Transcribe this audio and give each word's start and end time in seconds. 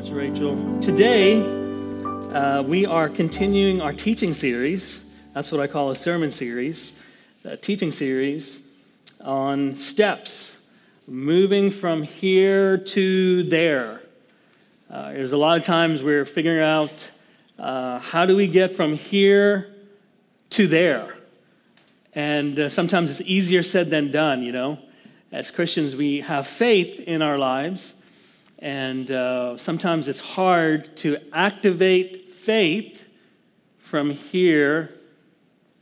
much, 0.00 0.10
Rachel. 0.12 0.80
Today, 0.80 1.42
uh, 2.32 2.62
we 2.62 2.86
are 2.86 3.06
continuing 3.10 3.82
our 3.82 3.92
teaching 3.92 4.32
series. 4.32 5.02
That's 5.34 5.52
what 5.52 5.60
I 5.60 5.66
call 5.66 5.90
a 5.90 5.96
sermon 5.96 6.30
series, 6.30 6.92
a 7.44 7.58
teaching 7.58 7.92
series 7.92 8.60
on 9.20 9.76
steps, 9.76 10.56
moving 11.06 11.70
from 11.70 12.02
here 12.02 12.78
to 12.78 13.42
there. 13.42 14.00
Uh, 14.90 15.12
there's 15.12 15.32
a 15.32 15.36
lot 15.36 15.58
of 15.58 15.64
times 15.64 16.02
we're 16.02 16.24
figuring 16.24 16.62
out 16.62 17.10
uh, 17.58 17.98
how 17.98 18.24
do 18.24 18.34
we 18.34 18.46
get 18.46 18.74
from 18.74 18.94
here 18.94 19.70
to 20.50 20.66
there. 20.66 21.14
And 22.14 22.58
uh, 22.58 22.68
sometimes 22.70 23.10
it's 23.10 23.28
easier 23.28 23.62
said 23.62 23.90
than 23.90 24.10
done, 24.10 24.42
you 24.42 24.52
know. 24.52 24.78
As 25.30 25.50
Christians, 25.50 25.94
we 25.94 26.22
have 26.22 26.46
faith 26.46 27.00
in 27.00 27.20
our 27.20 27.36
lives 27.36 27.92
and 28.60 29.10
uh, 29.10 29.56
sometimes 29.56 30.06
it's 30.06 30.20
hard 30.20 30.94
to 30.98 31.18
activate 31.32 32.34
faith 32.34 33.04
from 33.78 34.10
here 34.10 34.94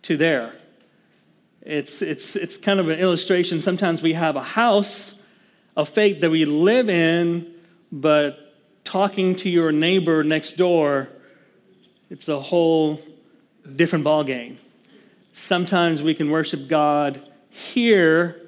to 0.02 0.16
there. 0.16 0.55
It's, 1.62 2.00
it's, 2.02 2.36
it's 2.36 2.56
kind 2.56 2.78
of 2.78 2.88
an 2.88 2.98
illustration. 2.98 3.60
Sometimes 3.60 4.00
we 4.00 4.12
have 4.12 4.36
a 4.36 4.42
house 4.42 5.14
of 5.77 5.88
faith 5.88 6.20
that 6.20 6.30
we 6.30 6.45
live 6.45 6.88
in, 6.88 7.52
but 7.91 8.55
talking 8.84 9.34
to 9.36 9.50
your 9.50 9.72
neighbor 9.72 10.22
next 10.22 10.56
door, 10.56 11.08
it's 12.10 12.28
a 12.28 12.41
whole 12.41 13.02
different 13.77 14.05
ballgame. 14.05 14.56
Sometimes 15.34 16.02
we 16.02 16.14
can 16.14 16.30
worship 16.30 16.69
God 16.69 17.28
here 17.50 18.41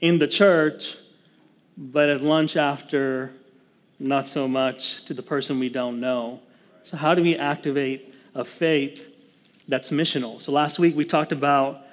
in 0.00 0.18
the 0.18 0.26
church, 0.26 0.96
but 1.76 2.08
at 2.08 2.22
lunch 2.22 2.56
after 2.56 3.32
not 4.02 4.28
so 4.28 4.48
much 4.48 5.04
to 5.04 5.14
the 5.14 5.22
person 5.22 5.58
we 5.58 5.68
don't 5.68 6.00
know. 6.00 6.40
So, 6.84 6.96
how 6.96 7.14
do 7.14 7.22
we 7.22 7.36
activate 7.36 8.12
a 8.34 8.44
faith 8.44 9.16
that's 9.68 9.90
missional? 9.90 10.40
So, 10.40 10.52
last 10.52 10.78
week 10.78 10.96
we 10.96 11.04
talked 11.04 11.32
about 11.32 11.86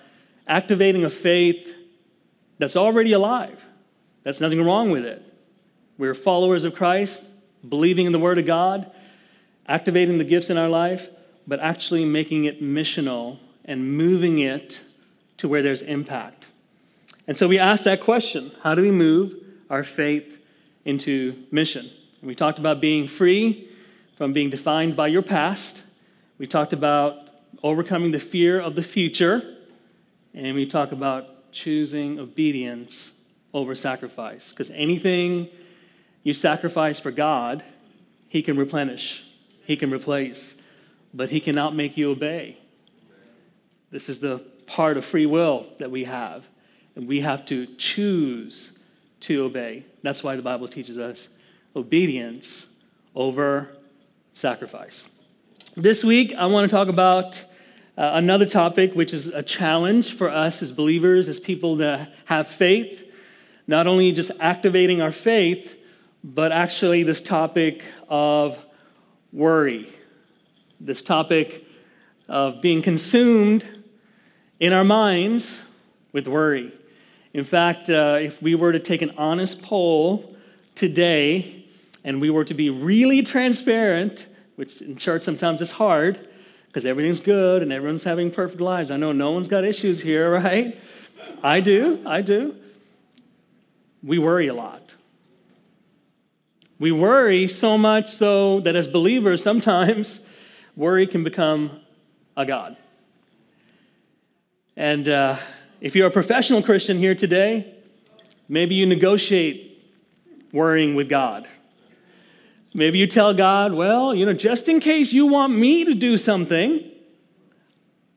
activating 0.47 1.05
a 1.05 1.09
faith 1.09 1.75
that's 2.57 2.75
already 2.75 3.13
alive. 3.13 3.63
That's 4.23 4.41
nothing 4.41 4.63
wrong 4.63 4.89
with 4.89 5.05
it. 5.05 5.23
We're 5.97 6.13
followers 6.13 6.63
of 6.63 6.75
Christ, 6.75 7.25
believing 7.67 8.05
in 8.05 8.11
the 8.11 8.19
Word 8.19 8.39
of 8.39 8.45
God, 8.45 8.91
activating 9.67 10.17
the 10.17 10.23
gifts 10.23 10.49
in 10.49 10.57
our 10.57 10.69
life, 10.69 11.07
but 11.47 11.59
actually 11.59 12.05
making 12.05 12.45
it 12.45 12.61
missional 12.61 13.37
and 13.65 13.95
moving 13.95 14.39
it 14.39 14.81
to 15.37 15.47
where 15.47 15.61
there's 15.61 15.81
impact. 15.81 16.47
And 17.27 17.37
so 17.37 17.47
we 17.47 17.59
asked 17.59 17.83
that 17.83 18.01
question 18.01 18.51
how 18.63 18.73
do 18.73 18.81
we 18.81 18.91
move 18.91 19.35
our 19.69 19.83
faith 19.83 20.43
into 20.85 21.43
mission? 21.51 21.91
We 22.21 22.35
talked 22.35 22.59
about 22.59 22.81
being 22.81 23.07
free 23.07 23.69
from 24.17 24.33
being 24.33 24.49
defined 24.49 24.97
by 24.97 25.07
your 25.07 25.21
past. 25.21 25.83
We 26.37 26.47
talked 26.47 26.73
about 26.73 27.29
overcoming 27.63 28.11
the 28.11 28.19
fear 28.19 28.59
of 28.59 28.75
the 28.75 28.83
future. 28.83 29.55
And 30.33 30.55
we 30.55 30.65
talk 30.65 30.91
about 30.91 31.51
choosing 31.53 32.19
obedience 32.19 33.11
over 33.53 33.73
sacrifice. 33.73 34.49
Because 34.49 34.69
anything 34.71 35.47
you 36.23 36.33
sacrifice 36.33 36.99
for 36.99 37.11
God, 37.11 37.63
He 38.27 38.41
can 38.41 38.57
replenish, 38.57 39.23
He 39.63 39.77
can 39.77 39.89
replace, 39.89 40.55
but 41.13 41.29
He 41.29 41.39
cannot 41.39 41.73
make 41.73 41.95
you 41.95 42.11
obey. 42.11 42.57
This 43.91 44.09
is 44.09 44.19
the 44.19 44.39
part 44.67 44.97
of 44.97 45.05
free 45.05 45.25
will 45.25 45.67
that 45.79 45.89
we 45.89 46.03
have. 46.03 46.43
And 46.95 47.07
we 47.07 47.21
have 47.21 47.45
to 47.45 47.65
choose 47.77 48.71
to 49.21 49.45
obey. 49.45 49.85
That's 50.03 50.21
why 50.21 50.35
the 50.35 50.41
Bible 50.41 50.67
teaches 50.67 50.97
us 50.97 51.29
obedience 51.75 52.65
over 53.15 53.69
sacrifice. 54.33 55.07
This 55.75 56.03
week, 56.03 56.33
I 56.35 56.45
want 56.47 56.69
to 56.69 56.75
talk 56.75 56.87
about 56.87 57.43
uh, 57.97 58.11
another 58.13 58.45
topic, 58.45 58.93
which 58.93 59.13
is 59.13 59.27
a 59.27 59.43
challenge 59.43 60.13
for 60.13 60.29
us 60.29 60.61
as 60.61 60.71
believers, 60.71 61.27
as 61.27 61.39
people 61.39 61.75
that 61.77 62.13
have 62.25 62.47
faith, 62.47 63.03
not 63.67 63.87
only 63.87 64.11
just 64.11 64.31
activating 64.39 65.01
our 65.01 65.11
faith, 65.11 65.75
but 66.23 66.51
actually 66.51 67.03
this 67.03 67.21
topic 67.21 67.83
of 68.07 68.57
worry, 69.31 69.89
this 70.79 71.01
topic 71.01 71.65
of 72.27 72.61
being 72.61 72.81
consumed 72.81 73.63
in 74.59 74.73
our 74.73 74.83
minds 74.83 75.61
with 76.11 76.27
worry. 76.27 76.73
In 77.33 77.43
fact, 77.43 77.89
uh, 77.89 78.17
if 78.19 78.41
we 78.41 78.55
were 78.55 78.71
to 78.71 78.79
take 78.79 79.01
an 79.01 79.11
honest 79.17 79.61
poll 79.61 80.35
today, 80.75 81.58
and 82.03 82.21
we 82.21 82.29
were 82.29 82.45
to 82.45 82.53
be 82.53 82.69
really 82.69 83.21
transparent, 83.21 84.27
which 84.55 84.81
in 84.81 84.95
church 84.97 85.23
sometimes 85.23 85.61
is 85.61 85.71
hard 85.71 86.27
because 86.67 86.85
everything's 86.85 87.19
good 87.19 87.61
and 87.61 87.73
everyone's 87.73 88.03
having 88.03 88.31
perfect 88.31 88.61
lives. 88.61 88.91
I 88.91 88.97
know 88.97 89.11
no 89.11 89.31
one's 89.31 89.47
got 89.47 89.65
issues 89.65 90.01
here, 90.01 90.31
right? 90.43 90.79
I 91.43 91.59
do, 91.59 92.01
I 92.05 92.21
do. 92.21 92.55
We 94.01 94.17
worry 94.17 94.47
a 94.47 94.53
lot. 94.53 94.95
We 96.79 96.91
worry 96.91 97.49
so 97.49 97.77
much 97.77 98.13
so 98.13 98.61
that 98.61 98.75
as 98.75 98.87
believers, 98.87 99.43
sometimes 99.43 100.21
worry 100.77 101.05
can 101.07 101.23
become 101.23 101.81
a 102.37 102.45
God. 102.45 102.77
And 104.77 105.09
uh, 105.09 105.35
if 105.81 105.93
you're 105.93 106.07
a 106.07 106.11
professional 106.11 106.63
Christian 106.63 106.97
here 106.97 107.15
today, 107.15 107.73
maybe 108.47 108.75
you 108.75 108.85
negotiate 108.85 109.93
worrying 110.53 110.95
with 110.95 111.09
God 111.09 111.49
Maybe 112.73 112.99
you 112.99 113.07
tell 113.07 113.33
God, 113.33 113.73
well, 113.73 114.13
you 114.13 114.25
know, 114.25 114.33
just 114.33 114.69
in 114.69 114.79
case 114.79 115.11
you 115.11 115.25
want 115.25 115.53
me 115.53 115.85
to 115.85 115.95
do 115.95 116.17
something, 116.17 116.83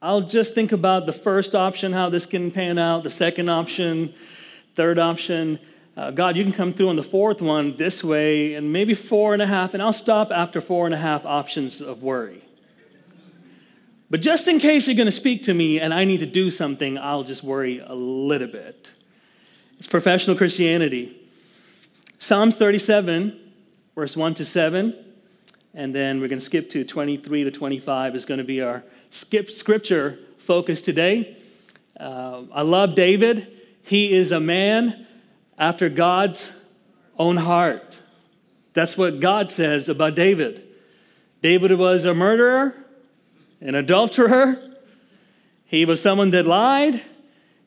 I'll 0.02 0.20
just 0.20 0.54
think 0.54 0.72
about 0.72 1.06
the 1.06 1.12
first 1.12 1.54
option, 1.54 1.92
how 1.92 2.10
this 2.10 2.26
can 2.26 2.50
pan 2.50 2.76
out, 2.76 3.02
the 3.02 3.10
second 3.10 3.48
option, 3.48 4.12
third 4.74 4.98
option. 4.98 5.58
Uh, 5.96 6.10
God, 6.10 6.36
you 6.36 6.44
can 6.44 6.52
come 6.52 6.72
through 6.72 6.90
on 6.90 6.96
the 6.96 7.02
fourth 7.02 7.40
one 7.40 7.76
this 7.76 8.04
way, 8.04 8.54
and 8.54 8.72
maybe 8.72 8.94
four 8.94 9.32
and 9.32 9.40
a 9.40 9.46
half, 9.46 9.72
and 9.74 9.82
I'll 9.82 9.92
stop 9.92 10.30
after 10.30 10.60
four 10.60 10.84
and 10.86 10.94
a 10.94 10.98
half 10.98 11.24
options 11.24 11.80
of 11.80 12.02
worry. 12.02 12.42
But 14.10 14.20
just 14.20 14.48
in 14.48 14.58
case 14.58 14.86
you're 14.86 14.96
going 14.96 15.06
to 15.06 15.12
speak 15.12 15.44
to 15.44 15.54
me 15.54 15.80
and 15.80 15.94
I 15.94 16.04
need 16.04 16.20
to 16.20 16.26
do 16.26 16.50
something, 16.50 16.98
I'll 16.98 17.24
just 17.24 17.42
worry 17.42 17.78
a 17.78 17.94
little 17.94 18.48
bit. 18.48 18.90
It's 19.78 19.88
professional 19.88 20.36
Christianity. 20.36 21.19
Psalms 22.19 22.54
37 22.56 23.41
verse 23.94 24.16
1 24.16 24.34
to 24.34 24.44
7. 24.44 24.94
And 25.75 25.94
then 25.94 26.20
we're 26.20 26.28
going 26.28 26.38
to 26.38 26.44
skip 26.44 26.70
to 26.70 26.84
23 26.84 27.44
to 27.44 27.50
25 27.50 28.14
is 28.14 28.25
going 28.25 28.38
to 28.38 28.44
be 28.44 28.60
our 28.60 28.82
skip 29.10 29.50
scripture 29.50 30.19
focus 30.38 30.82
today. 30.82 31.36
Uh, 31.98 32.42
I 32.52 32.62
love 32.62 32.94
David. 32.94 33.47
He 33.82 34.12
is 34.12 34.32
a 34.32 34.41
man 34.41 35.06
after 35.58 35.88
God's 35.88 36.50
own 37.19 37.36
heart. 37.36 38.00
That's 38.75 38.97
what 38.97 39.20
God 39.20 39.50
says 39.50 39.88
about 39.88 40.14
David. 40.14 40.62
David 41.42 41.72
was 41.78 42.04
a 42.04 42.14
murderer, 42.14 42.75
an 43.60 43.75
adulterer. 43.75 44.58
He 45.64 45.84
was 45.84 46.00
someone 46.00 46.31
that 46.31 46.47
lied. 46.47 47.02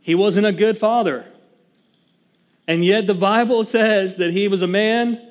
He 0.01 0.15
wasn't 0.15 0.45
a 0.45 0.53
good 0.53 0.77
father. 0.77 1.25
And 2.67 2.83
yet 2.83 3.05
the 3.07 3.13
Bible 3.13 3.63
says 3.63 4.15
that 4.15 4.31
he 4.31 4.47
was 4.47 4.61
a 4.61 4.67
man 4.67 5.21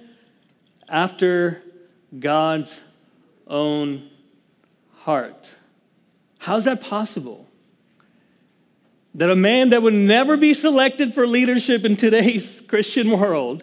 after 0.89 1.63
God's 2.19 2.81
own 3.47 4.09
heart. 4.99 5.55
How's 6.39 6.65
that 6.65 6.81
possible? 6.81 7.47
That 9.15 9.31
a 9.31 9.37
man 9.37 9.71
that 9.71 9.83
would 9.83 9.95
never 9.95 10.37
be 10.37 10.55
selected 10.55 11.15
for 11.15 11.27
leadership 11.27 11.85
in 11.85 11.97
today's 11.97 12.61
Christian 12.69 13.11
world, 13.11 13.63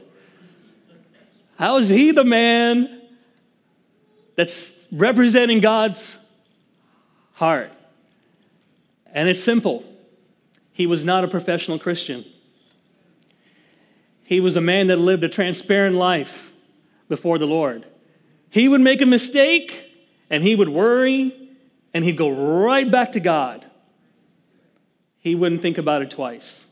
how 1.57 1.77
is 1.77 1.89
he 1.89 2.11
the 2.11 2.23
man 2.23 3.01
that's 4.35 4.71
representing 4.91 5.59
God's 5.59 6.15
heart? 7.33 7.71
And 9.13 9.27
it's 9.27 9.43
simple. 9.43 9.83
He 10.71 10.87
was 10.87 11.03
not 11.05 11.23
a 11.23 11.27
professional 11.27 11.77
Christian. 11.77 12.25
He 14.23 14.39
was 14.39 14.55
a 14.55 14.61
man 14.61 14.87
that 14.87 14.97
lived 14.97 15.23
a 15.23 15.29
transparent 15.29 15.95
life 15.95 16.50
before 17.11 17.37
the 17.37 17.45
Lord. 17.45 17.85
He 18.49 18.69
would 18.69 18.79
make 18.79 19.01
a 19.01 19.05
mistake 19.05 19.85
and 20.29 20.41
he 20.41 20.55
would 20.55 20.69
worry 20.69 21.35
and 21.93 22.05
he'd 22.05 22.15
go 22.15 22.29
right 22.29 22.89
back 22.89 23.11
to 23.11 23.19
God. 23.19 23.65
He 25.19 25.35
wouldn't 25.35 25.61
think 25.61 25.77
about 25.77 26.01
it 26.01 26.09
twice. 26.09 26.65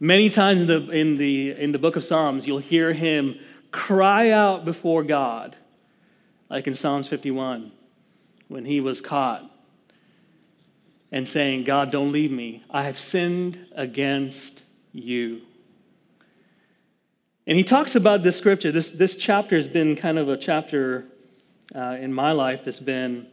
Many 0.00 0.30
times 0.30 0.62
in 0.62 0.66
the, 0.66 0.90
in 0.90 1.18
the, 1.18 1.50
in 1.52 1.72
the 1.72 1.78
book 1.78 1.94
of 1.94 2.04
Psalms, 2.04 2.46
you'll 2.46 2.56
hear 2.56 2.94
him 2.94 3.38
cry 3.70 4.30
out 4.30 4.64
before 4.64 5.02
God, 5.04 5.56
like 6.48 6.66
in 6.66 6.74
Psalms 6.74 7.06
51, 7.06 7.70
when 8.48 8.64
he 8.64 8.80
was 8.80 9.02
caught 9.02 9.44
and 11.12 11.28
saying, 11.28 11.64
God, 11.64 11.92
don't 11.92 12.12
leave 12.12 12.32
me. 12.32 12.64
I 12.70 12.84
have 12.84 12.98
sinned 12.98 13.66
against 13.76 14.62
you. 14.90 15.42
And 17.46 17.58
he 17.58 17.64
talks 17.64 17.96
about 17.96 18.22
this 18.22 18.36
scripture. 18.36 18.70
This, 18.70 18.90
this 18.90 19.16
chapter 19.16 19.56
has 19.56 19.66
been 19.66 19.96
kind 19.96 20.18
of 20.18 20.28
a 20.28 20.36
chapter 20.36 21.06
uh, 21.74 21.96
in 22.00 22.12
my 22.12 22.32
life 22.32 22.64
that's 22.64 22.80
been 22.80 23.26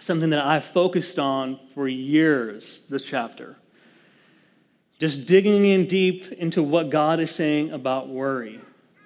something 0.00 0.30
that 0.30 0.44
I've 0.44 0.64
focused 0.64 1.18
on 1.18 1.60
for 1.74 1.86
years, 1.86 2.80
this 2.88 3.04
chapter. 3.04 3.56
Just 4.98 5.26
digging 5.26 5.66
in 5.66 5.86
deep 5.86 6.32
into 6.32 6.62
what 6.62 6.88
God 6.88 7.20
is 7.20 7.30
saying 7.30 7.72
about 7.72 8.08
worry. 8.08 8.60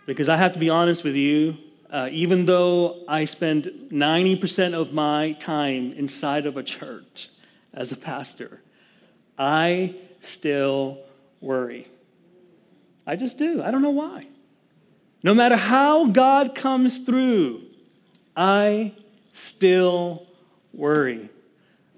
Because 0.06 0.28
I 0.28 0.36
have 0.36 0.52
to 0.52 0.58
be 0.58 0.70
honest 0.70 1.02
with 1.02 1.16
you, 1.16 1.56
uh, 1.90 2.08
even 2.12 2.46
though 2.46 3.02
I 3.08 3.24
spend 3.24 3.88
90% 3.90 4.74
of 4.74 4.92
my 4.92 5.32
time 5.32 5.92
inside 5.92 6.46
of 6.46 6.56
a 6.56 6.62
church 6.62 7.30
as 7.74 7.90
a 7.90 7.96
pastor, 7.96 8.60
I 9.38 9.96
still 10.20 10.98
worry. 11.40 11.88
I 13.06 13.16
just 13.16 13.38
do. 13.38 13.62
I 13.62 13.70
don't 13.70 13.82
know 13.82 13.90
why. 13.90 14.26
No 15.26 15.34
matter 15.34 15.56
how 15.56 16.06
God 16.06 16.54
comes 16.54 16.98
through, 16.98 17.62
I 18.36 18.92
still 19.34 20.24
worry. 20.72 21.30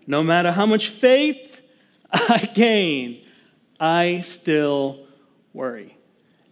No 0.06 0.22
matter 0.22 0.50
how 0.50 0.64
much 0.64 0.88
faith 0.88 1.60
I 2.10 2.50
gain, 2.54 3.20
I 3.78 4.22
still 4.22 5.00
worry. 5.52 5.94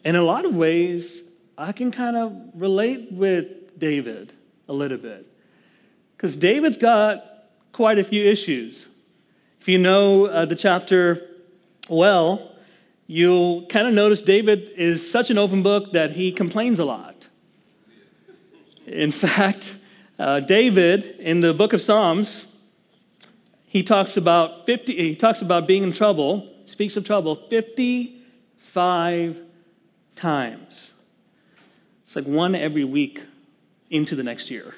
In 0.05 0.17
a 0.17 0.23
lot 0.23 0.45
of 0.45 0.55
ways, 0.55 1.23
I 1.57 1.73
can 1.73 1.91
kind 1.91 2.15
of 2.15 2.37
relate 2.53 3.11
with 3.11 3.79
David 3.79 4.35
a 4.69 4.75
little 4.75 4.99
bit. 4.99 5.27
Because 6.15 6.37
David's 6.37 6.77
got 6.77 7.47
quite 7.73 7.99
a 7.99 8.05
few 8.05 8.23
issues. 8.23 8.87
If 9.63 9.67
you 9.67 9.79
know 9.79 10.27
uh, 10.27 10.45
the 10.45 10.57
chapter 10.57 11.27
well, 11.89 12.53
you'll 13.07 13.67
kind 13.67 13.87
of 13.87 13.95
notice 13.95 14.23
David 14.23 14.71
is 14.77 15.09
such 15.09 15.31
an 15.31 15.39
open 15.39 15.63
book 15.63 15.93
that 15.93 16.13
he 16.13 16.33
complains 16.33 16.79
a 16.79 16.85
lot. 16.85 17.15
In 18.87 19.13
fact, 19.13 19.77
uh, 20.19 20.41
David 20.41 21.17
in 21.19 21.41
the 21.41 21.53
book 21.53 21.73
of 21.73 21.83
Psalms, 21.83 22.47
he 23.67 23.83
talks 23.83 24.17
about 24.17 24.67
50, 24.67 24.97
he 24.97 25.15
talks 25.15 25.43
about 25.43 25.67
being 25.67 25.83
in 25.83 25.93
trouble, 25.93 26.49
speaks 26.65 26.97
of 26.97 27.05
trouble 27.05 27.37
55 27.51 29.37
times. 30.15 30.93
It's 32.05 32.17
like 32.17 32.25
one 32.25 32.55
every 32.55 32.85
week 32.85 33.23
into 33.91 34.15
the 34.15 34.23
next 34.23 34.51
year. 34.51 34.75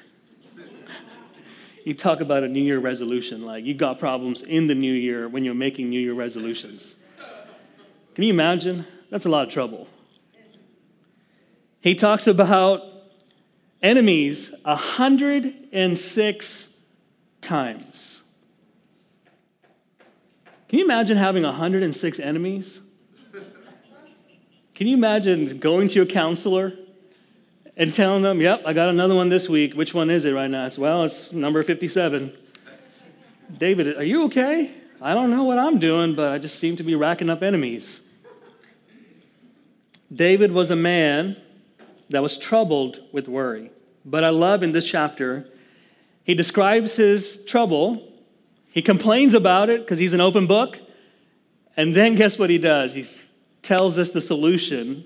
you 1.85 1.93
talk 1.93 2.19
about 2.19 2.43
a 2.43 2.47
New 2.47 2.61
Year 2.61 2.79
resolution, 2.79 3.45
like 3.45 3.63
you 3.63 3.73
got 3.73 3.99
problems 3.99 4.41
in 4.41 4.67
the 4.67 4.75
new 4.75 4.93
year 4.93 5.29
when 5.29 5.45
you're 5.45 5.53
making 5.53 5.89
New 5.89 5.99
Year 5.99 6.13
resolutions. 6.13 6.95
Can 8.15 8.23
you 8.23 8.33
imagine? 8.33 8.85
That's 9.09 9.25
a 9.25 9.29
lot 9.29 9.47
of 9.47 9.53
trouble. 9.53 9.87
He 11.81 11.95
talks 11.95 12.27
about 12.27 12.83
enemies 13.81 14.53
106 14.63 16.67
times. 17.41 18.21
Can 20.67 20.79
you 20.79 20.85
imagine 20.85 21.17
having 21.17 21.43
106 21.43 22.19
enemies? 22.19 22.81
Can 24.75 24.87
you 24.87 24.95
imagine 24.95 25.59
going 25.59 25.89
to 25.89 25.95
your 25.95 26.05
counselor 26.05 26.73
and 27.75 27.93
telling 27.93 28.23
them, 28.23 28.41
yep, 28.41 28.61
I 28.65 28.73
got 28.73 28.89
another 28.89 29.15
one 29.15 29.29
this 29.29 29.49
week. 29.49 29.73
Which 29.73 29.93
one 29.93 30.09
is 30.09 30.25
it 30.25 30.31
right 30.31 30.49
now? 30.49 30.65
It's, 30.65 30.77
well, 30.77 31.05
it's 31.05 31.31
number 31.31 31.63
57. 31.63 32.37
David, 33.57 33.97
are 33.97 34.03
you 34.03 34.25
okay? 34.25 34.71
I 35.01 35.13
don't 35.13 35.29
know 35.29 35.43
what 35.43 35.57
I'm 35.57 35.79
doing, 35.79 36.13
but 36.13 36.31
I 36.31 36.37
just 36.39 36.59
seem 36.59 36.75
to 36.75 36.83
be 36.83 36.93
racking 36.93 37.29
up 37.29 37.41
enemies. 37.41 38.01
David 40.13 40.51
was 40.51 40.71
a 40.71 40.75
man 40.75 41.37
that 42.09 42.21
was 42.21 42.37
troubled 42.37 42.99
with 43.13 43.27
worry. 43.27 43.71
But 44.03 44.23
I 44.23 44.29
love 44.29 44.63
in 44.63 44.71
this 44.71 44.89
chapter, 44.89 45.47
he 46.23 46.33
describes 46.33 46.95
his 46.95 47.37
trouble. 47.45 48.11
He 48.71 48.81
complains 48.81 49.33
about 49.33 49.69
it 49.69 49.81
because 49.81 49.99
he's 49.99 50.13
an 50.13 50.21
open 50.21 50.47
book. 50.47 50.79
And 51.77 51.95
then 51.95 52.15
guess 52.15 52.37
what 52.37 52.49
he 52.49 52.57
does? 52.57 52.93
He 52.93 53.05
tells 53.61 53.97
us 53.97 54.09
the 54.09 54.21
solution 54.21 55.05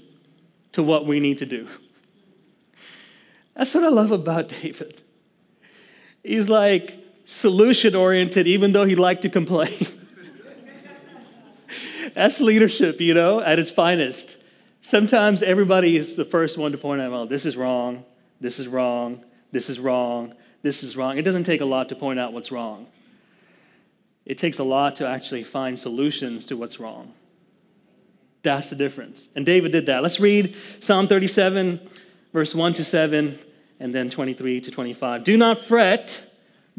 to 0.71 0.81
what 0.81 1.05
we 1.05 1.19
need 1.19 1.37
to 1.39 1.45
do. 1.45 1.67
That's 3.55 3.73
what 3.75 3.83
I 3.83 3.89
love 3.89 4.11
about 4.11 4.49
David. 4.61 5.01
He's 6.23 6.49
like 6.49 7.02
solution 7.25 7.95
oriented, 7.95 8.47
even 8.47 8.71
though 8.71 8.85
he 8.85 8.95
liked 8.95 9.23
to 9.23 9.29
complain. 9.29 9.87
That's 12.13 12.39
leadership, 12.39 13.01
you 13.01 13.13
know, 13.13 13.41
at 13.41 13.59
its 13.59 13.71
finest. 13.71 14.37
Sometimes 14.81 15.41
everybody 15.41 15.97
is 15.97 16.15
the 16.15 16.25
first 16.25 16.57
one 16.57 16.71
to 16.73 16.77
point 16.77 17.01
out, 17.01 17.11
well, 17.11 17.25
this 17.25 17.45
is 17.45 17.55
wrong, 17.55 18.03
this 18.41 18.59
is 18.59 18.67
wrong, 18.67 19.23
this 19.51 19.69
is 19.69 19.79
wrong, 19.79 20.33
this 20.61 20.83
is 20.83 20.95
wrong. 20.95 21.17
It 21.17 21.23
doesn't 21.23 21.45
take 21.45 21.61
a 21.61 21.65
lot 21.65 21.89
to 21.89 21.95
point 21.95 22.19
out 22.19 22.33
what's 22.33 22.51
wrong. 22.51 22.87
It 24.25 24.37
takes 24.37 24.59
a 24.59 24.63
lot 24.63 24.97
to 24.97 25.07
actually 25.07 25.43
find 25.43 25.79
solutions 25.79 26.45
to 26.47 26.57
what's 26.57 26.79
wrong. 26.79 27.13
That's 28.41 28.69
the 28.69 28.75
difference. 28.75 29.29
And 29.35 29.45
David 29.45 29.71
did 29.71 29.85
that. 29.85 30.03
Let's 30.03 30.19
read 30.19 30.55
Psalm 30.81 31.07
37, 31.07 31.79
verse 32.33 32.53
1 32.53 32.73
to 32.75 32.83
7, 32.83 33.39
and 33.79 33.95
then 33.95 34.09
23 34.09 34.61
to 34.61 34.71
25. 34.71 35.23
Do 35.23 35.37
not 35.37 35.59
fret 35.59 36.23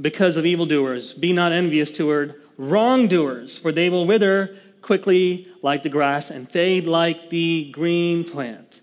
because 0.00 0.36
of 0.36 0.46
evildoers, 0.46 1.12
be 1.14 1.32
not 1.32 1.52
envious 1.52 1.92
toward 1.92 2.34
wrongdoers, 2.56 3.58
for 3.58 3.72
they 3.72 3.88
will 3.88 4.06
wither 4.06 4.56
quickly 4.82 5.48
like 5.62 5.82
the 5.82 5.88
grass 5.88 6.30
and 6.30 6.50
fade 6.50 6.86
like 6.86 7.30
the 7.30 7.70
green 7.72 8.24
plant. 8.24 8.80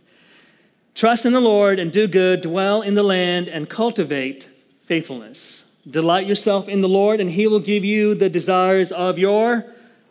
Trust 0.96 1.26
in 1.26 1.34
the 1.34 1.42
Lord 1.42 1.80
and 1.80 1.92
do 1.92 2.08
good, 2.08 2.42
dwell 2.42 2.82
in 2.82 2.96
the 2.96 3.04
land 3.04 3.48
and 3.48 3.70
cultivate 3.70 4.48
faithfulness. 4.86 5.64
Delight 5.90 6.28
yourself 6.28 6.68
in 6.68 6.82
the 6.82 6.90
Lord, 6.90 7.20
and 7.20 7.30
he 7.30 7.48
will 7.48 7.60
give 7.60 7.84
you 7.84 8.14
the 8.14 8.30
desires 8.30 8.92
of 8.92 9.18
your 9.18 9.66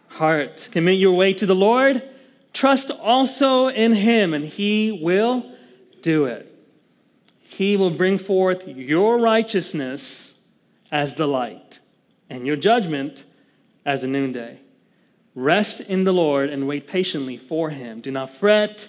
heart. 0.08 0.68
Commit 0.72 0.98
your 0.98 1.12
way 1.12 1.32
to 1.34 1.46
the 1.46 1.54
Lord. 1.54 2.02
Trust 2.52 2.90
also 2.90 3.68
in 3.68 3.92
him, 3.94 4.34
and 4.34 4.44
he 4.44 4.90
will 4.90 5.44
do 6.02 6.24
it. 6.24 6.46
He 7.42 7.76
will 7.76 7.90
bring 7.90 8.18
forth 8.18 8.66
your 8.66 9.18
righteousness 9.18 10.29
as 10.90 11.14
the 11.14 11.26
light, 11.26 11.80
and 12.28 12.46
your 12.46 12.56
judgment 12.56 13.24
as 13.84 14.02
the 14.02 14.06
noonday. 14.06 14.58
Rest 15.34 15.80
in 15.80 16.04
the 16.04 16.12
Lord 16.12 16.50
and 16.50 16.66
wait 16.66 16.86
patiently 16.86 17.36
for 17.36 17.70
him. 17.70 18.00
Do 18.00 18.10
not 18.10 18.30
fret 18.30 18.88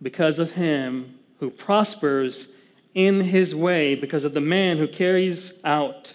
because 0.00 0.38
of 0.38 0.52
him 0.52 1.18
who 1.40 1.50
prospers 1.50 2.48
in 2.94 3.20
his 3.20 3.54
way, 3.54 3.94
because 3.94 4.24
of 4.24 4.34
the 4.34 4.40
man 4.40 4.78
who 4.78 4.88
carries 4.88 5.52
out 5.62 6.14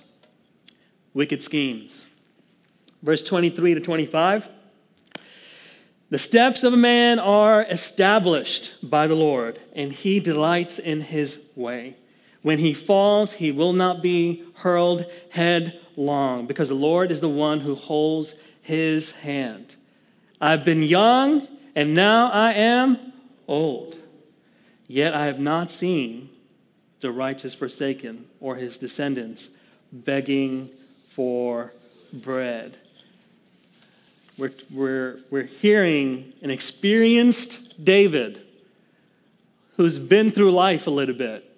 wicked 1.13 1.43
schemes. 1.43 2.07
Verse 3.01 3.23
23 3.23 3.75
to 3.75 3.79
25. 3.79 4.47
The 6.09 6.19
steps 6.19 6.63
of 6.63 6.73
a 6.73 6.77
man 6.77 7.19
are 7.19 7.63
established 7.63 8.73
by 8.83 9.07
the 9.07 9.15
Lord, 9.15 9.59
and 9.73 9.91
he 9.91 10.19
delights 10.19 10.77
in 10.77 11.01
his 11.01 11.39
way. 11.55 11.95
When 12.43 12.59
he 12.59 12.73
falls, 12.73 13.33
he 13.33 13.51
will 13.51 13.73
not 13.73 14.01
be 14.01 14.43
hurled 14.55 15.05
headlong, 15.31 16.45
because 16.45 16.69
the 16.69 16.75
Lord 16.75 17.09
is 17.09 17.21
the 17.21 17.29
one 17.29 17.61
who 17.61 17.73
holds 17.73 18.35
his 18.61 19.11
hand. 19.11 19.75
I've 20.39 20.63
been 20.63 20.83
young, 20.83 21.47
and 21.73 21.95
now 21.95 22.29
I 22.29 22.51
am 22.53 23.13
old. 23.47 23.97
Yet 24.87 25.15
I 25.15 25.25
have 25.25 25.39
not 25.39 25.71
seen 25.71 26.29
the 26.99 27.11
righteous 27.11 27.53
forsaken 27.53 28.25
or 28.39 28.57
his 28.57 28.77
descendants 28.77 29.47
begging 29.91 30.69
for 31.09 31.71
bread. 32.11 32.77
We're, 34.37 34.51
we're, 34.69 35.19
we're 35.29 35.43
hearing 35.43 36.33
an 36.41 36.49
experienced 36.49 37.83
David 37.83 38.41
who's 39.77 39.97
been 39.97 40.31
through 40.31 40.51
life 40.51 40.87
a 40.87 40.91
little 40.91 41.15
bit. 41.15 41.49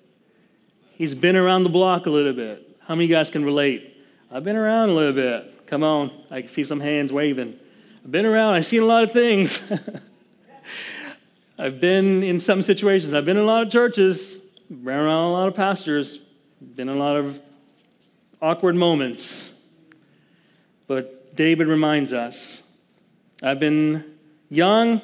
He's 0.96 1.14
been 1.14 1.36
around 1.36 1.64
the 1.64 1.70
block 1.70 2.06
a 2.06 2.10
little 2.10 2.32
bit. 2.32 2.78
How 2.88 2.96
many 2.96 3.06
of 3.06 3.10
you 3.10 3.16
guys 3.18 3.30
can 3.30 3.44
relate? 3.44 3.98
I've 4.32 4.46
been 4.46 4.56
around 4.56 4.90
a 4.90 4.94
little 4.94 5.12
bit. 5.12 5.68
Come 5.68 5.84
on, 5.84 6.10
I 6.32 6.42
can 6.42 6.50
see 6.50 6.64
some 6.64 6.80
hands 6.80 7.12
waving. 7.12 7.60
I've 8.04 8.12
been 8.12 8.26
around, 8.26 8.54
I've 8.54 8.66
seen 8.66 8.82
a 8.82 8.86
lot 8.86 9.04
of 9.04 9.12
things. 9.12 9.62
I've 11.60 11.82
been 11.82 12.24
in 12.24 12.40
some 12.40 12.62
situations, 12.62 13.14
I've 13.14 13.26
been 13.26 13.36
in 13.36 13.44
a 13.44 13.46
lot 13.46 13.64
of 13.64 13.70
churches, 13.70 14.38
been 14.70 14.96
around 14.96 15.26
a 15.26 15.32
lot 15.32 15.48
of 15.50 15.56
pastors, 15.56 16.20
been 16.76 16.88
in 16.88 16.96
a 16.96 17.00
lot 17.00 17.18
of 17.18 17.42
awkward 18.42 18.76
moments. 18.76 19.52
But 20.88 21.36
David 21.36 21.68
reminds 21.68 22.14
us 22.14 22.64
I've 23.44 23.60
been 23.60 24.06
young, 24.50 25.02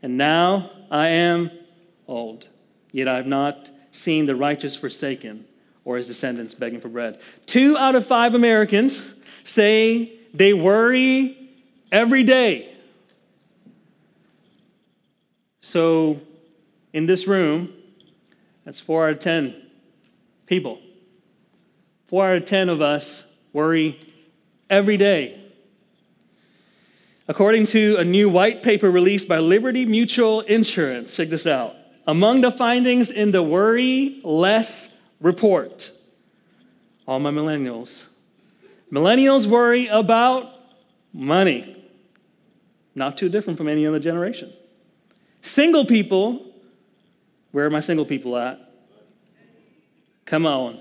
and 0.00 0.16
now 0.16 0.70
I 0.92 1.08
am 1.08 1.50
old. 2.06 2.46
Yet 2.92 3.08
I 3.08 3.16
have 3.16 3.26
not 3.26 3.70
seen 3.94 4.26
the 4.26 4.36
righteous 4.36 4.76
forsaken 4.76 5.46
or 5.84 5.96
his 5.96 6.06
descendants 6.06 6.54
begging 6.54 6.80
for 6.80 6.88
bread. 6.88 7.20
Two 7.46 7.76
out 7.76 7.94
of 7.94 8.06
five 8.06 8.34
Americans 8.34 9.12
say 9.44 10.12
they 10.32 10.52
worry 10.52 11.36
every 11.92 12.24
day. 12.24 12.74
So 15.60 16.20
in 16.92 17.06
this 17.06 17.26
room, 17.26 17.72
that's 18.64 18.80
four 18.80 19.06
out 19.06 19.14
of 19.14 19.18
10 19.20 19.54
people. 20.46 20.78
Four 22.06 22.30
out 22.30 22.36
of 22.36 22.44
10 22.46 22.68
of 22.68 22.80
us 22.80 23.24
worry 23.52 24.00
every 24.68 24.96
day. 24.96 25.40
According 27.26 27.66
to 27.68 27.96
a 27.96 28.04
new 28.04 28.28
white 28.28 28.62
paper 28.62 28.90
released 28.90 29.26
by 29.28 29.38
Liberty 29.38 29.86
Mutual 29.86 30.42
Insurance, 30.42 31.16
check 31.16 31.30
this 31.30 31.46
out. 31.46 31.74
Among 32.06 32.42
the 32.42 32.50
findings 32.50 33.10
in 33.10 33.32
the 33.32 33.42
Worry 33.42 34.20
Less 34.22 34.90
report, 35.20 35.90
all 37.06 37.18
my 37.18 37.30
millennials, 37.30 38.04
millennials 38.92 39.46
worry 39.46 39.86
about 39.86 40.58
money. 41.12 41.70
Not 42.94 43.16
too 43.16 43.28
different 43.28 43.58
from 43.58 43.68
any 43.68 43.86
other 43.86 43.98
generation. 43.98 44.52
Single 45.42 45.84
people, 45.84 46.46
where 47.52 47.66
are 47.66 47.70
my 47.70 47.80
single 47.80 48.04
people 48.04 48.36
at? 48.36 48.60
Come 50.24 50.46
on. 50.46 50.80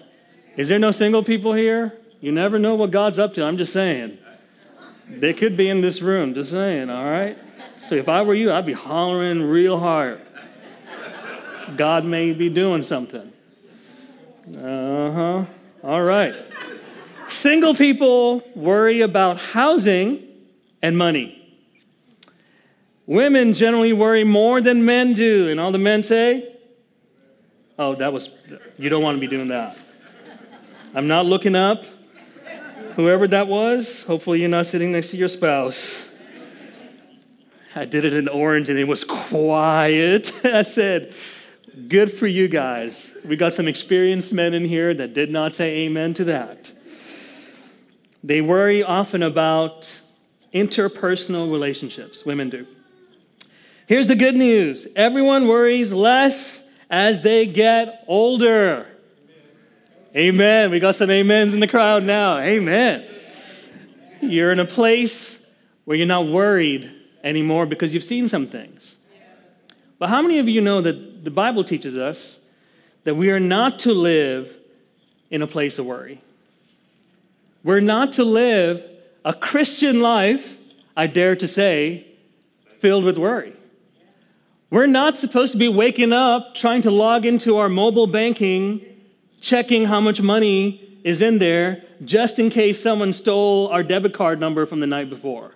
Is 0.56 0.70
there 0.70 0.80
no 0.80 0.92
single 0.92 1.24
people 1.24 1.54
here? 1.54 1.98
You 2.22 2.32
never 2.32 2.60
know 2.60 2.76
what 2.76 2.92
God's 2.92 3.20
up 3.20 3.34
to. 3.34 3.46
I'm 3.46 3.58
just 3.58 3.74
saying. 3.74 4.18
They 5.10 5.34
could 5.34 5.58
be 5.58 5.70
in 5.70 5.82
this 5.82 6.02
room, 6.02 6.34
just 6.34 6.52
saying, 6.52 6.90
all 6.90 7.04
right? 7.04 7.38
So 7.88 7.96
if 7.96 8.08
I 8.08 8.22
were 8.22 8.34
you, 8.34 8.52
I'd 8.52 8.66
be 8.66 8.74
hollering 8.74 9.42
real 9.42 9.80
hard. 9.80 10.22
God 11.76 12.06
may 12.06 12.34
be 12.34 12.50
doing 12.50 12.84
something. 12.84 13.32
Uh 14.56 15.12
huh. 15.12 15.46
All 15.84 16.02
right. 16.02 16.36
Single 17.28 17.76
people 17.76 18.44
worry 18.56 19.02
about 19.02 19.40
housing 19.40 20.28
and 20.82 20.98
money. 20.98 21.40
Women 23.06 23.54
generally 23.54 23.94
worry 23.94 24.24
more 24.24 24.62
than 24.62 24.86
men 24.86 25.14
do. 25.14 25.50
And 25.50 25.60
all 25.60 25.72
the 25.72 25.78
men 25.78 26.04
say, 26.04 26.50
Oh, 27.78 27.96
that 27.96 28.14
was, 28.14 28.30
you 28.78 28.90
don't 28.90 29.02
want 29.02 29.18
to 29.18 29.20
be 29.20 29.28
doing 29.28 29.48
that. 29.48 29.78
I'm 30.94 31.08
not 31.08 31.26
looking 31.26 31.56
up. 31.56 31.86
Whoever 32.96 33.28
that 33.30 33.48
was, 33.48 34.04
hopefully 34.04 34.40
you're 34.40 34.50
not 34.50 34.68
sitting 34.68 34.92
next 34.92 35.10
to 35.10 35.18
your 35.18 35.28
spouse. 35.28 36.12
I 37.76 37.86
did 37.86 38.06
it 38.06 38.14
in 38.14 38.28
orange 38.28 38.70
and 38.70 38.78
it 38.78 38.88
was 38.88 39.04
quiet. 39.04 40.32
I 40.46 40.62
said, 40.62 41.16
Good 41.88 42.12
for 42.12 42.28
you 42.28 42.48
guys. 42.48 43.10
We 43.26 43.36
got 43.36 43.54
some 43.54 43.68
experienced 43.68 44.32
men 44.32 44.54
in 44.54 44.66
here 44.66 44.94
that 44.94 45.14
did 45.14 45.32
not 45.32 45.56
say 45.56 45.86
amen 45.86 46.14
to 46.16 46.26
that. 46.26 46.72
They 48.24 48.42
worry 48.42 48.84
often 48.84 49.24
about 49.24 50.02
interpersonal 50.54 51.52
relationships. 51.52 52.26
Women 52.26 52.52
do. 52.52 52.68
Here's 53.88 54.08
the 54.08 54.16
good 54.16 54.36
news 54.36 54.88
everyone 54.96 55.48
worries 55.48 55.92
less 55.92 56.62
as 56.92 57.22
they 57.22 57.48
get 57.48 58.04
older. 58.08 58.86
Amen. 60.16 60.70
We 60.70 60.80
got 60.80 60.96
some 60.96 61.10
amens 61.10 61.56
in 61.56 61.60
the 61.60 61.68
crowd 61.68 62.04
now. 62.04 62.38
Amen. 62.38 63.04
You're 64.22 64.52
in 64.52 64.60
a 64.60 64.66
place 64.66 65.40
where 65.86 65.98
you're 65.98 66.06
not 66.06 66.28
worried 66.28 66.92
anymore 67.24 67.66
because 67.66 67.96
you've 67.96 68.04
seen 68.04 68.28
some 68.28 68.46
things. 68.46 68.96
But 70.04 70.10
how 70.10 70.22
many 70.22 70.40
of 70.40 70.50
you 70.50 70.60
know 70.60 70.82
that 70.82 71.24
the 71.24 71.32
Bible 71.32 71.64
teaches 71.64 71.96
us 71.96 72.38
that 73.06 73.16
we 73.16 73.30
are 73.30 73.40
not 73.40 73.80
to 73.80 73.94
live 73.94 74.54
in 75.32 75.42
a 75.42 75.48
place 75.48 75.80
of 75.80 75.86
worry? 75.86 76.20
We're 77.64 77.80
not 77.80 78.12
to 78.20 78.26
live 78.26 78.84
a 79.24 79.34
Christian 79.34 80.02
life, 80.02 80.58
I 80.98 81.08
dare 81.08 81.38
to 81.38 81.48
say, 81.48 82.06
filled 82.80 83.06
with 83.06 83.18
worry. 83.18 83.54
We're 84.70 84.88
not 84.88 85.18
supposed 85.18 85.54
to 85.54 85.58
be 85.58 85.70
waking 85.70 86.12
up 86.12 86.54
trying 86.54 86.82
to 86.82 86.92
log 86.92 87.26
into 87.26 87.56
our 87.56 87.70
mobile 87.70 88.08
banking 88.08 88.86
checking 89.40 89.86
how 89.86 90.02
much 90.02 90.20
money 90.20 91.00
is 91.06 91.22
in 91.22 91.40
there 91.40 91.82
just 92.04 92.40
in 92.40 92.50
case 92.50 92.84
someone 92.84 93.14
stole 93.14 93.70
our 93.70 93.84
debit 93.84 94.14
card 94.14 94.38
number 94.38 94.66
from 94.66 94.82
the 94.82 94.88
night 94.88 95.10
before. 95.10 95.56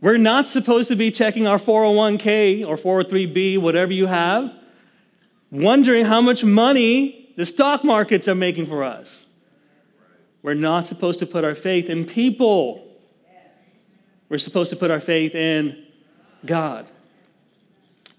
We're 0.00 0.18
not 0.18 0.46
supposed 0.46 0.88
to 0.88 0.96
be 0.96 1.10
checking 1.10 1.46
our 1.46 1.58
401k 1.58 2.66
or 2.66 2.76
403b, 2.76 3.58
whatever 3.58 3.92
you 3.92 4.06
have, 4.06 4.52
wondering 5.50 6.04
how 6.04 6.20
much 6.20 6.44
money 6.44 7.32
the 7.36 7.46
stock 7.46 7.84
markets 7.84 8.28
are 8.28 8.34
making 8.34 8.66
for 8.66 8.84
us. 8.84 9.26
We're 10.42 10.54
not 10.54 10.86
supposed 10.86 11.18
to 11.20 11.26
put 11.26 11.44
our 11.44 11.54
faith 11.54 11.88
in 11.88 12.04
people. 12.04 12.86
We're 14.28 14.38
supposed 14.38 14.70
to 14.70 14.76
put 14.76 14.90
our 14.90 15.00
faith 15.00 15.34
in 15.34 15.84
God. 16.44 16.88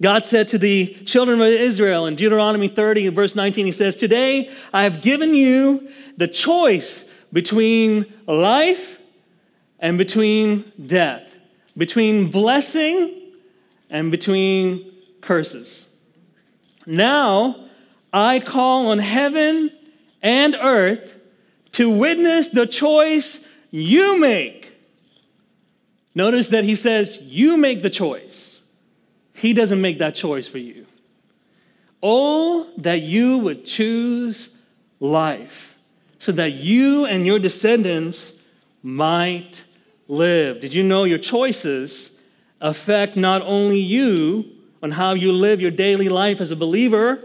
God 0.02 0.26
said 0.26 0.48
to 0.50 0.58
the 0.58 0.94
children 1.06 1.42
of 1.42 1.48
Israel 1.48 2.06
in 2.06 2.16
Deuteronomy 2.16 2.68
30 2.68 3.10
verse 3.10 3.36
19, 3.36 3.66
He 3.66 3.72
says, 3.72 3.96
Today 3.96 4.52
I 4.72 4.84
have 4.84 5.02
given 5.02 5.34
you 5.34 5.90
the 6.18 6.28
choice 6.28 7.06
between 7.34 8.06
life 8.28 9.00
and 9.80 9.98
between 9.98 10.72
death, 10.86 11.27
between 11.78 12.30
blessing 12.30 13.14
and 13.90 14.12
between 14.12 14.92
curses. 15.22 15.88
Now 16.86 17.68
I 18.12 18.40
call 18.40 18.88
on 18.88 19.00
heaven 19.00 19.72
and 20.22 20.56
earth 20.56 21.16
to 21.74 21.90
witness 21.90 22.50
the 22.50 22.66
choice 22.66 23.40
you 23.70 24.20
make. 24.20 24.74
Notice 26.16 26.50
that 26.50 26.64
he 26.64 26.74
says, 26.74 27.20
You 27.22 27.58
make 27.58 27.84
the 27.84 27.90
choice. 27.90 28.60
He 29.34 29.54
doesn't 29.54 29.80
make 29.80 30.00
that 30.00 30.16
choice 30.16 30.48
for 30.48 30.58
you. 30.58 30.88
Oh, 32.02 32.68
that 32.78 33.02
you 33.02 33.38
would 33.38 33.66
choose 33.66 34.50
life 35.00 35.76
so 36.18 36.32
that 36.32 36.54
you 36.54 37.06
and 37.06 37.26
your 37.26 37.38
descendants 37.38 38.34
might 38.82 39.64
live. 40.08 40.62
Did 40.62 40.74
you 40.74 40.84
know 40.84 41.04
your 41.04 41.18
choices 41.18 42.12
affect 42.62 43.16
not 43.16 43.42
only 43.42 43.80
you 43.80 44.46
on 44.82 44.92
how 44.92 45.14
you 45.14 45.32
live 45.32 45.62
your 45.62 45.72
daily 45.72 46.10
life 46.10 46.42
as 46.42 46.52
a 46.52 46.56
believer, 46.56 47.22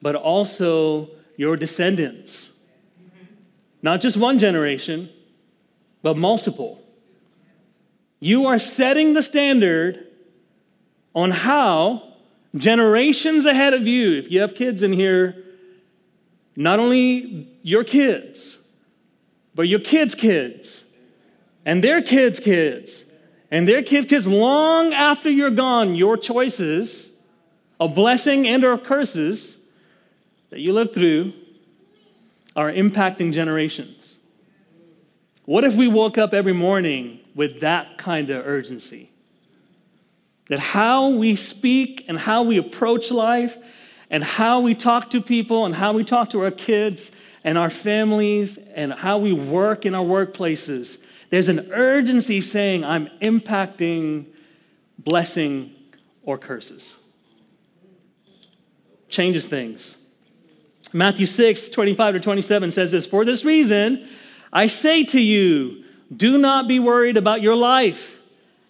but 0.00 0.14
also 0.14 1.10
your 1.36 1.56
descendants? 1.56 2.50
Not 3.82 4.00
just 4.00 4.16
one 4.16 4.38
generation, 4.38 5.10
but 6.02 6.16
multiple. 6.16 6.80
You 8.20 8.46
are 8.46 8.58
setting 8.58 9.14
the 9.14 9.22
standard 9.22 10.06
on 11.14 11.30
how 11.30 12.14
generations 12.56 13.46
ahead 13.46 13.74
of 13.74 13.86
you, 13.86 14.18
if 14.18 14.30
you 14.30 14.40
have 14.40 14.54
kids 14.54 14.82
in 14.82 14.92
here, 14.92 15.44
not 16.56 16.78
only 16.78 17.48
your 17.62 17.84
kids, 17.84 18.58
but 19.54 19.62
your 19.62 19.80
kids' 19.80 20.14
kids, 20.14 20.83
and 21.64 21.82
their 21.82 22.02
kids' 22.02 22.40
kids, 22.40 23.04
and 23.50 23.68
their 23.68 23.82
kids' 23.82 24.06
kids, 24.06 24.26
long 24.26 24.92
after 24.92 25.30
you're 25.30 25.50
gone, 25.50 25.94
your 25.94 26.16
choices 26.16 27.10
of 27.80 27.94
blessing 27.94 28.46
and 28.46 28.64
or 28.64 28.78
curses 28.78 29.56
that 30.50 30.60
you 30.60 30.72
live 30.72 30.92
through 30.92 31.32
are 32.56 32.70
impacting 32.70 33.32
generations. 33.32 34.16
What 35.44 35.64
if 35.64 35.74
we 35.74 35.88
woke 35.88 36.16
up 36.16 36.32
every 36.32 36.52
morning 36.52 37.20
with 37.34 37.60
that 37.60 37.98
kind 37.98 38.30
of 38.30 38.46
urgency? 38.46 39.10
That 40.48 40.58
how 40.58 41.08
we 41.08 41.36
speak 41.36 42.04
and 42.08 42.18
how 42.18 42.42
we 42.42 42.56
approach 42.56 43.10
life 43.10 43.56
and 44.10 44.22
how 44.22 44.60
we 44.60 44.74
talk 44.74 45.10
to 45.10 45.20
people 45.20 45.64
and 45.64 45.74
how 45.74 45.92
we 45.92 46.04
talk 46.04 46.30
to 46.30 46.40
our 46.40 46.50
kids 46.50 47.10
and 47.42 47.58
our 47.58 47.70
families 47.70 48.58
and 48.74 48.92
how 48.92 49.18
we 49.18 49.32
work 49.32 49.84
in 49.84 49.94
our 49.94 50.04
workplaces, 50.04 50.98
there's 51.34 51.48
an 51.48 51.72
urgency 51.72 52.40
saying, 52.40 52.84
I'm 52.84 53.08
impacting 53.20 54.26
blessing 54.96 55.74
or 56.22 56.38
curses. 56.38 56.94
Changes 59.08 59.44
things. 59.44 59.96
Matthew 60.92 61.26
6, 61.26 61.70
25 61.70 62.14
to 62.14 62.20
27 62.20 62.70
says 62.70 62.92
this 62.92 63.04
For 63.04 63.24
this 63.24 63.44
reason, 63.44 64.08
I 64.52 64.68
say 64.68 65.02
to 65.06 65.20
you, 65.20 65.82
do 66.16 66.38
not 66.38 66.68
be 66.68 66.78
worried 66.78 67.16
about 67.16 67.42
your 67.42 67.56
life 67.56 68.16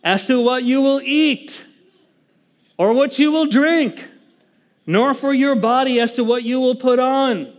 as 0.02 0.26
to 0.28 0.40
what 0.40 0.62
you 0.62 0.80
will 0.80 1.02
eat 1.02 1.66
or 2.78 2.94
what 2.94 3.18
you 3.18 3.30
will 3.30 3.44
drink, 3.44 4.09
nor 4.87 5.12
for 5.12 5.35
your 5.35 5.54
body 5.54 6.00
as 6.00 6.14
to 6.14 6.25
what 6.25 6.44
you 6.44 6.61
will 6.61 6.76
put 6.76 6.99
on. 6.99 7.53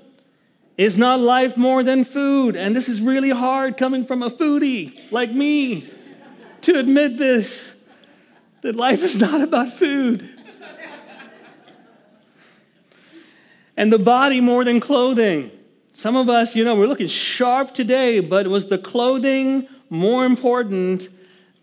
Is 0.77 0.97
not 0.97 1.21
life 1.21 1.55
more 1.55 1.83
than 1.83 2.03
food? 2.03 2.55
And 2.55 2.75
this 2.75 2.89
is 2.89 3.01
really 3.01 3.29
hard 3.29 3.77
coming 3.77 4.05
from 4.05 4.21
a 4.21 4.29
foodie 4.29 4.99
like 5.11 5.31
me 5.31 5.89
to 6.61 6.77
admit 6.77 7.17
this 7.17 7.71
that 8.61 8.75
life 8.75 9.03
is 9.03 9.15
not 9.17 9.41
about 9.41 9.71
food. 9.73 10.29
and 13.77 13.93
the 13.93 13.99
body 13.99 14.41
more 14.41 14.65
than 14.65 14.79
clothing. 14.79 15.51
Some 15.93 16.15
of 16.15 16.29
us, 16.29 16.55
you 16.55 16.65
know, 16.65 16.75
we're 16.75 16.87
looking 16.87 17.07
sharp 17.07 17.73
today, 17.73 18.19
but 18.19 18.47
was 18.47 18.67
the 18.67 18.77
clothing 18.77 19.67
more 19.89 20.25
important 20.25 21.07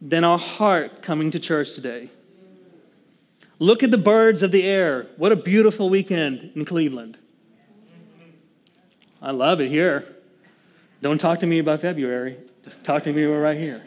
than 0.01 0.25
our 0.25 0.39
heart 0.39 1.03
coming 1.03 1.31
to 1.33 1.39
church 1.39 1.75
today? 1.75 2.09
Look 3.59 3.83
at 3.83 3.91
the 3.91 3.99
birds 3.99 4.43
of 4.43 4.53
the 4.53 4.63
air. 4.63 5.07
What 5.17 5.33
a 5.33 5.37
beautiful 5.37 5.91
weekend 5.91 6.53
in 6.55 6.65
Cleveland. 6.65 7.19
I 9.23 9.31
love 9.31 9.61
it 9.61 9.69
here. 9.69 10.05
Don't 11.01 11.19
talk 11.19 11.39
to 11.41 11.47
me 11.47 11.61
about 11.61 11.81
February. 11.81 12.37
Just 12.65 12.83
talk 12.83 13.05
to 13.05 13.13
me 13.13 13.23
about 13.23 13.37
right 13.37 13.57
here. 13.57 13.83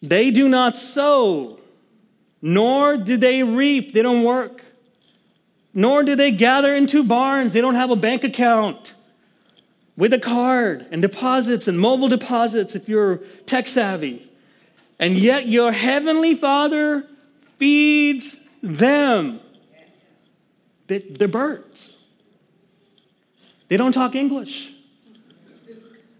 They 0.00 0.30
do 0.30 0.48
not 0.48 0.76
sow, 0.76 1.58
nor 2.40 2.96
do 2.96 3.16
they 3.16 3.42
reap. 3.42 3.92
They 3.92 4.02
don't 4.02 4.22
work. 4.22 4.62
Nor 5.74 6.04
do 6.04 6.14
they 6.14 6.30
gather 6.30 6.74
into 6.74 7.02
barns. 7.02 7.52
They 7.52 7.60
don't 7.60 7.74
have 7.74 7.90
a 7.90 7.96
bank 7.96 8.22
account 8.22 8.94
with 9.96 10.12
a 10.12 10.18
card 10.18 10.86
and 10.92 11.02
deposits 11.02 11.66
and 11.66 11.78
mobile 11.78 12.08
deposits 12.08 12.76
if 12.76 12.88
you're 12.88 13.16
tech 13.46 13.66
savvy. 13.66 14.30
And 15.00 15.18
yet 15.18 15.48
your 15.48 15.72
heavenly 15.72 16.34
Father 16.34 17.04
feeds 17.56 18.38
them. 18.62 19.40
They, 20.86 21.02
are 21.20 21.28
birds. 21.28 21.97
They 23.68 23.76
don't 23.76 23.92
talk 23.92 24.14
English. 24.14 24.72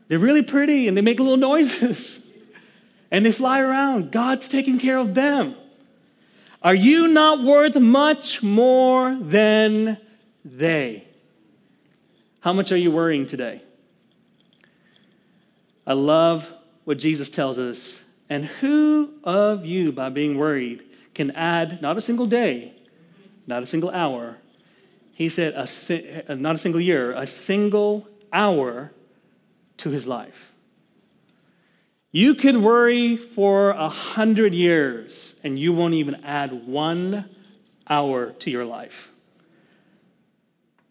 They're 0.09 0.19
really 0.19 0.43
pretty 0.43 0.89
and 0.89 0.97
they 0.97 1.03
make 1.03 1.19
little 1.19 1.37
noises 1.37 2.27
and 3.11 3.25
they 3.25 3.33
fly 3.33 3.61
around. 3.61 4.11
God's 4.13 4.49
taking 4.49 4.79
care 4.79 4.99
of 4.99 5.15
them. 5.15 5.55
Are 6.63 6.75
you 6.75 7.09
not 7.09 7.43
worth 7.43 7.77
much 7.77 8.43
more 8.43 9.15
than 9.15 9.99
they? 10.45 11.07
How 12.41 12.53
much 12.53 12.73
are 12.73 12.77
you 12.77 12.91
worrying 12.91 13.27
today? 13.27 13.63
I 15.87 15.93
love 15.93 16.53
what 16.85 16.99
Jesus 16.99 17.31
tells 17.31 17.59
us. 17.59 18.01
And 18.29 18.45
who 18.45 19.15
of 19.25 19.65
you, 19.65 19.93
by 19.93 20.11
being 20.11 20.37
worried, 20.37 20.85
can 21.15 21.31
add 21.31 21.81
not 21.81 21.97
a 21.97 22.01
single 22.01 22.27
day, 22.27 22.75
not 23.47 23.63
a 23.63 23.67
single 23.67 23.91
hour, 23.91 24.37
he 25.19 25.29
said, 25.29 25.55
a, 25.55 26.31
uh, 26.31 26.37
not 26.37 26.55
a 26.55 26.59
single 26.59 26.81
year, 26.81 27.11
a 27.11 27.27
single 27.27 28.07
hour 28.33 28.93
to 29.79 29.91
his 29.91 30.07
life? 30.07 30.53
You 32.13 32.37
could 32.37 32.59
worry 32.59 33.17
for 33.17 33.71
a 33.71 33.89
hundred 33.89 34.55
years 34.55 35.35
and 35.43 35.59
you 35.59 35.73
won't 35.73 35.95
even 35.95 36.25
add 36.25 36.69
one 36.69 37.25
hour 37.89 38.31
to 38.31 38.49
your 38.49 38.65
life. 38.65 39.11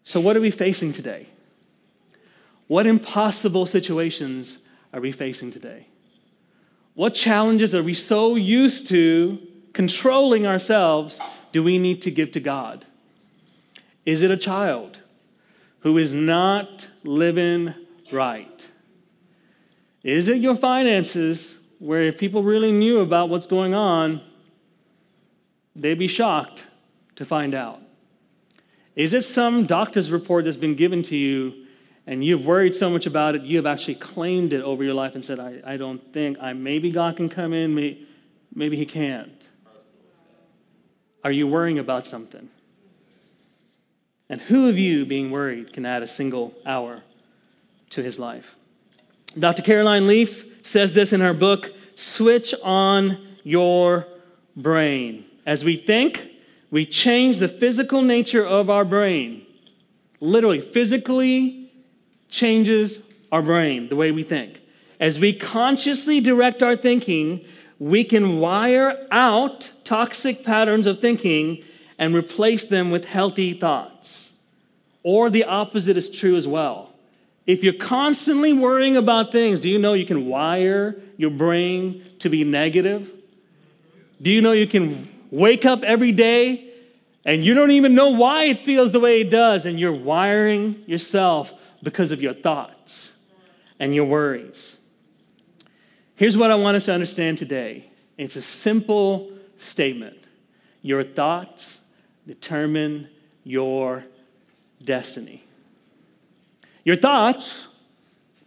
So, 0.04 0.20
what 0.20 0.36
are 0.36 0.42
we 0.42 0.50
facing 0.50 0.92
today? 0.92 1.28
What 2.66 2.86
impossible 2.86 3.64
situations 3.64 4.58
are 4.92 5.00
we 5.00 5.10
facing 5.10 5.52
today? 5.52 5.86
What 6.92 7.14
challenges 7.14 7.74
are 7.74 7.82
we 7.82 7.94
so 7.94 8.34
used 8.34 8.88
to 8.88 9.38
controlling 9.72 10.46
ourselves 10.46 11.18
do 11.50 11.62
we 11.62 11.78
need 11.78 12.02
to 12.02 12.10
give 12.10 12.32
to 12.32 12.40
God? 12.40 12.84
Is 14.08 14.22
it 14.22 14.30
a 14.30 14.38
child 14.38 15.02
who 15.80 15.98
is 15.98 16.14
not 16.14 16.88
living 17.04 17.74
right? 18.10 18.66
Is 20.02 20.28
it 20.28 20.38
your 20.38 20.56
finances 20.56 21.56
where 21.78 22.04
if 22.04 22.16
people 22.16 22.42
really 22.42 22.72
knew 22.72 23.00
about 23.00 23.28
what's 23.28 23.44
going 23.44 23.74
on, 23.74 24.22
they'd 25.76 25.98
be 25.98 26.08
shocked 26.08 26.66
to 27.16 27.26
find 27.26 27.54
out? 27.54 27.82
Is 28.96 29.12
it 29.12 29.24
some 29.24 29.66
doctor's 29.66 30.10
report 30.10 30.46
that's 30.46 30.56
been 30.56 30.74
given 30.74 31.02
to 31.02 31.14
you 31.14 31.66
and 32.06 32.24
you've 32.24 32.46
worried 32.46 32.74
so 32.74 32.88
much 32.88 33.04
about 33.04 33.34
it, 33.34 33.42
you 33.42 33.58
have 33.58 33.66
actually 33.66 33.96
claimed 33.96 34.54
it 34.54 34.62
over 34.62 34.82
your 34.82 34.94
life 34.94 35.16
and 35.16 35.22
said, 35.22 35.38
I, 35.38 35.60
I 35.66 35.76
don't 35.76 36.14
think, 36.14 36.38
I, 36.40 36.54
maybe 36.54 36.90
God 36.90 37.18
can 37.18 37.28
come 37.28 37.52
in, 37.52 37.74
maybe, 37.74 38.08
maybe 38.54 38.78
He 38.78 38.86
can't. 38.86 39.46
Are 41.22 41.30
you 41.30 41.46
worrying 41.46 41.78
about 41.78 42.06
something? 42.06 42.48
And 44.28 44.40
who 44.42 44.68
of 44.68 44.78
you, 44.78 45.06
being 45.06 45.30
worried, 45.30 45.72
can 45.72 45.86
add 45.86 46.02
a 46.02 46.06
single 46.06 46.54
hour 46.66 47.02
to 47.90 48.02
his 48.02 48.18
life? 48.18 48.54
Dr. 49.38 49.62
Caroline 49.62 50.06
Leaf 50.06 50.44
says 50.66 50.92
this 50.92 51.12
in 51.12 51.20
her 51.20 51.34
book 51.34 51.74
Switch 51.94 52.54
on 52.62 53.26
Your 53.42 54.06
Brain. 54.56 55.24
As 55.46 55.64
we 55.64 55.76
think, 55.76 56.28
we 56.70 56.84
change 56.84 57.38
the 57.38 57.48
physical 57.48 58.02
nature 58.02 58.44
of 58.44 58.68
our 58.68 58.84
brain. 58.84 59.46
Literally, 60.20 60.60
physically 60.60 61.72
changes 62.28 62.98
our 63.32 63.42
brain, 63.42 63.88
the 63.88 63.96
way 63.96 64.10
we 64.10 64.22
think. 64.22 64.60
As 65.00 65.18
we 65.18 65.32
consciously 65.32 66.20
direct 66.20 66.62
our 66.62 66.76
thinking, 66.76 67.44
we 67.78 68.04
can 68.04 68.40
wire 68.40 69.06
out 69.10 69.72
toxic 69.84 70.44
patterns 70.44 70.86
of 70.86 71.00
thinking 71.00 71.62
and 71.98 72.14
replace 72.14 72.64
them 72.64 72.90
with 72.90 73.04
healthy 73.04 73.54
thoughts. 73.54 74.27
Or 75.10 75.30
the 75.30 75.44
opposite 75.44 75.96
is 75.96 76.10
true 76.10 76.36
as 76.36 76.46
well. 76.46 76.92
If 77.46 77.64
you're 77.64 77.72
constantly 77.72 78.52
worrying 78.52 78.94
about 78.94 79.32
things, 79.32 79.58
do 79.58 79.70
you 79.70 79.78
know 79.78 79.94
you 79.94 80.04
can 80.04 80.26
wire 80.26 81.00
your 81.16 81.30
brain 81.30 82.04
to 82.18 82.28
be 82.28 82.44
negative? 82.44 83.10
Do 84.20 84.30
you 84.30 84.42
know 84.42 84.52
you 84.52 84.66
can 84.66 85.08
wake 85.30 85.64
up 85.64 85.82
every 85.82 86.12
day 86.12 86.70
and 87.24 87.42
you 87.42 87.54
don't 87.54 87.70
even 87.70 87.94
know 87.94 88.10
why 88.10 88.44
it 88.44 88.58
feels 88.58 88.92
the 88.92 89.00
way 89.00 89.22
it 89.22 89.30
does, 89.30 89.64
and 89.64 89.80
you're 89.80 89.98
wiring 89.98 90.84
yourself 90.86 91.54
because 91.82 92.10
of 92.10 92.20
your 92.20 92.34
thoughts 92.34 93.10
and 93.80 93.94
your 93.94 94.04
worries. 94.04 94.76
Here's 96.16 96.36
what 96.36 96.50
I 96.50 96.54
want 96.54 96.76
us 96.76 96.84
to 96.84 96.92
understand 96.92 97.38
today 97.38 97.86
it's 98.18 98.36
a 98.36 98.42
simple 98.42 99.32
statement 99.56 100.18
Your 100.82 101.02
thoughts 101.02 101.80
determine 102.26 103.08
your 103.42 104.04
destiny. 104.84 105.44
Your 106.84 106.96
thoughts 106.96 107.68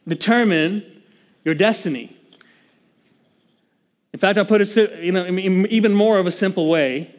determine 0.07 1.03
your 1.43 1.55
destiny. 1.55 2.15
In 4.13 4.19
fact, 4.19 4.37
I'll 4.37 4.45
put 4.45 4.61
it 4.61 4.77
in 4.77 5.67
even 5.67 5.93
more 5.93 6.17
of 6.17 6.27
a 6.27 6.31
simple 6.31 6.67
way. 6.69 7.15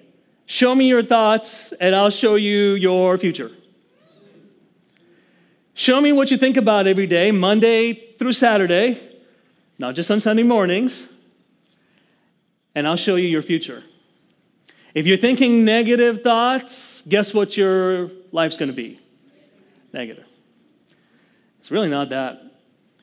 Show 0.46 0.75
me 0.75 0.88
your 0.88 1.03
thoughts, 1.03 1.72
and 1.81 1.94
I'll 1.94 2.11
show 2.11 2.35
you 2.35 2.75
your 2.75 3.16
future. 3.16 3.51
Show 5.75 6.01
me 6.01 6.12
what 6.12 6.31
you 6.31 6.37
think 6.37 6.57
about 6.57 6.87
every 6.87 7.07
day, 7.07 7.31
Monday 7.31 7.94
through 8.18 8.33
Saturday, 8.33 9.01
not 9.79 9.94
just 9.94 10.11
on 10.11 10.20
Sunday 10.20 10.42
mornings, 10.42 11.07
and 12.75 12.87
I'll 12.87 12.96
show 12.96 13.16
you 13.16 13.29
your 13.29 13.42
future. 13.42 13.83
If 14.94 15.07
you're 15.07 15.16
thinking 15.16 15.64
negative 15.64 16.22
thoughts, 16.22 17.03
guess 17.09 17.33
what 17.33 17.57
your 17.57 18.11
life's 18.33 18.59
going 18.59 18.68
to 18.68 18.77
be? 18.77 19.01
Negative. 19.93 20.27
It's 21.61 21.71
really 21.71 21.89
not 21.89 22.11
that. 22.11 22.43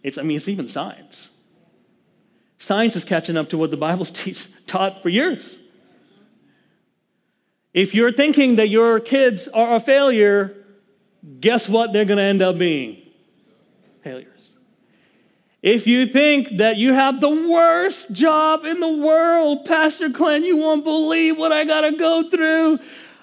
It's, 0.04 0.18
I 0.18 0.24
mean, 0.24 0.38
it's 0.38 0.48
even 0.48 0.68
science. 0.68 1.30
Science 2.58 2.96
is 2.96 3.06
catching 3.06 3.38
up 3.38 3.50
to 3.50 3.58
what 3.58 3.72
the 3.72 3.78
Bible's 3.78 4.12
teach, 4.12 4.48
taught 4.68 5.02
for 5.02 5.10
years. 5.10 5.60
If 7.74 7.94
you're 7.94 8.12
thinking 8.12 8.56
that 8.56 8.70
your 8.70 9.00
kids 9.00 9.48
are 9.48 9.76
a 9.76 9.80
failure, 9.80 10.56
guess 11.40 11.70
what 11.70 11.94
they're 11.94 12.06
going 12.06 12.18
to 12.18 12.24
end 12.24 12.42
up 12.42 12.58
being? 12.58 13.02
Failures. 14.04 14.52
If 15.62 15.88
you 15.88 16.08
think 16.08 16.58
that 16.58 16.78
you 16.78 16.94
have 16.94 17.20
the 17.20 17.30
worst 17.30 18.12
job 18.12 18.66
in 18.66 18.80
the 18.80 18.90
world, 18.90 19.66
Pastor 19.66 20.10
Clint, 20.10 20.46
you 20.46 20.58
won't 20.58 20.84
believe 20.84 21.38
what 21.38 21.52
I 21.52 21.66
got 21.66 21.82
to 21.82 21.92
go 21.92 22.30
through. 22.30 22.80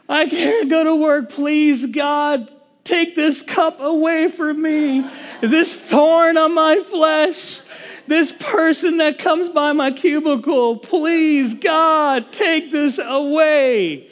I 0.08 0.26
can't 0.28 0.68
go 0.68 0.84
to 0.84 0.94
work. 0.94 1.30
Please, 1.30 1.86
God, 1.86 2.50
take 2.86 3.14
this 3.14 3.42
cup 3.42 3.80
away 3.80 4.28
from 4.28 4.62
me. 4.62 5.04
This 5.40 5.78
thorn 5.78 6.38
on 6.38 6.54
my 6.54 6.80
flesh. 6.80 7.60
This 8.06 8.32
person 8.32 8.98
that 8.98 9.18
comes 9.18 9.48
by 9.48 9.72
my 9.72 9.90
cubicle. 9.90 10.78
Please, 10.78 11.54
God, 11.54 12.32
take 12.32 12.70
this 12.70 12.98
away. 12.98 14.08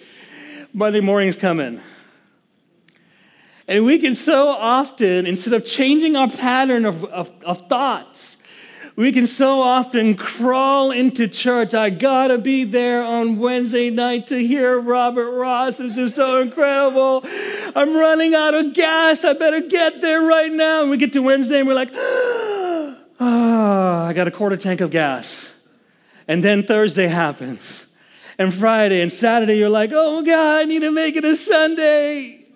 Monday 0.73 1.01
morning's 1.01 1.37
coming. 1.37 1.81
And 3.67 3.85
we 3.85 3.99
can 3.99 4.15
so 4.15 4.49
often, 4.49 5.27
instead 5.27 5.55
of 5.55 5.65
changing 5.65 6.17
our 6.17 6.29
pattern 6.29 6.85
of, 6.85 7.05
of, 7.05 7.33
of, 7.45 7.69
thoughts, 7.69 8.37
we 8.97 9.11
can 9.11 9.27
so 9.27 9.61
often 9.61 10.15
crawl 10.15 10.93
into 10.93 11.27
church. 11.27 11.75
I 11.75 11.91
gotta 11.91 12.39
be 12.39 12.63
there 12.63 13.03
on 13.03 13.39
Wednesday 13.39 13.91
night 13.91 14.29
to 14.29 14.39
hear 14.39 14.79
Robert 14.79 15.33
Ross. 15.33 15.81
It's 15.81 15.97
just 15.97 16.15
so 16.15 16.41
incredible. 16.41 17.25
I'm 17.75 17.97
running 17.97 18.37
out 18.37 18.55
of 18.55 18.73
gas. 18.73 19.25
I 19.25 19.33
better 19.33 19.61
get 19.61 20.01
there 20.01 20.23
right 20.23 20.53
now. 20.53 20.83
And 20.83 20.91
we 20.91 20.97
get 20.97 21.13
to 21.15 21.23
Wednesday 21.23 21.59
and 21.59 21.67
we're 21.67 21.75
like, 21.75 21.91
oh, 21.93 22.97
I 23.21 24.13
got 24.13 24.29
a 24.29 24.31
quarter 24.31 24.57
tank 24.57 24.81
of 24.81 24.93
gas. 24.93 25.53
And 26.29 26.45
then 26.45 26.65
Thursday 26.65 27.09
happens. 27.09 27.85
And 28.39 28.55
Friday 28.55 29.01
and 29.01 29.13
Saturday, 29.13 29.57
you're 29.57 29.71
like, 29.71 29.91
oh 29.93 30.23
God, 30.23 30.63
I 30.63 30.65
need 30.65 30.83
to 30.83 30.93
make 30.93 31.17
it 31.17 31.25
a 31.25 31.37
Sunday. 31.37 32.47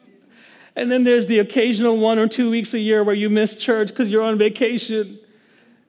And 0.77 0.91
then 0.91 1.03
there's 1.03 1.27
the 1.27 1.41
occasional 1.41 1.97
one 1.97 2.21
or 2.21 2.29
two 2.29 2.49
weeks 2.49 2.75
a 2.75 2.79
year 2.79 3.03
where 3.03 3.15
you 3.15 3.29
miss 3.29 3.57
church 3.57 3.89
because 3.89 4.09
you're 4.09 4.23
on 4.23 4.39
vacation. 4.39 5.19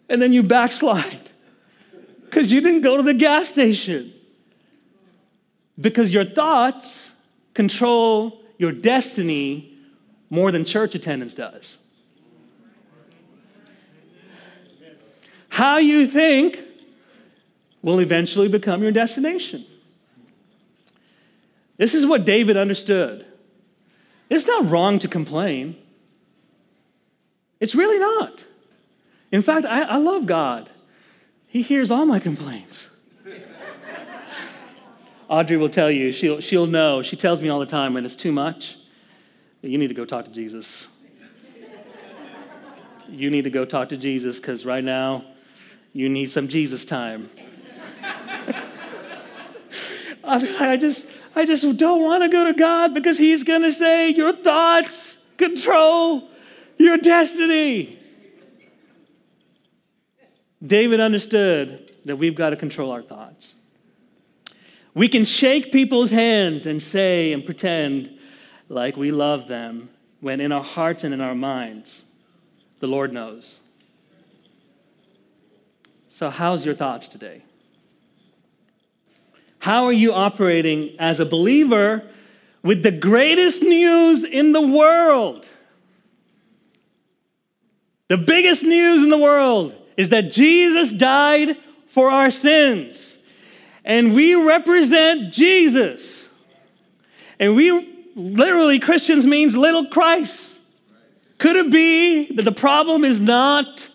And 0.09 0.21
then 0.21 0.33
you 0.33 0.43
backslide 0.43 1.29
because 2.25 2.51
you 2.51 2.61
didn't 2.61 2.81
go 2.81 2.97
to 2.97 3.03
the 3.03 3.13
gas 3.13 3.49
station. 3.49 4.13
Because 5.79 6.11
your 6.11 6.25
thoughts 6.25 7.11
control 7.53 8.41
your 8.57 8.71
destiny 8.71 9.77
more 10.29 10.51
than 10.51 10.65
church 10.65 10.95
attendance 10.95 11.33
does. 11.33 11.77
How 15.49 15.77
you 15.77 16.07
think 16.07 16.59
will 17.81 17.99
eventually 17.99 18.47
become 18.47 18.81
your 18.81 18.91
destination. 18.91 19.65
This 21.77 21.93
is 21.93 22.05
what 22.05 22.25
David 22.25 22.57
understood. 22.57 23.25
It's 24.29 24.45
not 24.45 24.69
wrong 24.69 24.99
to 24.99 25.07
complain. 25.07 25.75
It's 27.59 27.73
really 27.73 27.97
not. 27.99 28.43
In 29.31 29.41
fact, 29.41 29.65
I, 29.65 29.83
I 29.83 29.97
love 29.97 30.25
God. 30.25 30.69
He 31.47 31.61
hears 31.61 31.91
all 31.91 32.05
my 32.05 32.19
complaints. 32.19 32.87
Audrey 35.27 35.57
will 35.57 35.69
tell 35.69 35.91
you, 35.91 36.11
she'll, 36.11 36.39
she'll 36.39 36.65
know. 36.65 37.03
She 37.03 37.15
tells 37.15 37.39
me 37.39 37.49
all 37.49 37.59
the 37.59 37.65
time 37.65 37.93
when 37.93 38.03
it's 38.03 38.15
too 38.15 38.31
much. 38.31 38.77
You 39.61 39.77
need 39.77 39.89
to 39.89 39.93
go 39.93 40.05
talk 40.05 40.25
to 40.25 40.31
Jesus. 40.31 40.87
you 43.07 43.29
need 43.29 43.43
to 43.43 43.51
go 43.51 43.65
talk 43.65 43.89
to 43.89 43.97
Jesus 43.97 44.39
because 44.39 44.65
right 44.65 44.83
now 44.83 45.23
you 45.93 46.09
need 46.09 46.31
some 46.31 46.47
Jesus 46.47 46.85
time. 46.85 47.29
I 50.23 50.77
just, 50.77 51.05
I 51.35 51.45
just 51.45 51.77
don't 51.77 52.01
want 52.01 52.23
to 52.23 52.29
go 52.29 52.45
to 52.45 52.53
God 52.53 52.93
because 52.93 53.17
He's 53.17 53.43
going 53.43 53.61
to 53.61 53.71
say, 53.71 54.09
Your 54.09 54.33
thoughts 54.33 55.17
control 55.37 56.29
your 56.77 56.97
destiny. 56.97 57.98
David 60.65 60.99
understood 60.99 61.91
that 62.05 62.17
we've 62.17 62.35
got 62.35 62.49
to 62.49 62.55
control 62.55 62.91
our 62.91 63.01
thoughts. 63.01 63.53
We 64.93 65.07
can 65.07 65.23
shake 65.23 65.71
people's 65.71 66.09
hands 66.09 66.65
and 66.65 66.81
say 66.81 67.31
and 67.31 67.45
pretend 67.45 68.17
like 68.67 68.97
we 68.97 69.11
love 69.11 69.47
them 69.47 69.89
when 70.19 70.41
in 70.41 70.51
our 70.51 70.63
hearts 70.63 71.03
and 71.03 71.13
in 71.13 71.21
our 71.21 71.35
minds, 71.35 72.03
the 72.79 72.87
Lord 72.87 73.13
knows. 73.13 73.61
So, 76.09 76.29
how's 76.29 76.65
your 76.65 76.75
thoughts 76.75 77.07
today? 77.07 77.43
How 79.59 79.85
are 79.85 79.93
you 79.93 80.13
operating 80.13 80.95
as 80.99 81.19
a 81.19 81.25
believer 81.25 82.03
with 82.63 82.83
the 82.83 82.91
greatest 82.91 83.63
news 83.63 84.23
in 84.23 84.51
the 84.51 84.61
world? 84.61 85.45
The 88.09 88.17
biggest 88.17 88.63
news 88.63 89.03
in 89.03 89.09
the 89.09 89.17
world 89.17 89.78
is 89.99 90.07
that 90.09 90.31
Jesus 90.31 90.93
died 90.93 91.57
for 91.89 92.09
our 92.09 92.31
sins. 92.31 93.17
And 93.83 94.15
we 94.15 94.33
represent 94.33 95.33
Jesus. 95.33 96.29
And 97.37 97.53
we 97.53 98.13
literally, 98.15 98.79
Christians 98.79 99.25
means 99.25 99.57
little 99.57 99.87
Christ. 99.87 100.57
Could 101.37 101.57
it 101.57 101.69
be 101.69 102.33
that 102.33 102.43
the 102.43 102.53
problem 102.53 103.03
is 103.03 103.19
not 103.19 103.89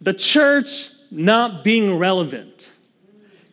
the 0.00 0.14
church 0.14 0.90
not 1.10 1.64
being 1.64 1.98
relevant? 1.98 2.70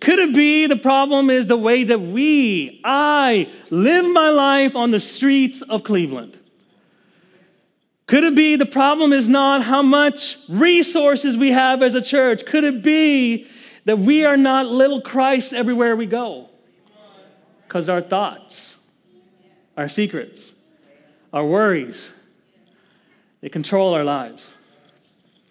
Could 0.01 0.19
it 0.19 0.35
be 0.35 0.67
the 0.67 0.75
problem 0.75 1.31
is 1.31 1.47
the 1.47 1.57
way 1.57 1.83
that 1.83 1.99
we, 1.99 2.79
I, 2.83 3.51
live 3.71 4.05
my 4.05 4.29
life 4.29 4.75
on 4.75 4.91
the 4.91 4.99
streets 4.99 5.63
of 5.63 5.83
Cleveland? 5.83 6.37
Could 8.05 8.23
it 8.23 8.35
be 8.35 8.55
the 8.55 8.65
problem 8.65 9.13
is 9.13 9.29
not 9.29 9.63
how 9.63 9.81
much 9.81 10.37
resources 10.49 11.37
we 11.37 11.51
have 11.51 11.81
as 11.81 11.95
a 11.95 12.01
church? 12.01 12.45
Could 12.45 12.63
it 12.63 12.83
be 12.83 13.47
that 13.85 13.99
we 13.99 14.25
are 14.25 14.37
not 14.37 14.65
little 14.65 15.01
Christ 15.01 15.53
everywhere 15.53 15.95
we 15.95 16.05
go? 16.05 16.49
Because 17.67 17.87
our 17.87 18.01
thoughts, 18.01 18.75
our 19.77 19.87
secrets, 19.87 20.53
our 21.31 21.45
worries, 21.45 22.11
they 23.41 23.49
control 23.49 23.93
our 23.93 24.03
lives. 24.03 24.53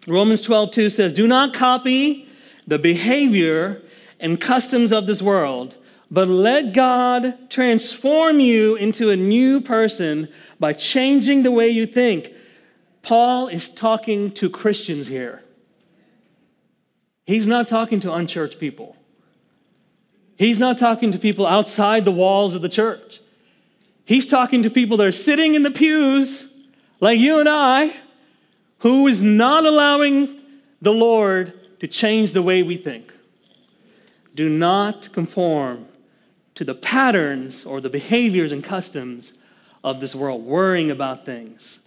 Romans 0.07 0.41
12, 0.43 0.71
2 0.73 0.91
says, 0.91 1.13
Do 1.13 1.27
not 1.27 1.55
copy 1.55 2.29
the 2.67 2.79
behavior 2.79 3.83
and 4.21 4.41
customs 4.41 4.93
of 4.93 5.07
this 5.07 5.23
world, 5.23 5.75
but 6.11 6.29
let 6.29 6.75
God 6.75 7.51
transform 7.51 8.41
you 8.41 8.77
into 8.77 9.11
a 9.11 9.17
new 9.17 9.61
person 9.61 10.29
by 10.61 10.75
changing 10.75 11.43
the 11.43 11.51
way 11.51 11.69
you 11.69 11.87
think. 11.87 12.33
Paul 13.03 13.49
is 13.49 13.69
talking 13.69 14.31
to 14.33 14.49
Christians 14.49 15.09
here. 15.09 15.43
He's 17.25 17.47
not 17.47 17.69
talking 17.69 18.01
to 18.01 18.13
unchurched 18.13 18.59
people. 18.59 18.97
He's 20.37 20.59
not 20.59 20.79
talking 20.79 21.13
to 21.13 21.19
people 21.19 21.47
outside 21.47 22.05
the 22.05 22.13
walls 22.13 22.55
of 22.55 22.63
the 22.63 22.69
church. 22.69 23.21
He's 24.05 24.27
talking 24.27 24.63
to 24.65 24.71
people 24.71 24.97
that 24.97 25.07
are 25.07 25.13
sitting 25.13 25.55
in 25.55 25.63
the 25.63 25.71
pews, 25.71 26.47
like 27.01 27.19
you 27.19 27.39
and 27.39 27.49
I, 27.49 27.97
who 28.79 29.07
is 29.07 29.23
not 29.23 29.65
allowing 29.65 30.41
the 30.81 30.93
Lord 30.93 31.81
to 31.81 31.87
change 31.87 32.33
the 32.33 32.43
way 32.43 32.63
we 32.63 32.77
think 32.77 33.13
do 34.35 34.49
not 34.49 35.13
conform 35.13 35.87
to 36.55 36.65
the 36.65 36.75
patterns 36.75 37.65
or 37.65 37.81
the 37.81 37.91
behaviors 37.91 38.53
and 38.53 38.63
customs 38.63 39.33
of 39.85 40.01
this 40.01 40.15
world, 40.15 40.45
worrying 40.45 40.91
about 40.91 41.25
things. 41.25 41.79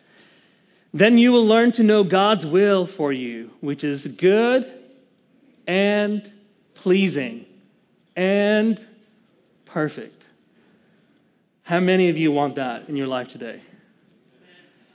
Then 0.95 1.17
you 1.17 1.34
will 1.34 1.45
learn 1.45 1.73
to 1.73 1.84
know 1.84 2.05
God's 2.05 2.45
will 2.45 2.86
for 2.86 3.12
you, 3.12 3.51
which 3.60 3.84
is 3.84 4.08
good 4.08 4.65
and 5.67 6.31
pleasing 6.73 7.45
and 8.15 8.79
perfect. 9.65 10.23
How 11.63 11.81
many 11.81 12.08
of 12.08 12.17
you 12.17 12.31
want 12.31 12.55
that 12.55 12.88
in 12.88 12.95
your 12.95 13.08
life 13.08 13.27
today? 13.27 13.60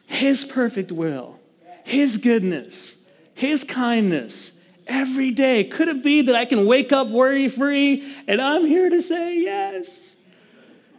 His 0.07 0.43
perfect 0.43 0.91
will, 0.91 1.39
His 1.85 2.17
goodness, 2.17 2.97
His 3.35 3.63
kindness, 3.63 4.53
every 4.87 5.33
day. 5.33 5.65
Could 5.65 5.89
it 5.89 6.03
be 6.03 6.23
that 6.23 6.35
I 6.35 6.47
can 6.47 6.65
wake 6.65 6.93
up 6.93 7.09
worry 7.09 7.51
free? 7.51 8.11
And 8.27 8.41
I'm 8.41 8.65
here 8.65 8.89
to 8.89 9.03
say 9.03 9.39
yes. 9.39 10.17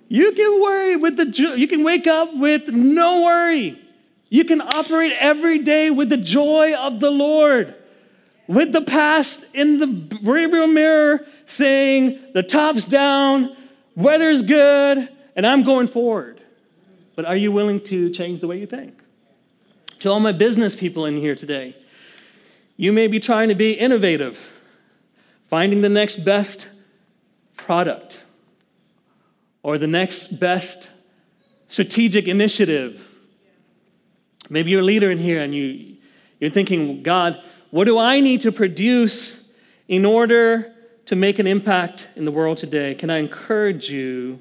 You 0.10 0.32
can 0.34 0.62
worry 0.62 0.96
with 0.96 1.18
the 1.18 1.56
you 1.58 1.68
can 1.68 1.84
wake 1.84 2.06
up 2.06 2.38
with 2.38 2.68
no 2.68 3.24
worry. 3.24 3.82
You 4.32 4.46
can 4.46 4.62
operate 4.62 5.12
every 5.20 5.60
day 5.60 5.90
with 5.90 6.08
the 6.08 6.16
joy 6.16 6.74
of 6.74 7.02
the 7.02 7.12
Lord. 7.12 7.76
With 8.48 8.72
the 8.72 8.82
past 8.82 9.44
in 9.54 9.78
the 9.78 9.88
rearview 10.20 10.72
mirror 10.72 11.28
saying 11.46 12.18
the 12.34 12.42
top's 12.42 12.86
down, 12.86 13.54
weather's 13.94 14.42
good, 14.42 15.10
and 15.36 15.46
I'm 15.46 15.64
going 15.64 15.88
forward. 15.88 16.42
But 17.14 17.26
are 17.26 17.36
you 17.36 17.52
willing 17.52 17.82
to 17.82 18.10
change 18.12 18.40
the 18.40 18.48
way 18.48 18.58
you 18.58 18.68
think? 18.68 18.98
To 20.00 20.10
all 20.10 20.22
my 20.22 20.32
business 20.32 20.78
people 20.78 21.06
in 21.06 21.18
here 21.18 21.36
today, 21.36 21.76
you 22.78 22.94
may 22.94 23.08
be 23.08 23.20
trying 23.20 23.50
to 23.50 23.56
be 23.56 23.74
innovative, 23.74 24.40
finding 25.50 25.82
the 25.82 25.90
next 25.90 26.24
best 26.24 26.70
product 27.58 28.24
or 29.62 29.78
the 29.78 29.88
next 29.88 30.40
best 30.40 30.90
strategic 31.68 32.30
initiative. 32.30 33.10
Maybe 34.52 34.72
you're 34.72 34.82
a 34.82 34.84
leader 34.84 35.10
in 35.10 35.18
here 35.18 35.42
and 35.42 35.56
you, 35.56 35.96
you're 36.40 36.52
thinking, 36.52 37.04
God, 37.04 37.42
what 37.70 37.86
do 37.86 37.98
I 37.98 38.20
need 38.20 38.42
to 38.42 38.52
produce 38.52 39.42
in 39.88 40.06
order 40.06 40.74
to 41.06 41.16
make 41.16 41.40
an 41.40 41.48
impact 41.48 42.10
in 42.16 42.26
the 42.26 42.32
world 42.32 42.58
today? 42.58 42.94
Can 42.94 43.10
I 43.10 43.18
encourage 43.18 43.90
you? 43.90 44.40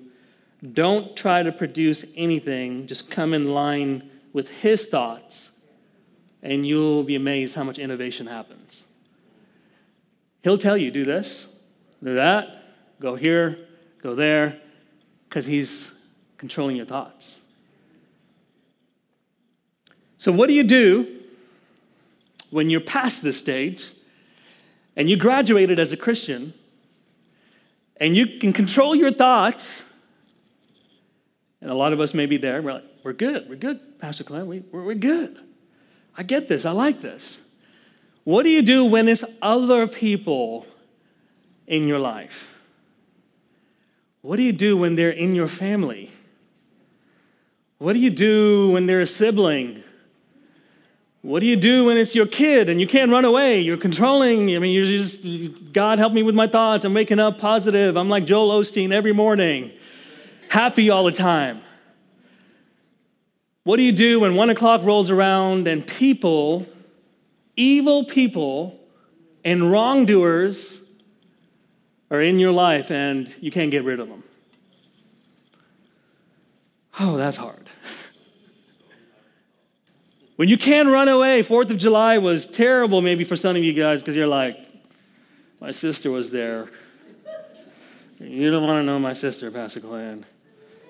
Don't 0.72 1.16
try 1.16 1.42
to 1.42 1.52
produce 1.52 2.04
anything, 2.16 2.86
just 2.86 3.10
come 3.10 3.32
in 3.32 3.54
line 3.54 4.10
with 4.32 4.48
His 4.48 4.84
thoughts 4.86 5.50
and 6.42 6.66
you'll 6.66 7.04
be 7.04 7.14
amazed 7.14 7.54
how 7.54 7.64
much 7.64 7.78
innovation 7.78 8.26
happens. 8.26 8.84
He'll 10.42 10.58
tell 10.58 10.76
you, 10.76 10.90
do 10.90 11.04
this, 11.04 11.46
do 12.02 12.14
that, 12.14 12.64
go 12.98 13.14
here, 13.14 13.58
go 14.02 14.14
there, 14.14 14.58
because 15.28 15.44
he's 15.44 15.92
controlling 16.38 16.76
your 16.76 16.86
thoughts. 16.86 17.39
So, 20.20 20.30
what 20.30 20.48
do 20.48 20.52
you 20.52 20.64
do 20.64 21.18
when 22.50 22.68
you're 22.68 22.82
past 22.82 23.22
this 23.22 23.38
stage 23.38 23.90
and 24.94 25.08
you 25.08 25.16
graduated 25.16 25.78
as 25.78 25.94
a 25.94 25.96
Christian 25.96 26.52
and 27.96 28.14
you 28.14 28.38
can 28.38 28.52
control 28.52 28.94
your 28.94 29.10
thoughts? 29.10 29.82
And 31.62 31.70
a 31.70 31.74
lot 31.74 31.94
of 31.94 32.00
us 32.00 32.12
may 32.12 32.26
be 32.26 32.36
there. 32.36 32.60
We're 32.60 32.74
like, 32.74 32.84
we're 33.02 33.14
good, 33.14 33.48
we're 33.48 33.56
good, 33.56 33.98
Pastor 33.98 34.24
Glenn, 34.24 34.46
we, 34.46 34.62
we're, 34.70 34.84
we're 34.84 34.94
good. 34.94 35.38
I 36.18 36.22
get 36.22 36.48
this, 36.48 36.66
I 36.66 36.72
like 36.72 37.00
this. 37.00 37.38
What 38.24 38.42
do 38.42 38.50
you 38.50 38.60
do 38.60 38.84
when 38.84 39.08
it's 39.08 39.24
other 39.40 39.86
people 39.86 40.66
in 41.66 41.88
your 41.88 41.98
life? 41.98 42.46
What 44.20 44.36
do 44.36 44.42
you 44.42 44.52
do 44.52 44.76
when 44.76 44.96
they're 44.96 45.08
in 45.08 45.34
your 45.34 45.48
family? 45.48 46.10
What 47.78 47.94
do 47.94 47.98
you 47.98 48.10
do 48.10 48.70
when 48.72 48.84
they're 48.84 49.00
a 49.00 49.06
sibling? 49.06 49.82
What 51.22 51.40
do 51.40 51.46
you 51.46 51.56
do 51.56 51.84
when 51.84 51.98
it's 51.98 52.14
your 52.14 52.26
kid 52.26 52.70
and 52.70 52.80
you 52.80 52.86
can't 52.86 53.10
run 53.10 53.26
away? 53.26 53.60
You're 53.60 53.76
controlling. 53.76 54.54
I 54.56 54.58
mean, 54.58 54.72
you're 54.72 54.86
just, 54.86 55.72
God 55.72 55.98
help 55.98 56.14
me 56.14 56.22
with 56.22 56.34
my 56.34 56.46
thoughts. 56.46 56.84
I'm 56.84 56.94
waking 56.94 57.18
up 57.18 57.38
positive. 57.38 57.96
I'm 57.96 58.08
like 58.08 58.24
Joel 58.24 58.60
Osteen 58.60 58.90
every 58.90 59.12
morning, 59.12 59.70
happy 60.48 60.88
all 60.88 61.04
the 61.04 61.12
time. 61.12 61.60
What 63.64 63.76
do 63.76 63.82
you 63.82 63.92
do 63.92 64.20
when 64.20 64.34
one 64.34 64.48
o'clock 64.48 64.82
rolls 64.82 65.10
around 65.10 65.68
and 65.68 65.86
people, 65.86 66.66
evil 67.56 68.04
people, 68.04 68.80
and 69.44 69.70
wrongdoers 69.70 70.80
are 72.10 72.22
in 72.22 72.38
your 72.38 72.52
life 72.52 72.90
and 72.90 73.32
you 73.40 73.50
can't 73.50 73.70
get 73.70 73.84
rid 73.84 74.00
of 74.00 74.08
them? 74.08 74.24
Oh, 76.98 77.18
that's 77.18 77.36
hard. 77.36 77.68
When 80.40 80.48
you 80.48 80.56
can 80.56 80.88
run 80.88 81.08
away, 81.08 81.42
4th 81.42 81.68
of 81.68 81.76
July 81.76 82.16
was 82.16 82.46
terrible 82.46 83.02
maybe 83.02 83.24
for 83.24 83.36
some 83.36 83.56
of 83.56 83.62
you 83.62 83.74
guys 83.74 84.00
because 84.00 84.16
you're 84.16 84.26
like, 84.26 84.56
my 85.60 85.70
sister 85.70 86.10
was 86.10 86.30
there. 86.30 86.70
You 88.18 88.50
don't 88.50 88.62
want 88.62 88.78
to 88.78 88.82
know 88.82 88.98
my 88.98 89.12
sister, 89.12 89.50
Pastor 89.50 89.80
Glenn. 89.80 90.24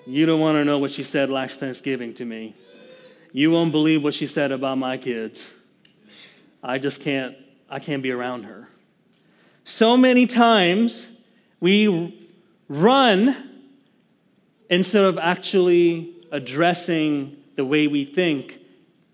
You 0.07 0.25
don't 0.25 0.39
want 0.39 0.55
to 0.55 0.63
know 0.63 0.77
what 0.77 0.91
she 0.91 1.03
said 1.03 1.29
last 1.29 1.59
Thanksgiving 1.59 2.13
to 2.13 2.23
me. 2.23 2.55
You 3.33 3.51
won't 3.51 3.73
believe 3.73 4.05
what 4.05 4.13
she 4.13 4.25
said 4.25 4.53
about 4.53 4.77
my 4.77 4.95
kids. 4.95 5.51
I 6.63 6.77
just 6.77 7.01
can't, 7.01 7.35
I 7.69 7.79
can't 7.79 8.01
be 8.01 8.11
around 8.11 8.43
her. 8.43 8.69
So 9.65 9.97
many 9.97 10.27
times 10.27 11.09
we 11.59 12.29
run 12.69 13.35
instead 14.69 15.03
of 15.03 15.17
actually 15.17 16.15
addressing 16.31 17.35
the 17.57 17.65
way 17.65 17.87
we 17.87 18.05
think 18.05 18.59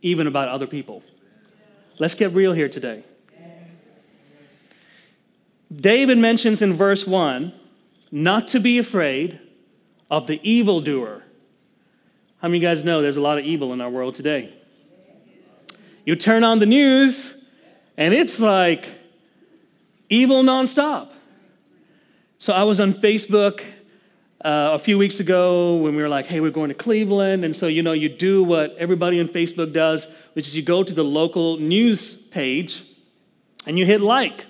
even 0.02 0.28
about 0.28 0.50
other 0.50 0.68
people. 0.68 1.04
Let's 2.00 2.14
get 2.14 2.34
real 2.34 2.54
here 2.54 2.70
today. 2.70 3.04
David 5.76 6.18
mentions 6.18 6.62
in 6.62 6.74
verse 6.74 7.06
1 7.06 7.54
not 8.12 8.48
to 8.50 8.60
be 8.60 8.78
afraid 8.78 9.40
of 10.10 10.28
the 10.28 10.40
evildoer. 10.50 11.24
How 12.42 12.48
many 12.48 12.60
of 12.60 12.64
you 12.64 12.70
guys 12.70 12.86
know 12.86 13.02
there's 13.02 13.18
a 13.18 13.22
lot 13.22 13.38
of 13.38 13.46
evil 13.46 13.74
in 13.74 13.82
our 13.82 13.90
world 13.90 14.16
today? 14.16 14.54
You 16.06 16.16
turn 16.16 16.44
on 16.44 16.60
the 16.60 16.66
news, 16.66 17.34
and 17.98 18.14
it's 18.14 18.40
like 18.40 18.88
evil 20.08 20.44
nonstop. 20.44 21.12
So 22.38 22.54
I 22.54 22.64
was 22.64 22.80
on 22.80 22.94
Facebook 22.94 23.64
uh, 24.43 24.69
a 24.73 24.80
few 24.80 24.97
weeks 24.97 25.19
ago 25.19 25.78
when 25.78 25.95
we 25.95 26.02
were 26.02 26.10
like, 26.10 26.28
hey, 26.28 26.39
we're 26.39 26.52
going 26.52 26.69
to 26.69 26.76
Cleveland. 26.76 27.43
And 27.43 27.56
so, 27.56 27.67
you 27.67 27.82
know, 27.82 27.93
you 27.93 28.08
do 28.08 28.43
what 28.43 28.76
everybody 28.78 29.19
on 29.19 29.28
Facebook 29.28 29.73
does, 29.73 30.08
which 30.34 30.47
is 30.47 30.56
you 30.56 30.62
go 30.62 30.84
to 30.84 30.93
the 30.93 31.04
local 31.04 31.58
news 31.58 32.13
page 32.13 32.84
and 33.65 33.78
you 33.80 33.86
hit 33.86 34.02
like. 34.02 34.45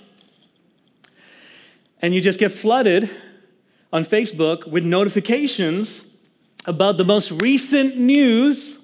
And 2.02 2.14
you 2.14 2.22
just 2.22 2.38
get 2.38 2.52
flooded 2.52 3.10
on 3.92 4.04
Facebook 4.04 4.70
with 4.70 4.84
notifications 4.86 6.02
about 6.66 6.98
the 6.98 7.06
most 7.06 7.32
recent 7.32 7.98
news, 7.98 8.78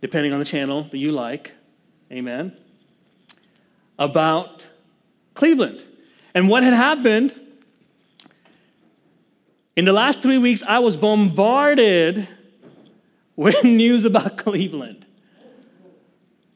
depending 0.00 0.32
on 0.32 0.38
the 0.38 0.44
channel 0.46 0.84
that 0.84 0.98
you 0.98 1.12
like. 1.12 1.52
Amen. 2.10 2.56
About 3.98 4.66
Cleveland. 5.34 5.84
And 6.34 6.48
what 6.48 6.62
had 6.62 6.72
happened 6.72 7.38
in 9.76 9.84
the 9.84 9.92
last 9.92 10.22
three 10.22 10.38
weeks, 10.38 10.62
I 10.62 10.78
was 10.78 10.96
bombarded 10.96 12.28
with 13.36 13.64
news 13.64 14.04
about 14.04 14.38
Cleveland. 14.38 15.04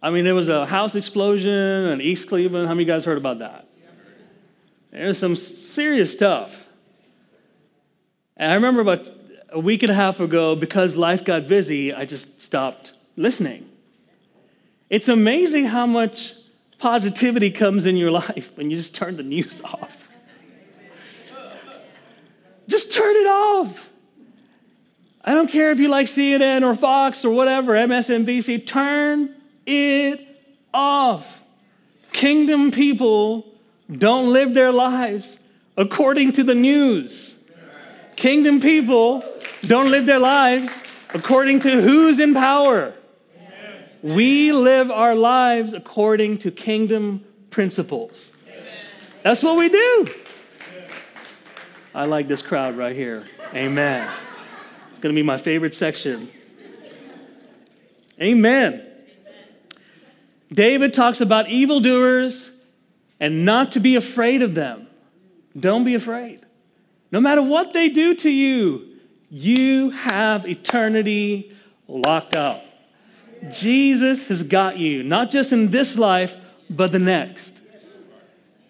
I 0.00 0.10
mean, 0.10 0.24
there 0.24 0.34
was 0.34 0.48
a 0.48 0.64
house 0.64 0.94
explosion 0.94 1.52
in 1.52 2.00
East 2.00 2.28
Cleveland. 2.28 2.68
How 2.68 2.74
many 2.74 2.84
of 2.84 2.88
you 2.88 2.94
guys 2.94 3.04
heard 3.04 3.18
about 3.18 3.40
that? 3.40 3.68
There's 4.92 5.18
some 5.18 5.34
serious 5.34 6.12
stuff. 6.12 6.66
And 8.36 8.52
I 8.52 8.54
remember 8.54 8.80
about 8.80 9.10
a 9.50 9.58
week 9.58 9.82
and 9.82 9.90
a 9.90 9.94
half 9.94 10.20
ago, 10.20 10.54
because 10.54 10.94
life 10.94 11.24
got 11.24 11.48
busy, 11.48 11.92
I 11.92 12.04
just 12.04 12.40
stopped 12.40 12.92
listening. 13.16 13.68
It's 14.88 15.08
amazing 15.08 15.66
how 15.66 15.86
much 15.86 16.34
positivity 16.78 17.50
comes 17.50 17.84
in 17.84 17.96
your 17.96 18.10
life 18.22 18.56
when 18.56 18.70
you 18.70 18.76
just 18.76 18.94
turn 18.94 19.16
the 19.16 19.22
news 19.22 19.60
off. 19.64 20.07
Just 22.68 22.92
turn 22.92 23.16
it 23.16 23.26
off. 23.26 23.88
I 25.24 25.34
don't 25.34 25.50
care 25.50 25.72
if 25.72 25.80
you 25.80 25.88
like 25.88 26.06
CNN 26.06 26.62
or 26.62 26.74
Fox 26.74 27.24
or 27.24 27.30
whatever, 27.30 27.72
MSNBC, 27.72 28.66
turn 28.66 29.34
it 29.66 30.26
off. 30.72 31.40
Kingdom 32.12 32.70
people 32.70 33.46
don't 33.90 34.32
live 34.32 34.54
their 34.54 34.72
lives 34.72 35.38
according 35.76 36.32
to 36.32 36.44
the 36.44 36.54
news. 36.54 37.34
Kingdom 38.16 38.60
people 38.60 39.24
don't 39.62 39.90
live 39.90 40.06
their 40.06 40.18
lives 40.18 40.82
according 41.14 41.60
to 41.60 41.80
who's 41.80 42.18
in 42.18 42.34
power. 42.34 42.94
We 44.02 44.52
live 44.52 44.90
our 44.90 45.14
lives 45.14 45.72
according 45.72 46.38
to 46.38 46.50
kingdom 46.50 47.24
principles. 47.50 48.30
That's 49.22 49.42
what 49.42 49.58
we 49.58 49.68
do. 49.68 50.06
I 51.98 52.04
like 52.04 52.28
this 52.28 52.42
crowd 52.42 52.76
right 52.76 52.94
here. 52.94 53.26
Amen. 53.52 54.08
It's 54.92 55.00
going 55.00 55.12
to 55.12 55.18
be 55.18 55.24
my 55.24 55.36
favorite 55.36 55.74
section. 55.74 56.30
Amen. 58.22 58.86
David 60.52 60.94
talks 60.94 61.20
about 61.20 61.48
evildoers 61.48 62.52
and 63.18 63.44
not 63.44 63.72
to 63.72 63.80
be 63.80 63.96
afraid 63.96 64.42
of 64.42 64.54
them. 64.54 64.86
Don't 65.58 65.82
be 65.82 65.96
afraid. 65.96 66.46
No 67.10 67.20
matter 67.20 67.42
what 67.42 67.72
they 67.72 67.88
do 67.88 68.14
to 68.14 68.30
you, 68.30 69.00
you 69.28 69.90
have 69.90 70.46
eternity 70.46 71.52
locked 71.88 72.36
up. 72.36 72.64
Jesus 73.52 74.28
has 74.28 74.44
got 74.44 74.78
you, 74.78 75.02
not 75.02 75.32
just 75.32 75.50
in 75.50 75.72
this 75.72 75.98
life, 75.98 76.36
but 76.70 76.92
the 76.92 77.00
next. 77.00 77.54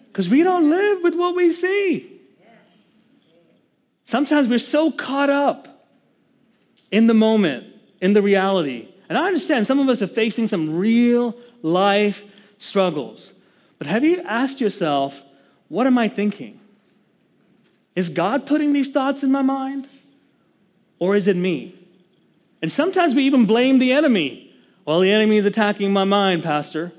Because 0.07 0.27
we 0.27 0.41
don't 0.41 0.71
live 0.71 1.03
with 1.03 1.13
what 1.13 1.35
we 1.35 1.53
see. 1.53 2.08
Sometimes 4.09 4.47
we're 4.47 4.57
so 4.57 4.89
caught 4.89 5.29
up 5.29 5.85
in 6.89 7.05
the 7.05 7.13
moment, 7.13 7.67
in 8.01 8.13
the 8.13 8.23
reality. 8.23 8.87
And 9.07 9.15
I 9.15 9.27
understand 9.27 9.67
some 9.67 9.77
of 9.77 9.87
us 9.87 10.01
are 10.01 10.07
facing 10.07 10.47
some 10.47 10.79
real 10.79 11.37
life 11.61 12.23
struggles. 12.57 13.33
But 13.77 13.85
have 13.85 14.03
you 14.03 14.23
asked 14.23 14.59
yourself, 14.59 15.21
what 15.67 15.85
am 15.85 15.99
I 15.99 16.07
thinking? 16.07 16.59
Is 17.95 18.09
God 18.09 18.47
putting 18.47 18.73
these 18.73 18.89
thoughts 18.89 19.21
in 19.21 19.31
my 19.31 19.43
mind? 19.43 19.85
Or 20.97 21.15
is 21.15 21.27
it 21.27 21.35
me? 21.35 21.75
And 22.63 22.71
sometimes 22.71 23.13
we 23.13 23.25
even 23.25 23.45
blame 23.45 23.77
the 23.77 23.91
enemy. 23.91 24.51
Well, 24.85 25.01
the 25.01 25.11
enemy 25.11 25.37
is 25.37 25.45
attacking 25.45 25.93
my 25.93 26.03
mind, 26.03 26.41
Pastor. 26.41 26.93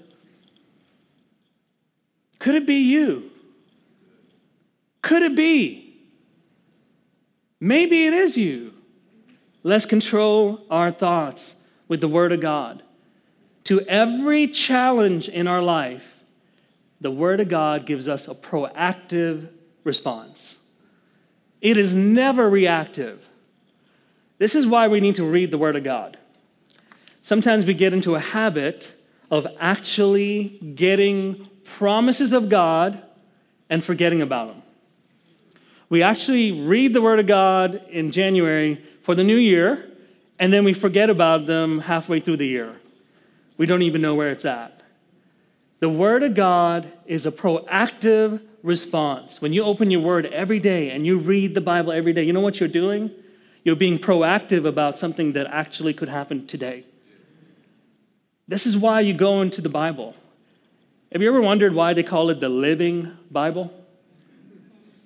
Could 2.38 2.54
it 2.54 2.68
be 2.68 2.76
you? 2.76 3.32
Could 5.02 5.24
it 5.24 5.34
be 5.34 5.89
Maybe 7.60 8.06
it 8.06 8.14
is 8.14 8.36
you. 8.36 8.72
Let's 9.62 9.84
control 9.84 10.64
our 10.70 10.90
thoughts 10.90 11.54
with 11.86 12.00
the 12.00 12.08
Word 12.08 12.32
of 12.32 12.40
God. 12.40 12.82
To 13.64 13.82
every 13.82 14.48
challenge 14.48 15.28
in 15.28 15.46
our 15.46 15.60
life, 15.60 16.24
the 17.00 17.10
Word 17.10 17.40
of 17.40 17.48
God 17.48 17.84
gives 17.84 18.08
us 18.08 18.26
a 18.26 18.34
proactive 18.34 19.48
response. 19.84 20.56
It 21.60 21.76
is 21.76 21.94
never 21.94 22.48
reactive. 22.48 23.22
This 24.38 24.54
is 24.54 24.66
why 24.66 24.88
we 24.88 25.00
need 25.00 25.16
to 25.16 25.24
read 25.24 25.50
the 25.50 25.58
Word 25.58 25.76
of 25.76 25.84
God. 25.84 26.16
Sometimes 27.22 27.66
we 27.66 27.74
get 27.74 27.92
into 27.92 28.14
a 28.14 28.20
habit 28.20 28.92
of 29.30 29.46
actually 29.60 30.58
getting 30.74 31.46
promises 31.64 32.32
of 32.32 32.48
God 32.48 33.02
and 33.68 33.84
forgetting 33.84 34.22
about 34.22 34.48
them. 34.48 34.62
We 35.90 36.04
actually 36.04 36.52
read 36.52 36.94
the 36.94 37.02
Word 37.02 37.18
of 37.18 37.26
God 37.26 37.82
in 37.90 38.12
January 38.12 38.82
for 39.02 39.16
the 39.16 39.24
new 39.24 39.36
year, 39.36 39.90
and 40.38 40.52
then 40.52 40.62
we 40.62 40.72
forget 40.72 41.10
about 41.10 41.46
them 41.46 41.80
halfway 41.80 42.20
through 42.20 42.36
the 42.36 42.46
year. 42.46 42.76
We 43.56 43.66
don't 43.66 43.82
even 43.82 44.00
know 44.00 44.14
where 44.14 44.30
it's 44.30 44.44
at. 44.44 44.82
The 45.80 45.88
Word 45.88 46.22
of 46.22 46.34
God 46.34 46.90
is 47.06 47.26
a 47.26 47.32
proactive 47.32 48.40
response. 48.62 49.42
When 49.42 49.52
you 49.52 49.64
open 49.64 49.90
your 49.90 50.00
Word 50.00 50.26
every 50.26 50.60
day 50.60 50.90
and 50.90 51.04
you 51.04 51.18
read 51.18 51.56
the 51.56 51.60
Bible 51.60 51.90
every 51.90 52.12
day, 52.12 52.22
you 52.22 52.32
know 52.32 52.40
what 52.40 52.60
you're 52.60 52.68
doing? 52.68 53.10
You're 53.64 53.74
being 53.74 53.98
proactive 53.98 54.64
about 54.64 54.96
something 54.96 55.32
that 55.32 55.48
actually 55.48 55.92
could 55.92 56.08
happen 56.08 56.46
today. 56.46 56.84
This 58.46 58.64
is 58.64 58.76
why 58.76 59.00
you 59.00 59.12
go 59.12 59.42
into 59.42 59.60
the 59.60 59.68
Bible. 59.68 60.14
Have 61.10 61.20
you 61.20 61.28
ever 61.28 61.40
wondered 61.40 61.74
why 61.74 61.94
they 61.94 62.04
call 62.04 62.30
it 62.30 62.38
the 62.38 62.48
Living 62.48 63.16
Bible? 63.28 63.72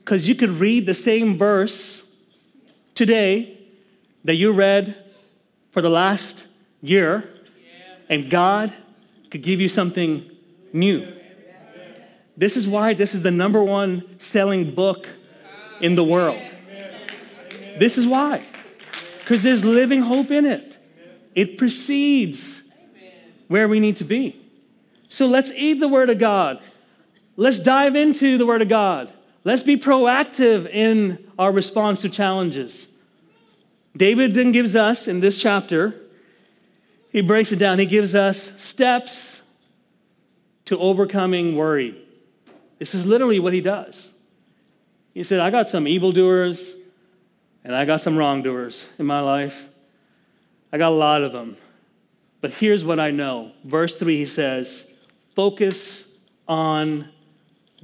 Because 0.05 0.29
you 0.29 0.35
could 0.35 0.51
read 0.51 0.85
the 0.85 0.93
same 0.93 1.39
verse 1.39 2.03
today 2.95 3.59
that 4.25 4.35
you 4.35 4.53
read 4.53 4.97
for 5.71 5.81
the 5.81 5.89
last 5.89 6.47
year, 6.83 7.27
and 8.11 8.29
God 8.29 8.71
could 9.31 9.41
give 9.41 9.63
you 9.63 9.69
something 9.69 10.31
new. 10.75 11.11
This 12.37 12.59
is 12.59 12.69
why 12.69 12.93
this 12.93 13.15
is 13.15 13.23
the 13.23 13.31
number 13.31 13.63
one 13.63 14.21
selling 14.21 14.75
book 14.75 15.09
in 15.81 15.95
the 15.95 16.05
world. 16.05 16.41
This 17.79 17.97
is 17.97 18.07
why. 18.07 18.45
Because 19.21 19.43
there's 19.43 19.65
living 19.65 20.03
hope 20.03 20.31
in 20.31 20.45
it. 20.45 20.77
It 21.35 21.57
precedes 21.57 22.61
where 23.49 23.69
we 23.69 23.81
need 23.81 23.97
to 23.97 24.05
be. 24.05 24.39
So 25.09 25.27
let's 25.27 25.51
eat 25.53 25.81
the 25.81 25.89
Word 25.89 26.11
of 26.11 26.19
God. 26.19 26.61
Let's 27.37 27.59
dive 27.59 27.97
into 27.97 28.37
the 28.37 28.45
Word 28.45 28.61
of 28.61 28.69
God. 28.69 29.11
Let's 29.45 29.63
be 29.63 29.77
proactive 29.77 30.69
in 30.71 31.31
our 31.39 31.53
response 31.53 32.01
to 32.01 32.09
challenges. 32.09 32.89
David 33.97 34.35
then 34.35 34.53
gives 34.53 34.75
us, 34.75 35.07
in 35.07 35.21
this 35.21 35.41
chapter, 35.41 35.95
he 37.13 37.21
breaks 37.21 37.53
it 37.53 37.59
down. 37.59 37.79
He 37.79 37.87
gives 37.87 38.15
us 38.15 38.51
steps 38.57 39.41
to 40.65 40.79
overcoming 40.79 41.57
worry. 41.57 41.95
This 42.79 42.95
is 42.95 43.07
literally 43.07 43.39
what 43.39 43.53
he 43.53 43.61
does. 43.61 44.11
He 45.13 45.23
said, 45.23 45.41
I 45.41 45.51
got 45.51 45.69
some 45.69 45.87
evildoers 45.87 46.73
and 47.63 47.77
I 47.77 47.85
got 47.85 48.01
some 48.01 48.17
wrongdoers 48.17 48.89
in 48.99 49.07
my 49.07 49.21
life. 49.21 49.69
I 50.73 50.79
got 50.79 50.91
a 50.91 50.97
lot 50.97 51.23
of 51.23 51.33
them. 51.33 51.57
But 52.41 52.51
here's 52.51 52.85
what 52.85 52.99
I 52.99 53.11
know. 53.11 53.53
Verse 53.65 53.95
3, 53.95 54.17
he 54.17 54.27
says, 54.27 54.87
Focus 55.35 56.05
on 56.49 57.11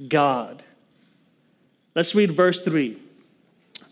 God. 0.07 0.63
Let's 1.95 2.15
read 2.15 2.31
verse 2.31 2.61
3. 2.61 2.97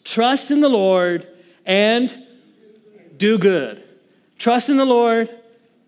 Trust 0.04 0.52
in 0.52 0.62
the 0.62 0.70
Lord 0.70 1.28
and 1.66 2.26
do 3.18 3.38
good. 3.38 3.84
Trust 4.38 4.70
in 4.70 4.78
the 4.78 4.86
Lord 4.86 5.30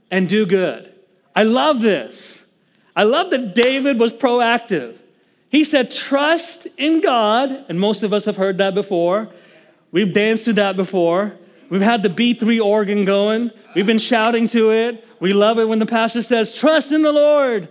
and 0.10 0.28
do 0.28 0.46
good. 0.46 0.94
I 1.36 1.44
love 1.44 1.80
this. 1.80 2.42
I 2.96 3.04
love 3.04 3.32
that 3.32 3.56
David 3.56 4.00
was 4.00 4.12
proactive. 4.12 4.98
He 5.50 5.64
said, 5.64 5.92
Trust 5.92 6.68
in 6.78 7.02
God, 7.02 7.66
and 7.70 7.80
most 7.80 8.04
of 8.04 8.14
us 8.14 8.26
have 8.26 8.36
heard 8.38 8.58
that 8.58 8.74
before. 8.74 9.30
We've 9.92 10.14
danced 10.14 10.46
to 10.46 10.54
that 10.54 10.76
before. 10.76 11.34
We've 11.70 11.82
had 11.82 12.04
the 12.04 12.10
B3 12.10 12.64
organ 12.64 13.06
going. 13.06 13.52
We've 13.76 13.86
been 13.86 13.98
shouting 13.98 14.48
to 14.50 14.72
it. 14.72 15.06
We 15.22 15.34
love 15.34 15.60
it 15.60 15.66
when 15.66 15.80
the 15.80 15.86
pastor 15.86 16.22
says, 16.22 16.54
Trust 16.54 16.92
in 16.92 17.02
the 17.02 17.12
Lord. 17.14 17.70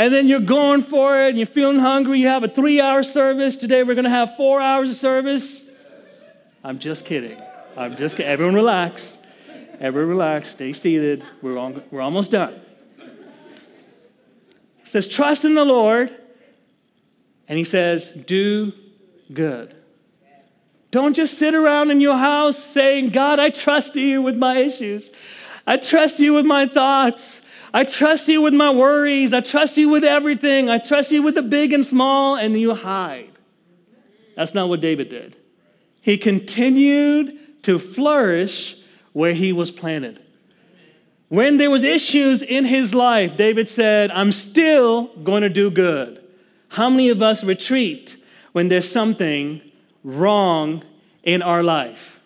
And 0.00 0.14
then 0.14 0.28
you're 0.28 0.40
going 0.40 0.80
for 0.80 1.26
it 1.26 1.28
and 1.28 1.36
you're 1.36 1.46
feeling 1.46 1.78
hungry. 1.78 2.20
You 2.20 2.28
have 2.28 2.42
a 2.42 2.48
three 2.48 2.80
hour 2.80 3.02
service. 3.02 3.58
Today 3.58 3.82
we're 3.82 3.94
going 3.94 4.04
to 4.04 4.08
have 4.08 4.34
four 4.34 4.58
hours 4.58 4.88
of 4.88 4.96
service. 4.96 5.62
I'm 6.64 6.78
just 6.78 7.04
kidding. 7.04 7.38
I'm 7.76 7.94
just 7.96 8.16
kidding. 8.16 8.32
Everyone 8.32 8.54
relax. 8.54 9.18
Everyone 9.78 10.08
relax. 10.08 10.48
Stay 10.48 10.72
seated. 10.72 11.22
We're, 11.42 11.58
all, 11.58 11.74
we're 11.90 12.00
almost 12.00 12.30
done. 12.30 12.58
It 12.98 13.12
says, 14.84 15.06
Trust 15.06 15.44
in 15.44 15.54
the 15.54 15.66
Lord 15.66 16.16
and 17.46 17.58
he 17.58 17.64
says, 17.64 18.10
Do 18.10 18.72
good. 19.30 19.76
Don't 20.92 21.12
just 21.12 21.36
sit 21.36 21.54
around 21.54 21.90
in 21.90 22.00
your 22.00 22.16
house 22.16 22.56
saying, 22.56 23.10
God, 23.10 23.38
I 23.38 23.50
trust 23.50 23.94
you 23.96 24.22
with 24.22 24.38
my 24.38 24.56
issues. 24.56 25.10
I 25.66 25.76
trust 25.76 26.20
you 26.20 26.32
with 26.32 26.46
my 26.46 26.66
thoughts. 26.66 27.39
I 27.72 27.84
trust 27.84 28.26
you 28.28 28.42
with 28.42 28.54
my 28.54 28.70
worries. 28.70 29.32
I 29.32 29.40
trust 29.40 29.76
you 29.76 29.88
with 29.88 30.04
everything. 30.04 30.68
I 30.68 30.78
trust 30.78 31.10
you 31.10 31.22
with 31.22 31.36
the 31.36 31.42
big 31.42 31.72
and 31.72 31.84
small, 31.84 32.36
and 32.36 32.58
you 32.58 32.74
hide. 32.74 33.30
That's 34.36 34.54
not 34.54 34.68
what 34.68 34.80
David 34.80 35.08
did. 35.08 35.36
He 36.00 36.18
continued 36.18 37.62
to 37.64 37.78
flourish 37.78 38.76
where 39.12 39.34
he 39.34 39.52
was 39.52 39.70
planted. 39.70 40.22
When 41.28 41.58
there 41.58 41.70
was 41.70 41.84
issues 41.84 42.42
in 42.42 42.64
his 42.64 42.92
life, 42.92 43.36
David 43.36 43.68
said, 43.68 44.10
I'm 44.10 44.32
still 44.32 45.06
going 45.18 45.42
to 45.42 45.48
do 45.48 45.70
good. 45.70 46.24
How 46.70 46.90
many 46.90 47.08
of 47.08 47.22
us 47.22 47.44
retreat 47.44 48.16
when 48.52 48.68
there's 48.68 48.90
something 48.90 49.60
wrong 50.02 50.82
in 51.22 51.42
our 51.42 51.62
life? 51.62 52.20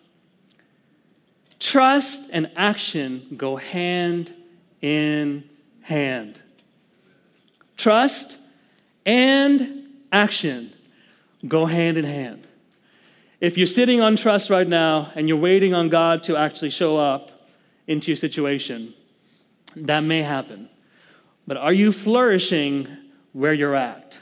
Trust 1.58 2.22
and 2.32 2.50
action 2.56 3.26
go 3.36 3.56
hand 3.56 4.32
in 4.84 5.48
hand. 5.80 6.38
Trust 7.78 8.36
and 9.06 9.88
action 10.12 10.74
go 11.48 11.64
hand 11.64 11.96
in 11.96 12.04
hand. 12.04 12.46
If 13.40 13.56
you're 13.56 13.66
sitting 13.66 14.02
on 14.02 14.16
trust 14.16 14.50
right 14.50 14.68
now 14.68 15.10
and 15.14 15.26
you're 15.26 15.38
waiting 15.38 15.72
on 15.72 15.88
God 15.88 16.22
to 16.24 16.36
actually 16.36 16.68
show 16.68 16.98
up 16.98 17.30
into 17.86 18.08
your 18.10 18.16
situation, 18.16 18.92
that 19.74 20.00
may 20.00 20.20
happen. 20.20 20.68
But 21.46 21.56
are 21.56 21.72
you 21.72 21.90
flourishing 21.90 22.86
where 23.32 23.54
you're 23.54 23.74
at? 23.74 24.18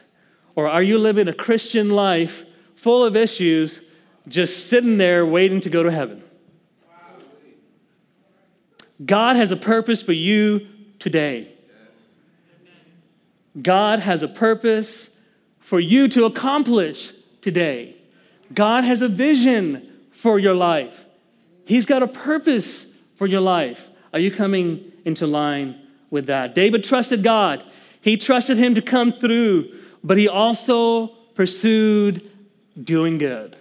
Or 0.55 0.69
are 0.69 0.83
you 0.83 0.97
living 0.97 1.27
a 1.27 1.35
Christian 1.35 1.91
life 1.91 2.45
full 2.77 3.05
of 3.05 3.17
issues, 3.17 3.81
just 4.29 4.69
sitting 4.69 4.97
there 4.97 5.27
waiting 5.27 5.61
to 5.63 5.71
go 5.71 5.83
to 5.83 5.91
heaven? 5.91 6.23
God 9.05 9.37
has 9.37 9.51
a 9.51 9.57
purpose 9.57 10.03
for 10.03 10.13
you 10.13 10.67
today. 10.99 11.49
God 13.61 13.99
has 13.99 14.23
a 14.23 14.29
purpose 14.29 15.09
for 15.61 15.81
you 15.81 16.09
to 16.09 16.25
accomplish 16.25 17.13
today. 17.41 17.97
God 18.55 18.85
has 18.85 19.03
a 19.03 19.09
vision 19.09 19.91
for 20.13 20.39
your 20.39 20.55
life. 20.55 21.05
He's 21.65 21.87
got 21.87 22.03
a 22.03 22.07
purpose 22.07 22.87
for 23.17 23.27
your 23.27 23.41
life. 23.41 23.89
Are 24.13 24.19
you 24.19 24.31
coming 24.31 24.93
into 25.05 25.27
line 25.27 25.81
with 26.11 26.27
that? 26.27 26.55
David 26.55 26.85
trusted 26.85 27.23
God. 27.23 27.63
He 28.01 28.17
trusted 28.17 28.59
him 28.59 28.75
to 28.75 28.83
come 28.83 29.13
through 29.13 29.83
but 30.05 30.19
he 30.19 30.29
also 30.29 31.09
pursued 31.35 32.29
doing 32.83 33.19
good. 33.19 33.57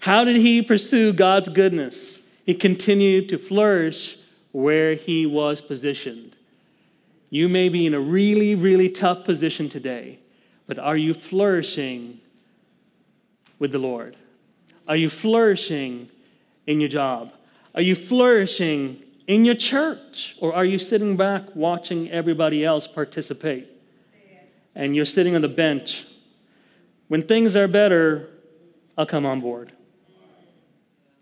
How 0.00 0.24
did 0.24 0.36
he 0.36 0.62
pursue 0.62 1.12
God's 1.12 1.48
goodness? 1.48 2.18
He 2.44 2.54
continued 2.54 3.28
to 3.28 3.38
flourish 3.38 4.18
where 4.52 4.94
he 4.94 5.26
was 5.26 5.60
positioned. 5.60 6.36
You 7.30 7.48
may 7.48 7.68
be 7.68 7.86
in 7.86 7.94
a 7.94 8.00
really, 8.00 8.54
really 8.54 8.88
tough 8.88 9.24
position 9.24 9.68
today, 9.68 10.18
but 10.66 10.78
are 10.78 10.96
you 10.96 11.14
flourishing 11.14 12.20
with 13.58 13.72
the 13.72 13.78
Lord? 13.78 14.16
Are 14.86 14.96
you 14.96 15.08
flourishing 15.08 16.10
in 16.66 16.80
your 16.80 16.88
job? 16.88 17.32
Are 17.74 17.80
you 17.80 17.94
flourishing 17.94 19.02
in 19.26 19.44
your 19.44 19.54
church? 19.54 20.36
Or 20.40 20.54
are 20.54 20.64
you 20.64 20.78
sitting 20.78 21.16
back 21.16 21.54
watching 21.54 22.10
everybody 22.10 22.64
else 22.64 22.86
participate? 22.86 23.68
and 24.74 24.96
you're 24.96 25.04
sitting 25.04 25.34
on 25.34 25.42
the 25.42 25.48
bench, 25.48 26.06
when 27.08 27.22
things 27.22 27.54
are 27.56 27.68
better, 27.68 28.28
I'll 28.96 29.06
come 29.06 29.26
on 29.26 29.40
board. 29.40 29.72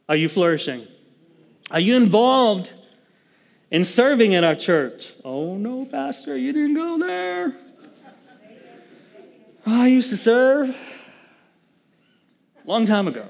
Are 0.09 0.17
you 0.17 0.29
flourishing? 0.29 0.87
Are 1.71 1.79
you 1.79 1.95
involved 1.95 2.69
in 3.71 3.85
serving 3.85 4.35
at 4.35 4.43
our 4.43 4.57
church? 4.57 5.13
Oh, 5.25 5.57
no, 5.57 5.85
Pastor, 5.87 6.37
you 6.37 6.53
didn't 6.53 6.75
go 6.75 6.99
there. 6.99 7.57
Oh, 9.67 9.83
I 9.83 9.87
used 9.87 10.11
to 10.11 10.17
serve 10.17 10.71
a 10.71 12.69
long 12.69 12.87
time 12.87 13.07
ago. 13.07 13.29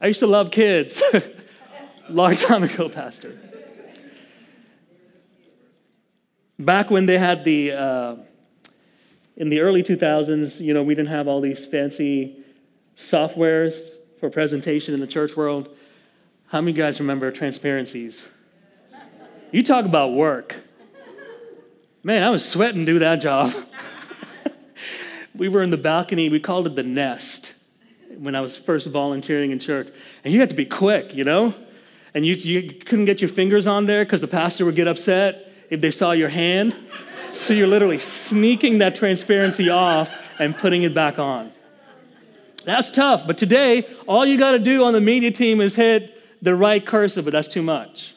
I 0.00 0.06
used 0.06 0.20
to 0.20 0.26
love 0.26 0.50
kids 0.50 1.02
long 2.08 2.36
time 2.36 2.62
ago, 2.62 2.88
Pastor. 2.88 3.38
Back 6.58 6.90
when 6.90 7.04
they 7.04 7.18
had 7.18 7.44
the, 7.44 7.72
uh, 7.72 8.16
in 9.36 9.50
the 9.50 9.60
early 9.60 9.82
2000s, 9.82 10.58
you 10.58 10.72
know, 10.72 10.82
we 10.82 10.94
didn't 10.94 11.10
have 11.10 11.28
all 11.28 11.42
these 11.42 11.66
fancy 11.66 12.38
softwares 12.96 13.95
for 14.20 14.30
presentation 14.30 14.94
in 14.94 15.00
the 15.00 15.06
church 15.06 15.36
world. 15.36 15.74
How 16.48 16.60
many 16.60 16.72
guys 16.72 17.00
remember 17.00 17.30
transparencies? 17.30 18.28
You 19.52 19.62
talk 19.62 19.84
about 19.84 20.12
work. 20.12 20.56
Man, 22.02 22.22
I 22.22 22.30
was 22.30 22.48
sweating 22.48 22.86
to 22.86 22.92
do 22.92 22.98
that 23.00 23.16
job. 23.16 23.52
we 25.34 25.48
were 25.48 25.62
in 25.62 25.70
the 25.70 25.76
balcony, 25.76 26.28
we 26.28 26.40
called 26.40 26.66
it 26.66 26.76
the 26.76 26.82
nest 26.82 27.52
when 28.18 28.34
I 28.34 28.40
was 28.40 28.56
first 28.56 28.86
volunteering 28.86 29.50
in 29.50 29.58
church. 29.58 29.88
And 30.24 30.32
you 30.32 30.40
had 30.40 30.50
to 30.50 30.56
be 30.56 30.64
quick, 30.64 31.14
you 31.14 31.24
know? 31.24 31.54
And 32.14 32.24
you, 32.24 32.34
you 32.34 32.72
couldn't 32.72 33.04
get 33.04 33.20
your 33.20 33.28
fingers 33.28 33.66
on 33.66 33.86
there 33.86 34.04
because 34.04 34.20
the 34.20 34.28
pastor 34.28 34.64
would 34.64 34.76
get 34.76 34.88
upset 34.88 35.52
if 35.68 35.80
they 35.80 35.90
saw 35.90 36.12
your 36.12 36.28
hand. 36.28 36.76
So 37.32 37.52
you're 37.52 37.66
literally 37.66 37.98
sneaking 37.98 38.78
that 38.78 38.96
transparency 38.96 39.68
off 39.68 40.14
and 40.38 40.56
putting 40.56 40.82
it 40.82 40.94
back 40.94 41.18
on. 41.18 41.52
That's 42.66 42.90
tough. 42.90 43.24
But 43.28 43.38
today, 43.38 43.88
all 44.08 44.26
you 44.26 44.36
got 44.36 44.50
to 44.50 44.58
do 44.58 44.82
on 44.82 44.92
the 44.92 45.00
media 45.00 45.30
team 45.30 45.60
is 45.60 45.76
hit 45.76 46.20
the 46.42 46.56
right 46.56 46.84
cursor, 46.84 47.22
but 47.22 47.32
that's 47.32 47.46
too 47.46 47.62
much. 47.62 48.16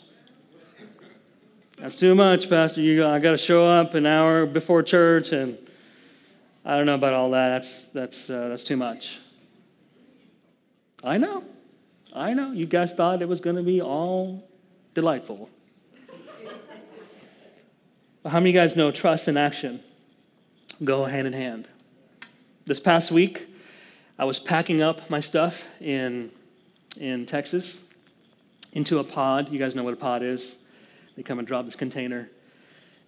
That's 1.78 1.96
too 1.96 2.16
much, 2.16 2.50
Pastor. 2.50 2.82
You, 2.82 3.06
I 3.06 3.20
got 3.20 3.32
to 3.32 3.38
show 3.38 3.68
up 3.68 3.94
an 3.94 4.08
hour 4.08 4.48
before 4.48 4.82
church, 4.82 5.34
and 5.34 5.56
I 6.66 6.76
don't 6.76 6.88
know 6.88 6.96
about 6.96 7.14
all 7.14 7.30
that. 7.30 7.50
That's, 7.50 7.84
that's, 7.86 8.30
uh, 8.32 8.48
that's 8.48 8.64
too 8.64 8.76
much. 8.76 9.20
I 11.04 11.18
know. 11.18 11.44
I 12.16 12.34
know. 12.34 12.52
You 12.52 12.66
guys 12.66 12.92
thought 12.92 13.22
it 13.22 13.30
was 13.30 13.40
going 13.40 13.56
to 13.56 13.64
be 13.64 13.84
all 13.84 14.50
delightful. 14.96 15.48
but 18.24 18.30
How 18.32 18.40
many 18.40 18.50
of 18.50 18.56
you 18.56 18.62
guys 18.62 18.76
know 18.76 18.90
trust 18.90 19.28
and 19.28 19.38
action 19.38 19.80
go 20.84 21.06
hand 21.06 21.28
in 21.28 21.34
hand? 21.34 21.68
This 22.66 22.80
past 22.80 23.12
week, 23.12 23.46
I 24.20 24.26
was 24.26 24.38
packing 24.38 24.82
up 24.82 25.10
my 25.10 25.22
stuff 25.22 25.64
in, 25.80 26.30
in 27.00 27.26
Texas 27.26 27.82
into 28.74 29.00
a 29.00 29.04
pod. 29.06 29.48
You 29.50 29.58
guys 29.58 29.76
know 29.76 29.84
what 29.86 29.94
a 29.94 29.96
pod 29.96 30.24
is. 30.24 30.58
They 31.16 31.24
come 31.24 31.40
and 31.40 31.48
drop 31.48 31.64
this 31.64 31.78
container. 31.78 32.30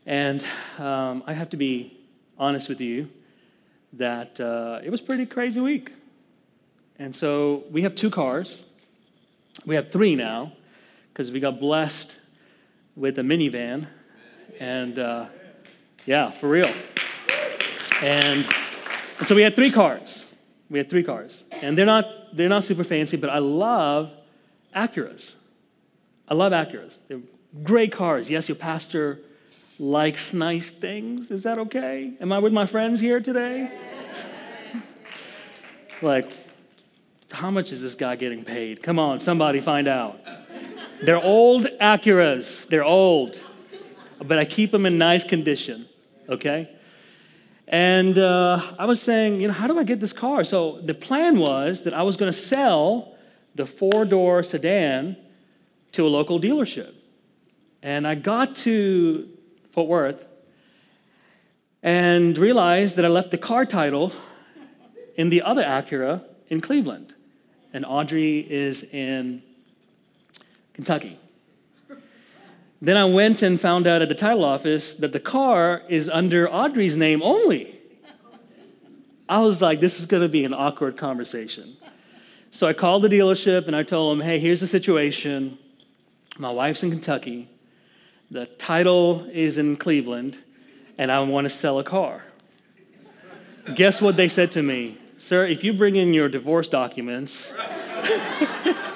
And 0.05 0.41
um, 0.80 1.22
I 1.28 1.34
have 1.34 1.49
to 1.49 1.57
be 1.57 1.99
honest 2.38 2.70
with 2.70 2.80
you 2.80 3.09
that 3.91 4.39
uh, 4.39 4.80
it 4.86 4.89
was 4.89 5.01
pretty 5.01 5.26
crazy 5.26 5.59
week. 5.59 5.91
And 6.97 7.14
so 7.14 7.66
we 7.70 7.82
have 7.82 7.93
two 7.93 8.09
cars. 8.09 8.64
We 9.66 9.76
have 9.76 9.91
three 9.91 10.16
now 10.16 10.53
because 11.12 11.30
we 11.30 11.41
got 11.41 11.59
blessed 11.59 12.16
with 12.95 13.20
a 13.20 13.22
minivan. 13.22 13.86
And 14.62 14.97
uh, 14.97 15.26
yeah, 16.05 16.32
for 16.32 16.47
real. 16.47 16.72
And, 18.01 18.47
and 19.20 19.28
so 19.28 19.36
we 19.36 19.41
had 19.41 19.57
three 19.57 19.72
cars. 19.72 20.30
We 20.72 20.78
had 20.78 20.89
three 20.89 21.03
cars. 21.03 21.43
And 21.61 21.78
they're 21.78 21.86
not, 21.86 22.05
they're 22.34 22.47
not 22.47 22.63
super 22.63 22.86
fancy, 22.86 23.17
but 23.17 23.30
I 23.30 23.39
love 23.39 24.09
Acuras. 24.74 25.34
I 26.30 26.34
love 26.34 26.53
Acuras. 26.53 26.93
They're 27.09 27.19
great 27.61 27.91
cars. 27.91 28.30
Yes, 28.30 28.47
your 28.47 28.55
pastor 28.55 29.19
likes 29.78 30.34
nice 30.34 30.72
things. 30.72 31.30
Is 31.30 31.43
that 31.43 31.59
okay? 31.59 32.13
Am 32.22 32.32
I 32.32 32.39
with 32.39 32.53
my 32.53 32.65
friends 32.65 33.01
here 33.01 33.19
today? 33.19 33.69
like, 36.01 36.32
how 37.32 37.51
much 37.51 37.74
is 37.74 37.82
this 37.82 37.95
guy 37.95 38.15
getting 38.15 38.45
paid? 38.45 38.82
Come 38.82 38.97
on, 38.97 39.19
somebody 39.19 39.59
find 39.59 39.89
out. 39.89 40.22
They're 41.03 41.22
old 41.22 41.65
Acuras. 41.82 42.65
They're 42.65 42.86
old. 42.86 43.38
But 44.24 44.39
I 44.39 44.45
keep 44.45 44.72
them 44.72 44.86
in 44.86 44.97
nice 44.97 45.26
condition, 45.26 45.89
okay? 46.30 46.69
And 47.68 48.18
uh, 48.18 48.62
I 48.78 48.86
was 48.86 49.01
saying, 49.01 49.39
you 49.39 49.47
know, 49.47 49.53
how 49.53 49.68
do 49.68 49.80
I 49.80 49.84
get 49.84 49.99
this 49.99 50.14
car? 50.14 50.43
So 50.43 50.82
the 50.82 50.93
plan 50.93 51.39
was 51.39 51.82
that 51.84 51.93
I 51.93 52.03
was 52.03 52.18
going 52.18 52.32
to 52.32 52.38
sell 52.38 53.16
the 53.55 53.66
four 53.66 54.05
door 54.05 54.43
sedan 54.43 55.18
to 55.93 56.05
a 56.05 56.09
local 56.09 56.39
dealership. 56.39 56.93
And 57.82 58.07
I 58.07 58.16
got 58.16 58.55
to 58.57 59.30
Fort 59.72 59.88
Worth 59.88 60.26
and 61.84 62.38
realized 62.38 62.95
that 62.97 63.05
I 63.05 63.07
left 63.07 63.32
the 63.32 63.38
car 63.38 63.66
title 63.66 64.14
in 65.16 65.30
the 65.30 65.41
other 65.41 65.64
Acura 65.64 66.24
in 66.47 66.62
Cleveland. 66.62 67.14
And 67.74 67.86
Audrey 67.86 68.39
is 68.39 68.84
in 68.84 69.41
Kentucky. 70.74 71.18
Then 72.82 72.97
I 72.97 73.05
went 73.05 73.43
and 73.43 73.61
found 73.61 73.86
out 73.86 74.01
at 74.01 74.09
the 74.09 74.15
title 74.15 74.43
office 74.43 74.95
that 74.95 75.13
the 75.13 75.19
car 75.19 75.84
is 75.88 76.09
under 76.09 76.49
Audrey's 76.49 76.97
name 76.97 77.21
only. 77.21 77.75
I 79.29 79.39
was 79.39 79.61
like, 79.61 79.79
this 79.79 79.99
is 79.99 80.07
going 80.07 80.23
to 80.23 80.29
be 80.29 80.43
an 80.43 80.53
awkward 80.53 80.97
conversation. 80.97 81.77
So 82.49 82.67
I 82.67 82.73
called 82.73 83.03
the 83.03 83.07
dealership 83.07 83.67
and 83.67 83.75
I 83.75 83.84
told 83.84 84.11
them, 84.17 84.25
hey, 84.25 84.39
here's 84.39 84.59
the 84.59 84.67
situation. 84.67 85.57
My 86.38 86.49
wife's 86.51 86.82
in 86.82 86.89
Kentucky. 86.89 87.47
The 88.32 88.45
title 88.45 89.27
is 89.32 89.57
in 89.57 89.75
Cleveland, 89.75 90.38
and 90.97 91.11
I 91.11 91.19
want 91.19 91.45
to 91.45 91.49
sell 91.49 91.79
a 91.79 91.84
car. 91.84 92.23
Guess 93.75 94.01
what 94.01 94.15
they 94.15 94.29
said 94.29 94.51
to 94.53 94.63
me? 94.63 94.97
Sir, 95.19 95.45
if 95.45 95.63
you 95.63 95.73
bring 95.73 95.97
in 95.97 96.13
your 96.13 96.29
divorce 96.29 96.67
documents, 96.67 97.53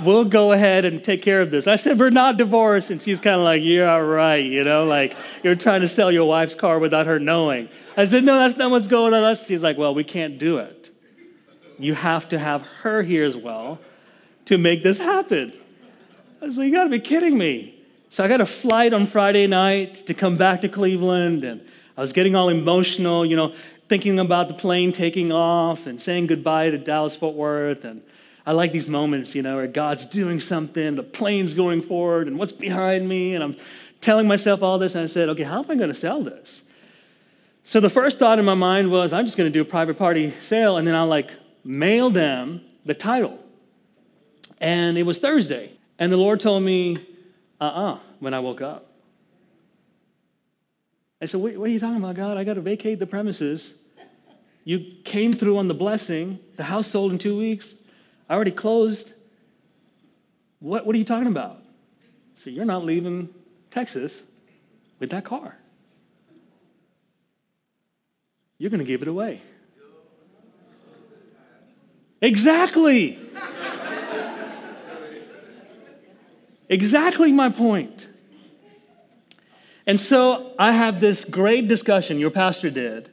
we'll 0.00 0.24
go 0.24 0.52
ahead 0.52 0.84
and 0.84 1.02
take 1.02 1.22
care 1.22 1.40
of 1.40 1.50
this. 1.50 1.66
I 1.66 1.76
said, 1.76 1.98
We're 1.98 2.10
not 2.10 2.36
divorced. 2.36 2.90
And 2.90 3.00
she's 3.00 3.20
kind 3.20 3.36
of 3.36 3.42
like, 3.42 3.62
Yeah, 3.62 3.92
all 3.92 4.02
right. 4.02 4.44
You 4.44 4.64
know, 4.64 4.84
like 4.84 5.16
you're 5.42 5.54
trying 5.54 5.80
to 5.82 5.88
sell 5.88 6.10
your 6.12 6.24
wife's 6.24 6.54
car 6.54 6.78
without 6.78 7.06
her 7.06 7.18
knowing. 7.18 7.68
I 7.96 8.04
said, 8.04 8.24
No, 8.24 8.38
that's 8.38 8.56
not 8.56 8.70
what's 8.70 8.88
going 8.88 9.14
on. 9.14 9.22
Us 9.22 9.46
she's 9.46 9.62
like, 9.62 9.78
Well, 9.78 9.94
we 9.94 10.04
can't 10.04 10.38
do 10.38 10.58
it. 10.58 10.90
You 11.78 11.94
have 11.94 12.28
to 12.30 12.38
have 12.38 12.62
her 12.82 13.02
here 13.02 13.24
as 13.24 13.36
well 13.36 13.78
to 14.46 14.58
make 14.58 14.82
this 14.82 14.98
happen. 14.98 15.52
I 16.40 16.46
was 16.46 16.58
like, 16.58 16.66
You 16.66 16.72
got 16.72 16.84
to 16.84 16.90
be 16.90 17.00
kidding 17.00 17.36
me. 17.36 17.84
So 18.10 18.24
I 18.24 18.28
got 18.28 18.40
a 18.40 18.46
flight 18.46 18.92
on 18.92 19.06
Friday 19.06 19.46
night 19.46 20.06
to 20.06 20.14
come 20.14 20.36
back 20.36 20.60
to 20.62 20.68
Cleveland, 20.68 21.44
and 21.44 21.60
I 21.96 22.00
was 22.00 22.12
getting 22.12 22.36
all 22.36 22.48
emotional, 22.48 23.26
you 23.26 23.36
know, 23.36 23.52
thinking 23.88 24.18
about 24.18 24.48
the 24.48 24.54
plane 24.54 24.92
taking 24.92 25.32
off 25.32 25.86
and 25.86 26.00
saying 26.00 26.26
goodbye 26.26 26.70
to 26.70 26.78
Dallas 26.78 27.16
Fort 27.16 27.34
Worth. 27.34 27.84
And 27.84 28.02
I 28.46 28.52
like 28.52 28.70
these 28.70 28.86
moments, 28.86 29.34
you 29.34 29.42
know, 29.42 29.56
where 29.56 29.66
God's 29.66 30.06
doing 30.06 30.38
something, 30.38 30.94
the 30.94 31.02
plane's 31.02 31.52
going 31.52 31.82
forward, 31.82 32.28
and 32.28 32.38
what's 32.38 32.52
behind 32.52 33.08
me, 33.08 33.34
and 33.34 33.42
I'm 33.42 33.56
telling 34.00 34.28
myself 34.28 34.62
all 34.62 34.78
this, 34.78 34.94
and 34.94 35.02
I 35.02 35.08
said, 35.08 35.28
okay, 35.30 35.42
how 35.42 35.64
am 35.64 35.70
I 35.70 35.74
going 35.74 35.88
to 35.88 35.94
sell 35.94 36.22
this? 36.22 36.62
So 37.64 37.80
the 37.80 37.90
first 37.90 38.20
thought 38.20 38.38
in 38.38 38.44
my 38.44 38.54
mind 38.54 38.92
was, 38.92 39.12
I'm 39.12 39.26
just 39.26 39.36
going 39.36 39.52
to 39.52 39.52
do 39.52 39.62
a 39.62 39.64
private 39.64 39.98
party 39.98 40.32
sale, 40.40 40.76
and 40.76 40.86
then 40.86 40.94
I'll 40.94 41.08
like 41.08 41.32
mail 41.64 42.08
them 42.08 42.60
the 42.84 42.94
title. 42.94 43.36
And 44.60 44.96
it 44.96 45.02
was 45.02 45.18
Thursday, 45.18 45.72
and 45.98 46.12
the 46.12 46.16
Lord 46.16 46.38
told 46.38 46.62
me, 46.62 46.98
uh 47.60 47.64
uh-uh, 47.64 47.92
uh 47.94 47.98
when 48.20 48.32
I 48.32 48.40
woke 48.40 48.60
up. 48.60 48.92
I 51.20 51.24
said, 51.24 51.40
what, 51.40 51.56
what 51.56 51.68
are 51.68 51.72
you 51.72 51.80
talking 51.80 51.98
about, 51.98 52.14
God? 52.14 52.36
I 52.36 52.44
got 52.44 52.54
to 52.54 52.60
vacate 52.60 52.98
the 52.98 53.06
premises. 53.06 53.72
You 54.64 54.92
came 55.04 55.32
through 55.32 55.58
on 55.58 55.66
the 55.66 55.74
blessing. 55.74 56.38
The 56.56 56.64
house 56.64 56.88
sold 56.88 57.12
in 57.12 57.18
two 57.18 57.36
weeks. 57.36 57.75
I 58.28 58.34
already 58.34 58.50
closed. 58.50 59.12
What, 60.60 60.86
what 60.86 60.94
are 60.94 60.98
you 60.98 61.04
talking 61.04 61.28
about? 61.28 61.62
So 62.34 62.50
you're 62.50 62.64
not 62.64 62.84
leaving 62.84 63.32
Texas 63.70 64.22
with 64.98 65.10
that 65.10 65.24
car. 65.24 65.56
You're 68.58 68.70
going 68.70 68.80
to 68.80 68.86
give 68.86 69.02
it 69.02 69.08
away. 69.08 69.40
Exactly. 72.20 73.18
Exactly 76.68 77.32
my 77.32 77.50
point. 77.50 78.08
And 79.86 80.00
so 80.00 80.52
I 80.58 80.72
have 80.72 80.98
this 81.00 81.24
great 81.24 81.68
discussion, 81.68 82.18
your 82.18 82.30
pastor 82.30 82.70
did, 82.70 83.10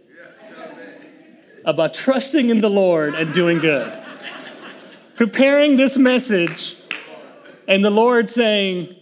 about 1.65 1.93
trusting 1.93 2.49
in 2.49 2.61
the 2.61 2.69
Lord 2.69 3.13
and 3.13 3.31
doing 3.33 3.59
good. 3.59 4.02
Preparing 5.15 5.77
this 5.77 5.95
message, 5.95 6.75
and 7.67 7.85
the 7.85 7.91
Lord 7.91 8.31
saying, 8.31 8.95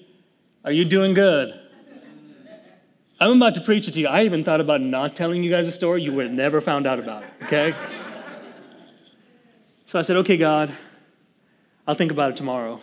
Are 0.65 0.71
you 0.71 0.83
doing 0.83 1.13
good? 1.13 1.57
I'm 3.19 3.37
about 3.37 3.55
to 3.55 3.61
preach 3.61 3.87
it 3.87 3.91
to 3.91 3.99
you. 4.01 4.07
I 4.07 4.23
even 4.23 4.43
thought 4.43 4.59
about 4.59 4.81
not 4.81 5.15
telling 5.15 5.41
you 5.41 5.49
guys 5.49 5.67
a 5.67 5.71
story. 5.71 6.01
You 6.01 6.11
would 6.13 6.25
have 6.25 6.35
never 6.35 6.59
found 6.59 6.85
out 6.85 6.99
about 6.99 7.23
it, 7.23 7.29
okay? 7.43 7.73
So 9.85 9.99
I 9.99 10.01
said, 10.01 10.17
Okay, 10.17 10.35
God, 10.35 10.75
I'll 11.87 11.95
think 11.95 12.11
about 12.11 12.31
it 12.31 12.37
tomorrow. 12.37 12.81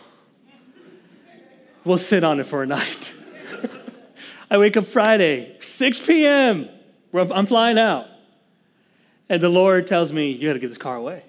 We'll 1.83 1.99
sit 1.99 2.23
on 2.23 2.39
it 2.39 2.47
for 2.47 2.63
a 2.63 2.65
night. 2.65 3.13
I 4.49 4.57
wake 4.57 4.75
up 4.75 4.85
Friday, 4.85 5.55
6 5.59 5.99
p.m. 5.99 6.67
I'm 7.13 7.45
flying 7.45 7.77
out. 7.77 8.07
And 9.29 9.41
the 9.41 9.49
Lord 9.49 9.85
tells 9.85 10.11
me, 10.11 10.31
You 10.31 10.49
got 10.49 10.53
to 10.53 10.59
give 10.59 10.71
this 10.71 10.79
car 10.79 10.95
away. 10.95 11.23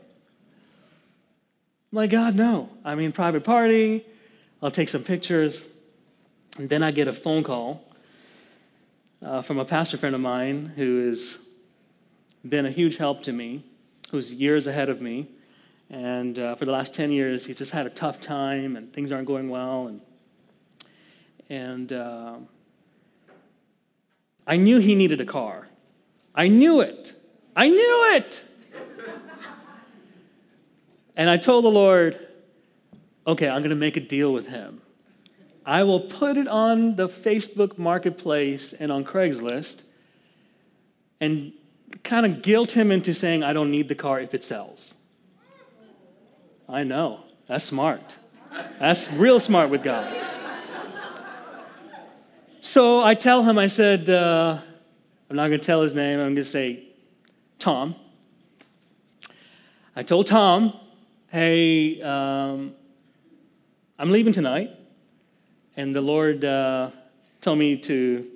Like, 1.93 2.11
God, 2.11 2.35
no. 2.35 2.69
I 2.85 2.95
mean, 2.95 3.13
private 3.13 3.45
party. 3.45 4.05
I'll 4.63 4.71
take 4.71 4.89
some 4.89 5.03
pictures. 5.03 5.67
And 6.59 6.69
then 6.69 6.83
I 6.83 6.91
get 6.91 7.09
a 7.09 7.13
phone 7.13 7.43
call 7.43 7.83
uh, 9.23 9.43
from 9.43 9.59
a 9.59 9.65
pastor 9.65 9.97
friend 9.97 10.15
of 10.15 10.21
mine 10.21 10.73
who 10.77 11.09
has 11.09 11.39
been 12.49 12.67
a 12.67 12.71
huge 12.71 12.97
help 12.97 13.23
to 13.23 13.33
me, 13.33 13.65
who's 14.11 14.33
years 14.33 14.67
ahead 14.67 14.89
of 14.89 15.01
me. 15.01 15.29
And 15.91 16.39
uh, 16.39 16.55
for 16.55 16.65
the 16.65 16.73
last 16.73 16.95
10 16.95 17.11
years, 17.11 17.45
he's 17.45 17.57
just 17.57 17.73
had 17.73 17.87
a 17.87 17.91
tough 17.91 18.21
time 18.21 18.77
and 18.77 18.93
things 18.93 19.11
aren't 19.11 19.27
going 19.27 19.49
well. 19.49 19.89
And 19.89 20.01
and 21.51 21.93
uh, 21.93 22.37
I 24.47 24.57
knew 24.57 24.79
he 24.79 24.95
needed 24.95 25.21
a 25.21 25.27
car. 25.27 25.67
I 26.33 26.47
knew 26.47 26.81
it. 26.81 27.21
I 27.57 27.69
knew 27.69 28.13
it. 28.15 28.45
And 31.21 31.29
I 31.29 31.37
told 31.37 31.65
the 31.65 31.69
Lord, 31.69 32.19
okay, 33.27 33.47
I'm 33.47 33.61
going 33.61 33.69
to 33.69 33.77
make 33.77 33.99
a 33.99 34.01
deal 34.01 34.33
with 34.33 34.47
him. 34.47 34.81
I 35.67 35.83
will 35.83 36.01
put 36.01 36.39
it 36.39 36.49
on 36.49 36.97
the 36.97 37.11
Facebook 37.11 37.77
marketplace 37.77 38.73
and 38.73 38.91
on 38.91 39.05
Craigslist 39.05 39.83
and 41.21 41.53
kind 42.05 42.25
of 42.25 42.41
guilt 42.41 42.73
him 42.73 42.91
into 42.91 43.13
saying, 43.13 43.45
I 43.45 43.53
don't 43.53 43.71
need 43.71 43.89
the 43.89 43.95
car 43.95 44.19
if 44.19 44.33
it 44.33 44.43
sells. 44.43 44.95
I 46.67 46.85
know. 46.85 47.21
That's 47.47 47.67
smart. 47.67 48.01
That's 48.79 49.13
real 49.13 49.39
smart 49.39 49.69
with 49.69 49.83
God. 49.83 50.11
So 52.63 53.03
I 53.03 53.15
tell 53.15 53.43
him, 53.43 53.59
I 53.59 53.67
said, 53.67 54.09
uh, 54.09 54.59
I'm 55.29 55.37
not 55.37 55.49
going 55.49 55.61
to 55.61 55.67
tell 55.67 55.83
his 55.83 55.93
name, 55.93 56.19
I'm 56.19 56.29
going 56.29 56.37
to 56.37 56.45
say 56.45 56.89
Tom. 57.59 57.95
I 59.95 60.03
told 60.03 60.27
Tom, 60.27 60.80
hey, 61.31 62.03
um, 62.03 62.75
I'm 63.99 64.11
leaving 64.11 64.33
tonight. 64.33 64.71
And 65.77 65.95
the 65.95 66.01
Lord 66.01 66.45
uh, 66.45 66.91
told 67.41 67.59
me 67.59 67.77
to 67.77 68.27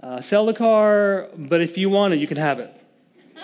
uh, 0.00 0.20
sell 0.20 0.46
the 0.46 0.54
car, 0.54 1.28
but 1.36 1.60
if 1.60 1.78
you 1.78 1.88
want 1.88 2.12
it, 2.12 2.18
you 2.18 2.26
can 2.26 2.36
have 2.36 2.58
it. 2.58 2.76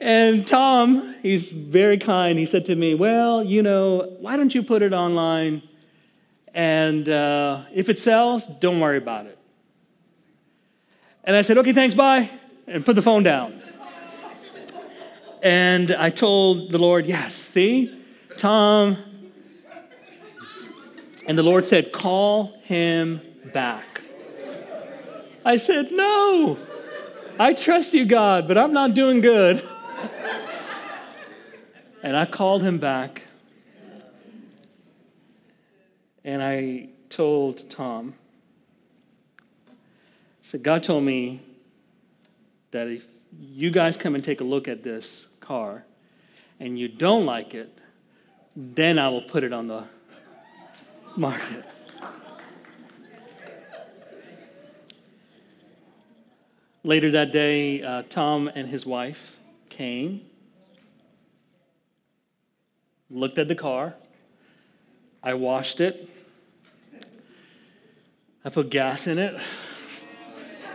and 0.00 0.46
Tom, 0.46 1.16
he's 1.22 1.48
very 1.48 1.98
kind. 1.98 2.38
He 2.38 2.46
said 2.46 2.64
to 2.66 2.76
me, 2.76 2.94
Well, 2.94 3.42
you 3.42 3.62
know, 3.62 4.16
why 4.20 4.36
don't 4.36 4.54
you 4.54 4.62
put 4.62 4.82
it 4.82 4.92
online? 4.92 5.62
And 6.54 7.08
uh, 7.08 7.64
if 7.74 7.88
it 7.88 7.98
sells, 7.98 8.46
don't 8.46 8.80
worry 8.80 8.98
about 8.98 9.26
it. 9.26 9.38
And 11.24 11.34
I 11.34 11.42
said, 11.42 11.58
Okay, 11.58 11.72
thanks, 11.72 11.94
bye, 11.94 12.30
and 12.66 12.86
put 12.86 12.94
the 12.94 13.02
phone 13.02 13.24
down. 13.24 13.60
And 15.46 15.92
I 15.92 16.10
told 16.10 16.72
the 16.72 16.78
Lord, 16.78 17.06
Yes, 17.06 17.36
see, 17.36 17.96
Tom. 18.36 18.96
And 21.28 21.38
the 21.38 21.44
Lord 21.44 21.68
said, 21.68 21.92
Call 21.92 22.58
him 22.64 23.20
back. 23.52 24.00
I 25.44 25.54
said, 25.54 25.92
No, 25.92 26.58
I 27.38 27.52
trust 27.52 27.94
you, 27.94 28.06
God, 28.06 28.48
but 28.48 28.58
I'm 28.58 28.72
not 28.72 28.94
doing 28.94 29.20
good. 29.20 29.62
and 32.02 32.16
I 32.16 32.26
called 32.26 32.64
him 32.64 32.78
back. 32.78 33.22
And 36.24 36.42
I 36.42 36.88
told 37.08 37.70
Tom, 37.70 38.14
said, 40.42 40.64
God 40.64 40.82
told 40.82 41.04
me 41.04 41.40
that 42.72 42.88
if 42.88 43.06
you 43.38 43.70
guys 43.70 43.96
come 43.96 44.16
and 44.16 44.24
take 44.24 44.40
a 44.40 44.44
look 44.44 44.66
at 44.66 44.82
this 44.82 45.28
car 45.46 45.84
and 46.58 46.78
you 46.78 46.88
don't 46.88 47.24
like 47.24 47.54
it, 47.54 47.78
then 48.54 48.98
I 48.98 49.08
will 49.08 49.22
put 49.22 49.44
it 49.44 49.52
on 49.52 49.68
the 49.68 49.84
market. 51.16 51.64
Later 56.82 57.10
that 57.12 57.32
day, 57.32 57.82
uh, 57.82 58.02
Tom 58.08 58.48
and 58.54 58.68
his 58.68 58.86
wife 58.86 59.36
came, 59.68 60.22
looked 63.10 63.38
at 63.38 63.48
the 63.48 63.54
car. 63.54 63.94
I 65.22 65.34
washed 65.34 65.80
it. 65.80 66.08
I 68.44 68.50
put 68.50 68.70
gas 68.70 69.08
in 69.08 69.18
it. 69.18 69.40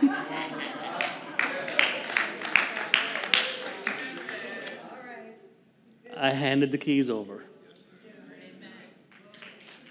I 6.22 6.30
handed 6.30 6.70
the 6.70 6.78
keys 6.78 7.10
over. 7.10 7.42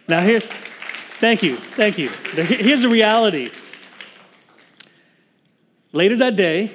Now, 0.08 0.22
here's, 0.22 0.46
thank 0.46 1.44
you, 1.44 1.58
thank 1.58 1.98
you. 1.98 2.08
Here's 2.10 2.82
the 2.82 2.90
reality 2.90 3.52
Later 5.94 6.16
that 6.18 6.38
day, 6.38 6.72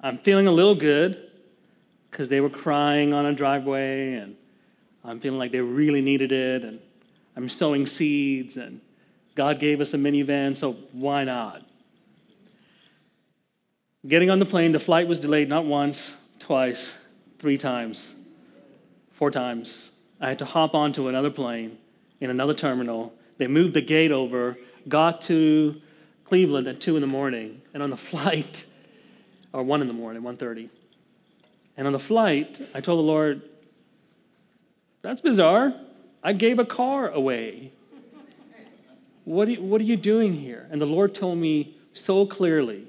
I'm 0.00 0.16
feeling 0.16 0.46
a 0.46 0.52
little 0.52 0.74
good 0.74 1.30
because 2.10 2.28
they 2.28 2.40
were 2.40 2.48
crying 2.48 3.12
on 3.12 3.26
a 3.26 3.34
driveway 3.34 4.14
and 4.14 4.36
I'm 5.04 5.20
feeling 5.20 5.38
like 5.38 5.52
they 5.52 5.60
really 5.60 6.00
needed 6.00 6.32
it 6.32 6.64
and 6.64 6.80
I'm 7.36 7.50
sowing 7.50 7.84
seeds 7.84 8.56
and 8.56 8.80
God 9.34 9.58
gave 9.58 9.82
us 9.82 9.92
a 9.92 9.98
minivan, 9.98 10.56
so 10.56 10.72
why 10.92 11.24
not? 11.24 11.62
Getting 14.08 14.30
on 14.30 14.38
the 14.38 14.46
plane, 14.46 14.72
the 14.72 14.78
flight 14.78 15.06
was 15.06 15.18
delayed 15.18 15.50
not 15.50 15.66
once, 15.66 16.16
twice, 16.38 16.94
three 17.44 17.58
times, 17.58 18.14
four 19.12 19.30
times. 19.30 19.90
I 20.18 20.30
had 20.30 20.38
to 20.38 20.46
hop 20.46 20.74
onto 20.74 21.08
another 21.08 21.28
plane 21.28 21.76
in 22.18 22.30
another 22.30 22.54
terminal. 22.54 23.12
They 23.36 23.48
moved 23.48 23.74
the 23.74 23.82
gate 23.82 24.10
over, 24.10 24.56
got 24.88 25.20
to 25.28 25.78
Cleveland 26.24 26.66
at 26.68 26.80
2 26.80 26.96
in 26.96 27.02
the 27.02 27.06
morning, 27.06 27.60
and 27.74 27.82
on 27.82 27.90
the 27.90 27.98
flight, 28.12 28.64
or 29.52 29.62
1 29.62 29.82
in 29.82 29.88
the 29.88 29.92
morning, 29.92 30.22
1.30, 30.22 30.70
and 31.76 31.86
on 31.86 31.92
the 31.92 31.98
flight, 31.98 32.66
I 32.74 32.80
told 32.80 32.98
the 32.98 33.02
Lord, 33.02 33.42
that's 35.02 35.20
bizarre. 35.20 35.74
I 36.22 36.32
gave 36.32 36.58
a 36.58 36.64
car 36.64 37.10
away. 37.10 37.72
What 39.24 39.48
you, 39.48 39.60
what 39.60 39.82
are 39.82 39.84
you 39.84 39.98
doing 39.98 40.32
here? 40.32 40.66
And 40.70 40.80
the 40.80 40.86
Lord 40.86 41.14
told 41.14 41.36
me 41.36 41.76
so 41.92 42.24
clearly 42.24 42.86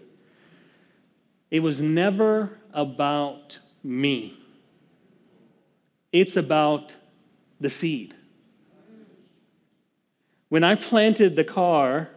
it 1.52 1.60
was 1.60 1.82
never 1.82 2.58
about 2.74 3.60
me, 3.86 4.34
it's 6.16 6.38
about 6.38 6.94
the 7.60 7.70
seed. 7.70 8.16
When 10.48 10.64
I 10.64 10.76
planted 10.76 11.36
the 11.36 11.44
car, 11.44 12.10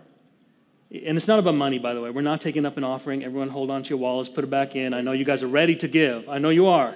and 0.90 1.18
it's 1.18 1.26
not 1.26 1.40
about 1.40 1.54
money, 1.54 1.78
by 1.78 1.92
the 1.92 2.00
way. 2.00 2.10
We're 2.10 2.22
not 2.22 2.40
taking 2.40 2.64
up 2.64 2.76
an 2.76 2.84
offering. 2.84 3.24
Everyone 3.24 3.48
hold 3.48 3.70
on 3.70 3.82
to 3.82 3.88
your 3.90 3.98
wallets, 3.98 4.30
put 4.30 4.44
it 4.44 4.50
back 4.50 4.76
in. 4.76 4.94
I 4.94 5.00
know 5.00 5.12
you 5.12 5.24
guys 5.24 5.42
are 5.42 5.48
ready 5.48 5.76
to 5.76 5.88
give. 5.88 6.28
I 6.28 6.38
know 6.38 6.48
you 6.48 6.66
are. 6.66 6.94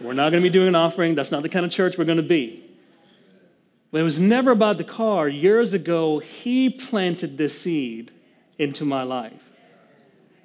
We're 0.00 0.14
not 0.14 0.30
going 0.30 0.42
to 0.42 0.48
be 0.48 0.52
doing 0.52 0.68
an 0.68 0.74
offering. 0.76 1.14
That's 1.16 1.32
not 1.32 1.42
the 1.42 1.48
kind 1.48 1.66
of 1.66 1.72
church 1.72 1.98
we're 1.98 2.04
going 2.04 2.18
to 2.18 2.22
be. 2.22 2.64
But 3.90 4.00
it 4.00 4.04
was 4.04 4.20
never 4.20 4.52
about 4.52 4.78
the 4.78 4.84
car. 4.84 5.28
Years 5.28 5.74
ago, 5.74 6.20
he 6.20 6.70
planted 6.70 7.36
this 7.36 7.60
seed 7.60 8.12
into 8.58 8.84
my 8.84 9.02
life. 9.02 9.50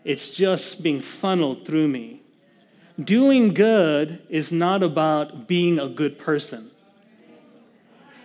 It's 0.03 0.29
just 0.29 0.81
being 0.81 0.99
funneled 0.99 1.65
through 1.65 1.87
me. 1.87 2.22
Doing 3.01 3.53
good 3.53 4.21
is 4.29 4.51
not 4.51 4.83
about 4.83 5.47
being 5.47 5.79
a 5.79 5.87
good 5.87 6.19
person, 6.19 6.71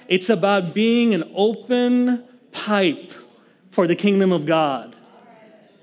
it's 0.08 0.28
about 0.28 0.74
being 0.74 1.14
an 1.14 1.30
open 1.34 2.24
pipe 2.52 3.12
for 3.70 3.86
the 3.86 3.96
kingdom 3.96 4.32
of 4.32 4.46
God. 4.46 4.96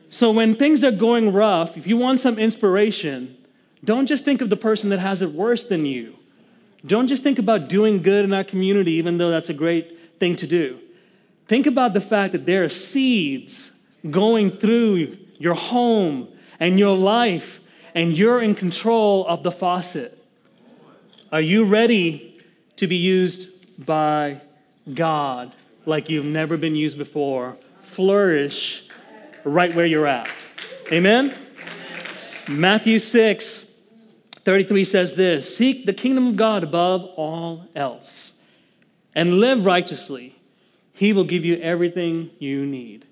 So 0.09 0.31
when 0.31 0.55
things 0.55 0.83
are 0.83 0.91
going 0.91 1.33
rough, 1.33 1.77
if 1.77 1.87
you 1.87 1.97
want 1.97 2.21
some 2.21 2.39
inspiration, 2.39 3.37
don't 3.83 4.05
just 4.05 4.23
think 4.23 4.41
of 4.41 4.49
the 4.49 4.57
person 4.57 4.89
that 4.89 4.99
has 4.99 5.21
it 5.21 5.31
worse 5.31 5.65
than 5.65 5.85
you. 5.85 6.15
Don't 6.85 7.07
just 7.07 7.23
think 7.23 7.39
about 7.39 7.67
doing 7.67 8.01
good 8.01 8.23
in 8.25 8.33
our 8.33 8.43
community, 8.43 8.93
even 8.93 9.17
though 9.17 9.29
that's 9.29 9.49
a 9.49 9.53
great 9.53 10.19
thing 10.19 10.35
to 10.37 10.47
do. 10.47 10.79
Think 11.47 11.65
about 11.67 11.93
the 11.93 12.01
fact 12.01 12.31
that 12.31 12.45
there 12.45 12.63
are 12.63 12.69
seeds 12.69 13.71
going 14.09 14.57
through 14.57 15.17
your 15.37 15.53
home 15.53 16.29
and 16.59 16.79
your 16.79 16.95
life, 16.95 17.59
and 17.95 18.15
you're 18.15 18.41
in 18.41 18.53
control 18.53 19.25
of 19.25 19.41
the 19.41 19.51
faucet. 19.51 20.23
Are 21.31 21.41
you 21.41 21.65
ready 21.65 22.39
to 22.75 22.85
be 22.85 22.97
used 22.97 23.49
by 23.83 24.41
God 24.93 25.55
like 25.87 26.09
you've 26.09 26.25
never 26.25 26.57
been 26.57 26.75
used 26.75 26.99
before? 26.99 27.57
flourish 27.95 28.83
right 29.45 29.73
where 29.73 29.85
you're 29.85 30.07
at. 30.07 30.27
Amen? 30.91 31.33
Matthew 32.47 32.99
6, 32.99 33.65
33 34.43 34.85
says 34.85 35.13
this 35.13 35.55
Seek 35.55 35.85
the 35.85 35.93
kingdom 35.93 36.27
of 36.27 36.35
God 36.35 36.63
above 36.63 37.05
all 37.15 37.67
else 37.73 38.33
and 39.13 39.39
live 39.39 39.65
righteously. 39.65 40.35
He 40.91 41.13
will 41.13 41.23
give 41.23 41.45
you 41.45 41.55
everything 41.57 42.31
you 42.39 42.65
need. 42.65 43.05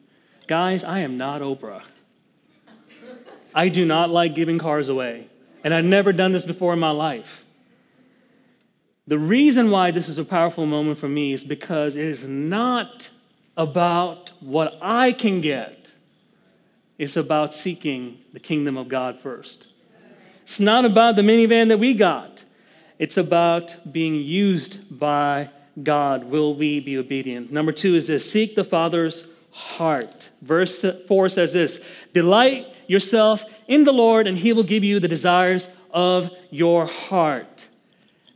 Guys, 0.48 0.84
I 0.84 1.00
am 1.00 1.18
not 1.18 1.42
Oprah. 1.42 1.84
I 3.56 3.70
do 3.70 3.86
not 3.86 4.10
like 4.10 4.36
giving 4.36 4.60
cars 4.60 4.90
away, 4.90 5.28
and 5.64 5.74
I've 5.74 5.86
never 5.86 6.12
done 6.12 6.32
this 6.32 6.46
before 6.46 6.74
in 6.74 6.80
my 6.80 6.92
life. 6.92 7.44
The 9.06 9.20
reason 9.20 9.70
why 9.70 9.92
this 9.92 10.08
is 10.08 10.18
a 10.18 10.26
powerful 10.26 10.66
moment 10.66 10.98
for 10.98 11.10
me 11.10 11.34
is 11.34 11.44
because 11.44 11.96
it 11.96 12.06
is 12.06 12.26
not 12.26 13.10
about 13.58 14.32
what 14.40 14.78
I 14.82 15.12
can 15.12 15.42
get. 15.42 15.92
It's 16.98 17.18
about 17.18 17.54
seeking 17.54 18.20
the 18.32 18.40
kingdom 18.40 18.78
of 18.78 18.88
God 18.88 19.20
first. 19.20 19.74
It's 20.44 20.60
not 20.60 20.86
about 20.86 21.16
the 21.16 21.22
minivan 21.22 21.68
that 21.70 21.80
we 21.80 21.94
got. 21.94 22.44
It's 22.98 23.18
about 23.18 23.92
being 23.92 24.16
used 24.16 24.98
by 24.98 25.50
God. 25.82 26.26
Will 26.26 26.56
we 26.56 26.80
be 26.80 26.98
obedient? 26.98 27.52
Number 27.52 27.72
two 27.72 27.96
is 27.96 28.08
this 28.08 28.30
seek 28.30 28.56
the 28.56 28.64
Father's 28.64 29.26
heart. 29.52 30.30
Verse 30.42 30.86
4 31.08 31.30
says 31.30 31.54
this 31.54 31.80
Delight 32.14 32.68
yourself 32.88 33.44
in 33.68 33.84
the 33.84 33.94
Lord, 33.94 34.28
and 34.28 34.38
he 34.38 34.54
will 34.54 34.64
give 34.64 34.84
you 34.84 35.00
the 35.00 35.08
desires 35.08 35.68
of 35.92 36.30
your 36.50 36.86
heart. 36.86 37.68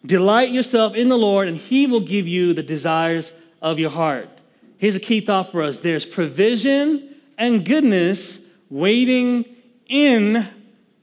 Delight 0.06 0.52
yourself 0.52 0.96
in 0.96 1.10
the 1.10 1.18
Lord, 1.18 1.48
and 1.48 1.58
he 1.58 1.88
will 1.88 2.02
give 2.02 2.28
you 2.28 2.54
the 2.54 2.64
desires 2.64 3.34
of 3.62 3.80
your 3.80 3.90
heart. 3.90 4.30
Here's 4.78 4.96
a 4.96 5.00
key 5.00 5.22
thought 5.22 5.52
for 5.52 5.64
us 5.64 5.80
there's 5.80 6.06
provision 6.06 7.16
and 7.38 7.66
goodness 7.66 8.40
waiting 8.70 9.46
in 9.88 10.48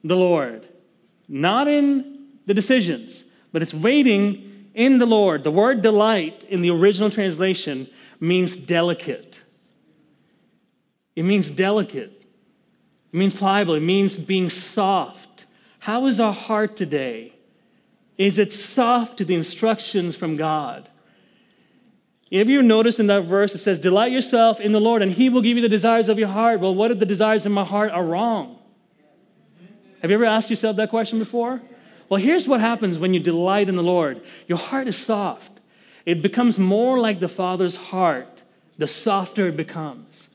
the 0.03 0.17
Lord, 0.17 0.69
not 1.29 1.69
in 1.69 2.29
the 2.47 2.55
decisions, 2.55 3.25
but 3.53 3.63
it's 3.63 3.75
waiting 3.75 4.69
in 4.75 4.99
the 4.99 5.07
Lord. 5.07 5.45
The 5.45 5.51
word 5.51 5.83
delight 5.83 6.45
in 6.45 6.61
the 6.61 6.71
original 6.71 7.11
translation 7.11 7.89
means 8.21 8.57
delicate. 8.57 9.41
It 11.17 11.23
means 11.23 11.51
delicate. 11.51 12.24
It 13.15 13.17
means 13.17 13.37
pliable. 13.37 13.75
It 13.75 13.81
means 13.81 14.17
being 14.17 14.51
soft. 14.51 15.47
How 15.79 16.07
is 16.07 16.19
our 16.19 16.33
heart 16.33 16.75
today? 16.75 17.33
Is 18.19 18.39
it 18.39 18.53
soft 18.53 19.19
to 19.19 19.25
the 19.25 19.37
instructions 19.37 20.17
from 20.17 20.37
God? 20.37 20.89
Have 22.33 22.49
you 22.49 22.61
noticed 22.61 22.99
in 22.99 23.07
that 23.07 23.27
verse 23.27 23.55
it 23.55 23.59
says, 23.59 23.79
Delight 23.79 24.11
yourself 24.11 24.59
in 24.59 24.73
the 24.73 24.81
Lord, 24.81 25.01
and 25.01 25.13
he 25.13 25.29
will 25.29 25.43
give 25.43 25.57
you 25.57 25.63
the 25.63 25.69
desires 25.69 26.09
of 26.09 26.19
your 26.19 26.27
heart? 26.27 26.59
Well, 26.59 26.75
what 26.75 26.91
if 26.91 26.99
the 26.99 27.07
desires 27.07 27.47
in 27.47 27.53
my 27.53 27.63
heart 27.63 27.93
are 27.93 28.05
wrong? 28.05 28.59
Have 30.03 30.11
you 30.11 30.17
ever 30.17 30.25
asked 30.25 30.51
yourself 30.51 30.75
that 30.77 30.91
question 30.91 31.21
before? 31.21 31.63
Well, 32.09 32.21
here's 32.21 32.49
what 32.49 32.61
happens 32.61 32.99
when 32.99 33.15
you 33.15 33.21
delight 33.21 33.69
in 33.69 33.77
the 33.77 33.83
Lord 33.85 34.23
your 34.49 34.59
heart 34.59 34.89
is 34.89 34.97
soft, 34.97 35.61
it 36.05 36.21
becomes 36.21 36.59
more 36.59 36.99
like 36.99 37.21
the 37.21 37.29
Father's 37.29 37.77
heart, 37.77 38.43
the 38.77 38.89
softer 38.89 39.47
it 39.47 39.57
becomes. 39.57 40.29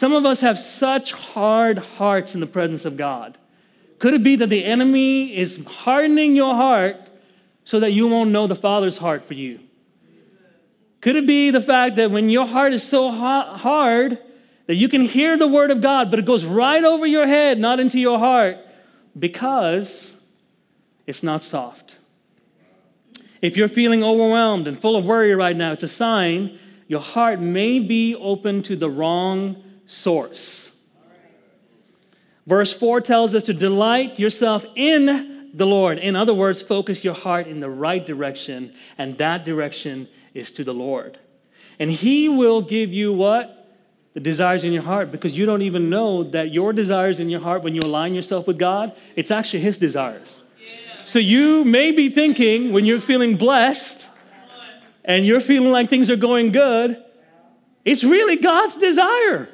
Some 0.00 0.14
of 0.14 0.24
us 0.24 0.40
have 0.40 0.58
such 0.58 1.12
hard 1.12 1.76
hearts 1.76 2.32
in 2.32 2.40
the 2.40 2.46
presence 2.46 2.86
of 2.86 2.96
God. 2.96 3.36
Could 3.98 4.14
it 4.14 4.22
be 4.22 4.34
that 4.36 4.46
the 4.46 4.64
enemy 4.64 5.36
is 5.36 5.62
hardening 5.66 6.34
your 6.34 6.54
heart 6.54 6.96
so 7.66 7.80
that 7.80 7.92
you 7.92 8.06
won't 8.06 8.30
know 8.30 8.46
the 8.46 8.56
Father's 8.56 8.96
heart 8.96 9.26
for 9.26 9.34
you? 9.34 9.60
Could 11.02 11.16
it 11.16 11.26
be 11.26 11.50
the 11.50 11.60
fact 11.60 11.96
that 11.96 12.10
when 12.10 12.30
your 12.30 12.46
heart 12.46 12.72
is 12.72 12.82
so 12.82 13.10
hard 13.10 14.18
that 14.68 14.76
you 14.76 14.88
can 14.88 15.02
hear 15.02 15.36
the 15.36 15.46
word 15.46 15.70
of 15.70 15.82
God, 15.82 16.08
but 16.08 16.18
it 16.18 16.24
goes 16.24 16.46
right 16.46 16.82
over 16.82 17.06
your 17.06 17.26
head, 17.26 17.58
not 17.58 17.78
into 17.78 18.00
your 18.00 18.18
heart, 18.18 18.56
because 19.18 20.14
it's 21.06 21.22
not 21.22 21.44
soft? 21.44 21.96
If 23.42 23.54
you're 23.54 23.68
feeling 23.68 24.02
overwhelmed 24.02 24.66
and 24.66 24.80
full 24.80 24.96
of 24.96 25.04
worry 25.04 25.34
right 25.34 25.54
now, 25.54 25.72
it's 25.72 25.82
a 25.82 25.88
sign 25.88 26.58
your 26.88 27.00
heart 27.00 27.38
may 27.38 27.80
be 27.80 28.14
open 28.14 28.62
to 28.62 28.76
the 28.76 28.88
wrong 28.88 29.62
source. 29.90 30.70
Verse 32.46 32.72
4 32.72 33.00
tells 33.00 33.34
us 33.34 33.44
to 33.44 33.54
delight 33.54 34.18
yourself 34.18 34.64
in 34.74 35.50
the 35.52 35.66
Lord. 35.66 35.98
In 35.98 36.16
other 36.16 36.34
words, 36.34 36.62
focus 36.62 37.04
your 37.04 37.14
heart 37.14 37.46
in 37.46 37.60
the 37.60 37.68
right 37.68 38.04
direction, 38.04 38.72
and 38.96 39.18
that 39.18 39.44
direction 39.44 40.08
is 40.32 40.50
to 40.52 40.64
the 40.64 40.74
Lord. 40.74 41.18
And 41.78 41.90
He 41.90 42.28
will 42.28 42.60
give 42.62 42.92
you 42.92 43.12
what? 43.12 43.56
The 44.14 44.20
desires 44.20 44.64
in 44.64 44.72
your 44.72 44.82
heart, 44.82 45.12
because 45.12 45.36
you 45.36 45.46
don't 45.46 45.62
even 45.62 45.90
know 45.90 46.24
that 46.24 46.52
your 46.52 46.72
desires 46.72 47.20
in 47.20 47.28
your 47.28 47.40
heart, 47.40 47.62
when 47.62 47.74
you 47.74 47.80
align 47.84 48.14
yourself 48.14 48.46
with 48.46 48.58
God, 48.58 48.92
it's 49.16 49.30
actually 49.30 49.60
His 49.60 49.76
desires. 49.76 50.42
So 51.04 51.18
you 51.18 51.64
may 51.64 51.92
be 51.92 52.08
thinking 52.08 52.72
when 52.72 52.84
you're 52.84 53.00
feeling 53.00 53.36
blessed 53.36 54.06
and 55.04 55.26
you're 55.26 55.40
feeling 55.40 55.72
like 55.72 55.90
things 55.90 56.10
are 56.10 56.16
going 56.16 56.52
good, 56.52 57.02
it's 57.84 58.04
really 58.04 58.36
God's 58.36 58.76
desire. 58.76 59.48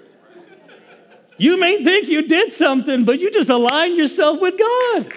You 1.38 1.58
may 1.58 1.82
think 1.84 2.08
you 2.08 2.22
did 2.22 2.52
something, 2.52 3.04
but 3.04 3.20
you 3.20 3.30
just 3.30 3.50
aligned 3.50 3.96
yourself 3.96 4.40
with 4.40 4.58
God. 4.58 5.12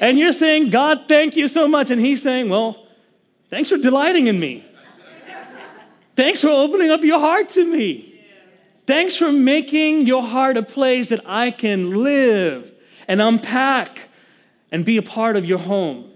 And 0.00 0.18
you're 0.18 0.32
saying, 0.32 0.70
God, 0.70 1.04
thank 1.06 1.36
you 1.36 1.46
so 1.46 1.68
much. 1.68 1.90
And 1.90 2.00
He's 2.00 2.22
saying, 2.22 2.48
Well, 2.48 2.82
Thanks 3.52 3.68
for 3.68 3.76
delighting 3.76 4.28
in 4.28 4.40
me. 4.40 4.64
Thanks 6.16 6.40
for 6.40 6.48
opening 6.48 6.90
up 6.90 7.04
your 7.04 7.20
heart 7.20 7.50
to 7.50 7.66
me. 7.66 8.18
Thanks 8.86 9.14
for 9.14 9.30
making 9.30 10.06
your 10.06 10.22
heart 10.22 10.56
a 10.56 10.62
place 10.62 11.10
that 11.10 11.20
I 11.26 11.50
can 11.50 12.02
live 12.02 12.72
and 13.06 13.20
unpack 13.20 14.08
and 14.70 14.86
be 14.86 14.96
a 14.96 15.02
part 15.02 15.36
of 15.36 15.44
your 15.44 15.58
home. 15.58 16.10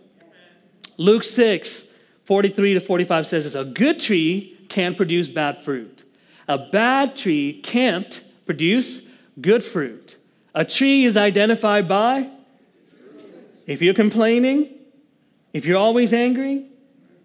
Luke 0.96 1.24
6, 1.24 1.82
43 2.24 2.72
to 2.72 2.80
45 2.80 3.26
says 3.26 3.54
A 3.54 3.66
good 3.66 4.00
tree 4.00 4.58
can 4.70 4.94
produce 4.94 5.28
bad 5.28 5.62
fruit. 5.62 6.04
A 6.48 6.56
bad 6.56 7.16
tree 7.16 7.60
can't 7.60 8.24
produce 8.46 9.02
good 9.40 9.62
fruit. 9.62 10.16
A 10.54 10.64
tree 10.64 11.04
is 11.04 11.16
identified 11.16 11.86
by 11.86 12.30
if 13.66 13.82
you're 13.82 13.94
complaining, 13.94 14.70
if 15.52 15.66
you're 15.66 15.76
always 15.76 16.12
angry, 16.12 16.64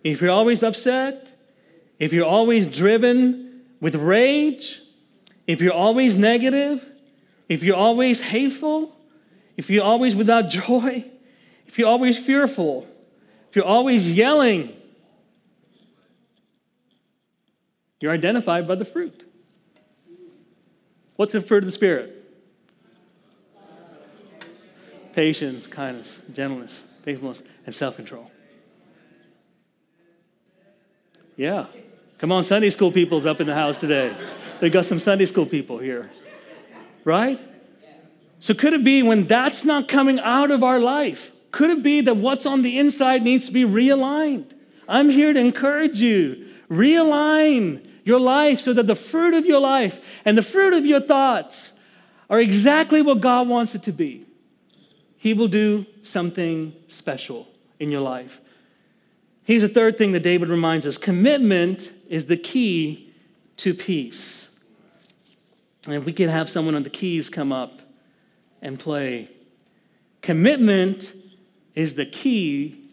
if 0.04 0.22
you're 0.22 0.32
always 0.32 0.64
upset, 0.64 1.32
if 2.00 2.12
you're 2.12 2.26
always 2.26 2.66
driven 2.66 3.62
with 3.80 3.96
rage, 3.96 4.82
if 5.48 5.62
you're 5.62 5.74
always 5.74 6.16
negative, 6.16 6.84
if 7.48 7.64
you're 7.64 7.76
always 7.76 8.22
hateful, 8.22 8.96
if 9.56 9.70
you're 9.70 9.84
always 9.84 10.16
without 10.16 10.50
joy, 10.50 11.06
if 11.68 11.78
you're 11.78 11.88
always 11.88 12.18
fearful, 12.18 12.88
if 13.50 13.56
you're 13.56 13.66
always 13.66 14.12
yelling, 14.12 14.76
you're 18.02 18.12
identified 18.12 18.68
by 18.68 18.76
the 18.76 18.86
fruit. 18.86 19.31
What's 21.16 21.34
the 21.34 21.42
fruit 21.42 21.60
of 21.60 21.66
the 21.66 21.72
Spirit? 21.72 22.18
Patience, 25.14 25.68
kindness, 25.68 26.20
gentleness, 26.34 26.84
faithfulness, 27.04 27.44
and 27.66 27.76
self 27.76 27.98
control. 27.98 28.32
Yeah. 31.36 31.66
Come 32.18 32.32
on, 32.32 32.44
Sunday 32.44 32.70
school 32.70 32.92
people's 32.92 33.26
up 33.26 33.42
in 33.42 33.48
the 33.48 33.54
house 33.56 33.78
today. 33.78 34.16
They 34.60 34.70
got 34.70 34.86
some 34.86 35.00
Sunday 35.00 35.26
school 35.26 35.46
people 35.46 35.80
here. 35.80 36.12
Right? 37.04 37.42
So 38.40 38.54
could 38.54 38.74
it 38.74 38.84
be 38.84 39.04
when 39.04 39.26
that's 39.26 39.64
not 39.66 39.88
coming 39.88 40.20
out 40.20 40.52
of 40.52 40.64
our 40.64 40.80
life? 40.80 41.32
Could 41.52 41.70
it 41.70 41.84
be 41.84 42.02
that 42.02 42.18
what's 42.18 42.46
on 42.46 42.62
the 42.62 42.78
inside 42.80 43.24
needs 43.24 43.48
to 43.48 43.52
be 43.52 43.64
realigned? 43.64 44.52
I'm 44.88 45.10
here 45.10 45.34
to 45.34 45.40
encourage 45.40 46.00
you. 46.02 46.48
Realign 46.70 47.86
your 48.04 48.20
life 48.20 48.60
so 48.60 48.74
that 48.74 48.88
the 48.88 48.96
fruit 48.96 49.34
of 49.34 49.46
your 49.46 49.60
life 49.60 50.00
and 50.26 50.38
the 50.38 50.42
fruit 50.42 50.74
of 50.74 50.86
your 50.86 51.02
thoughts 51.02 51.74
are 52.30 52.40
exactly 52.40 53.02
what 53.02 53.22
God 53.22 53.48
wants 53.48 53.76
it 53.76 53.84
to 53.84 53.92
be. 53.92 54.26
He 55.18 55.34
will 55.34 55.48
do 55.48 55.86
something 56.04 56.74
special 56.88 57.48
in 57.80 57.92
your 57.92 58.02
life. 58.02 58.42
Here's 59.44 59.64
a 59.64 59.70
third 59.70 59.98
thing 59.98 60.14
that 60.14 60.24
David 60.24 60.50
reminds 60.50 60.88
us 60.88 60.98
commitment 60.98 61.92
is 62.08 62.26
the 62.26 62.38
key 62.38 63.12
to 63.58 63.74
peace. 63.74 64.50
And 65.86 65.96
if 65.96 66.06
we 66.06 66.14
could 66.14 66.30
have 66.30 66.50
someone 66.50 66.76
on 66.76 66.84
the 66.84 66.90
keys 66.90 67.30
come 67.30 67.52
up 67.52 67.82
and 68.62 68.80
play, 68.80 69.30
commitment 70.22 71.14
is 71.76 71.96
the 71.96 72.06
key 72.06 72.88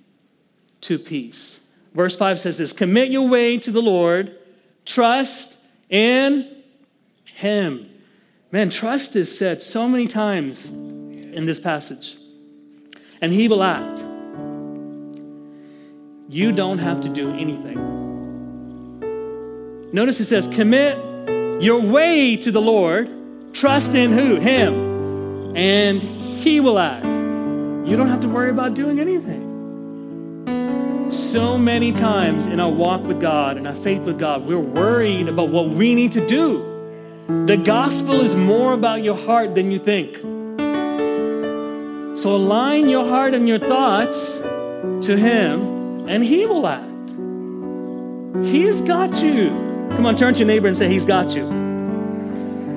to 0.83 0.99
peace. 0.99 1.61
Verse 1.95 2.17
5 2.17 2.41
says 2.41 2.59
this 2.59 2.73
Commit 2.73 3.11
your 3.11 3.29
way 3.29 3.59
to 3.59 3.71
the 3.71 3.83
Lord, 3.83 4.38
trust 4.89 5.57
in 5.91 6.62
Him. 7.26 7.89
Man, 8.51 8.70
trust 8.70 9.14
is 9.16 9.36
said 9.36 9.62
so 9.62 9.86
many 9.86 10.09
times 10.09 10.68
in 10.68 11.45
this 11.45 11.61
passage, 11.61 12.16
and 13.20 13.30
He 13.30 13.49
will 13.49 13.62
act. 13.62 14.01
You 16.30 16.53
don't 16.53 16.78
have 16.78 17.03
to 17.03 17.09
do 17.09 17.30
anything. 17.34 17.78
Notice 19.93 20.20
it 20.20 20.26
says, 20.26 20.47
commit 20.47 20.97
your 21.62 21.80
way 21.80 22.36
to 22.36 22.51
the 22.51 22.61
Lord, 22.61 23.55
trust 23.55 23.95
in 23.95 24.12
who? 24.12 24.36
Him, 24.36 25.55
and 25.55 26.03
He 26.03 26.61
will 26.61 26.78
act. 26.78 27.05
You 27.05 27.97
don't 27.97 28.09
have 28.09 28.20
to 28.20 28.28
worry 28.28 28.51
about 28.51 28.74
doing 28.74 29.01
anything. 29.01 29.47
So 31.11 31.57
many 31.57 31.93
times 31.93 32.47
in 32.47 32.61
our 32.61 32.71
walk 32.71 33.03
with 33.03 33.19
God 33.19 33.57
and 33.57 33.67
our 33.67 33.75
faith 33.75 34.03
with 34.03 34.19
God, 34.19 34.45
we're 34.45 34.59
worried 34.59 35.27
about 35.27 35.49
what 35.49 35.71
we 35.71 35.95
need 35.95 36.13
to 36.13 36.27
do. 36.27 36.63
The 37.47 37.57
gospel 37.57 38.21
is 38.21 38.37
more 38.37 38.75
about 38.75 39.03
your 39.03 39.17
heart 39.17 39.55
than 39.55 39.73
you 39.73 39.79
think. 39.79 40.17
So 42.19 42.35
align 42.35 42.91
your 42.91 43.07
heart 43.07 43.33
and 43.33 43.49
your 43.49 43.59
thoughts 43.59 44.39
to 44.41 45.17
Him 45.17 46.07
and 46.07 46.23
He 46.23 46.45
will 46.45 46.67
act. 46.67 46.85
He's 48.45 48.83
got 48.83 49.23
you. 49.23 49.49
Come 49.93 50.05
on, 50.05 50.15
turn 50.15 50.35
to 50.35 50.41
your 50.41 50.47
neighbor 50.47 50.69
and 50.69 50.77
say, 50.77 50.91
He's 50.91 51.07
got 51.07 51.35
you. 51.35 51.47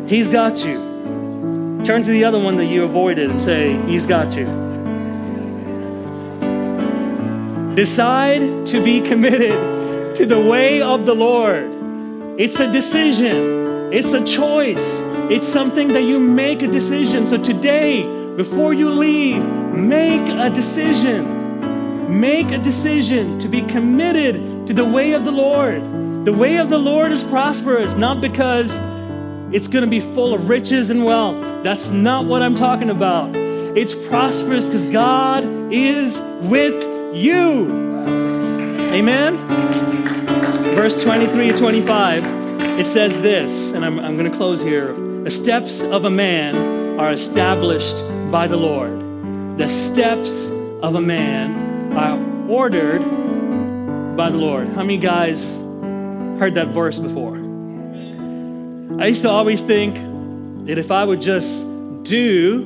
He's 0.08 0.30
got 0.30 0.64
you. 0.64 1.82
Turn 1.84 2.04
to 2.04 2.10
the 2.10 2.24
other 2.24 2.40
one 2.40 2.56
that 2.58 2.66
you 2.68 2.86
avoided 2.86 3.30
and 3.30 3.42
say, 3.42 3.76
He's 3.88 4.06
got 4.06 4.38
you. 4.38 4.71
Decide 7.76 8.66
to 8.68 8.84
be 8.84 9.00
committed 9.00 10.16
to 10.18 10.26
the 10.26 10.38
way 10.40 10.82
of 10.82 11.06
the 11.06 11.16
Lord. 11.16 11.74
It's 12.38 12.60
a 12.60 12.70
decision, 12.70 13.94
it's 13.94 14.12
a 14.12 14.26
choice, 14.26 15.00
it's 15.32 15.48
something 15.48 15.88
that 15.90 16.02
you 16.02 16.20
make 16.20 16.62
a 16.62 16.68
decision. 16.68 17.26
So 17.26 17.42
today, 17.42 18.04
before 18.36 18.74
you 18.74 18.90
leave, 18.90 19.42
make 19.42 20.22
a 20.38 20.50
decision. 20.50 22.20
Make 22.20 22.52
a 22.52 22.58
decision 22.58 23.40
to 23.40 23.48
be 23.48 23.62
committed 23.62 24.68
to 24.68 24.74
the 24.74 24.84
way 24.84 25.14
of 25.14 25.24
the 25.24 25.32
Lord. 25.32 25.82
The 26.26 26.34
way 26.34 26.58
of 26.58 26.70
the 26.70 26.78
Lord 26.78 27.14
is 27.14 27.24
prosperous, 27.24 27.96
not 27.96 28.20
because 28.20 28.70
it's 29.56 29.68
going 29.68 29.86
to 29.86 29.90
be 29.90 30.02
full 30.02 30.34
of 30.34 30.50
riches 30.50 30.90
and 30.90 31.06
wealth. 31.06 31.64
That's 31.64 31.88
not 31.88 32.26
what 32.26 32.42
I'm 32.42 32.56
talking 32.56 32.90
about. 32.90 33.34
It's 33.78 33.96
prosperous 33.96 34.66
because 34.66 34.84
God 34.92 35.46
is 35.72 36.20
with 36.42 36.91
you. 37.14 37.70
Amen? 38.92 39.38
Verse 40.76 41.02
23 41.04 41.52
to 41.52 41.58
25, 41.58 42.24
it 42.80 42.86
says 42.86 43.22
this, 43.22 43.72
and 43.72 43.86
I'm, 43.86 44.00
I'm 44.00 44.18
going 44.18 44.30
to 44.30 44.36
close 44.36 44.62
here. 44.62 44.94
The 45.24 45.32
steps 45.32 45.82
of 45.82 46.06
a 46.06 46.10
man 46.10 47.00
are 47.00 47.12
established 47.12 48.04
by 48.32 48.48
the 48.48 48.58
Lord. 48.58 49.58
The 49.58 49.70
steps 49.70 50.50
of 50.82 50.96
a 50.96 51.02
man 51.02 51.94
are 51.98 52.50
ordered 52.50 53.00
by 54.16 54.30
the 54.30 54.38
Lord. 54.38 54.68
How 54.70 54.82
many 54.82 54.98
guys 54.98 55.58
heard 56.42 56.56
that 56.56 56.70
verse 56.70 56.98
before. 56.98 57.36
I 59.00 59.06
used 59.06 59.22
to 59.22 59.30
always 59.30 59.62
think 59.62 59.94
that 60.66 60.80
if 60.80 60.90
I 60.90 61.04
would 61.06 61.22
just 61.22 61.52
do 62.02 62.64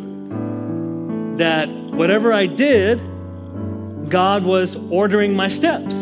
that, 1.35 1.67
whatever 1.91 2.31
I 2.31 2.45
did, 2.45 3.01
God 4.09 4.43
was 4.43 4.75
ordering 4.89 5.35
my 5.35 5.47
steps. 5.47 5.95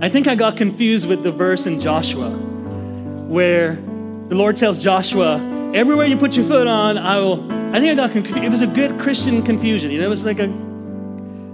I 0.00 0.08
think 0.08 0.26
I 0.26 0.34
got 0.34 0.56
confused 0.56 1.08
with 1.08 1.22
the 1.22 1.32
verse 1.32 1.66
in 1.66 1.80
Joshua 1.80 2.30
where 2.30 3.74
the 4.28 4.34
Lord 4.34 4.56
tells 4.56 4.78
Joshua, 4.78 5.38
Everywhere 5.74 6.06
you 6.06 6.16
put 6.16 6.34
your 6.34 6.46
foot 6.46 6.66
on, 6.66 6.96
I 6.96 7.20
will. 7.20 7.44
I 7.74 7.78
think 7.78 7.92
I 7.92 7.94
got 7.94 8.12
confused. 8.12 8.38
It 8.38 8.50
was 8.50 8.62
a 8.62 8.66
good 8.66 8.98
Christian 8.98 9.42
confusion. 9.42 9.90
You 9.90 9.98
know, 9.98 10.06
it 10.06 10.08
was 10.08 10.24
like 10.24 10.38
a, 10.38 10.50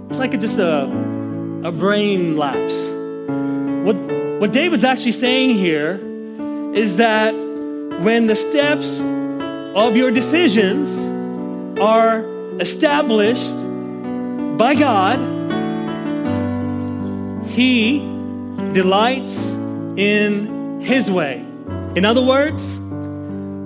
it's 0.09 0.19
like 0.19 0.33
a, 0.33 0.37
just 0.37 0.57
a, 0.57 0.83
a 1.65 1.71
brain 1.71 2.37
lapse. 2.37 2.87
What, 3.85 3.97
what 4.39 4.53
David's 4.53 4.85
actually 4.85 5.11
saying 5.11 5.57
here 5.57 5.99
is 6.73 6.95
that 6.95 7.33
when 8.03 8.27
the 8.27 8.35
steps 8.35 9.01
of 9.01 9.97
your 9.97 10.11
decisions 10.11 10.89
are 11.77 12.23
established 12.61 13.57
by 14.57 14.75
God, 14.75 15.19
He 17.47 17.99
delights 18.73 19.47
in 19.97 20.79
His 20.81 21.11
way. 21.11 21.45
In 21.95 22.05
other 22.05 22.21
words, 22.21 22.77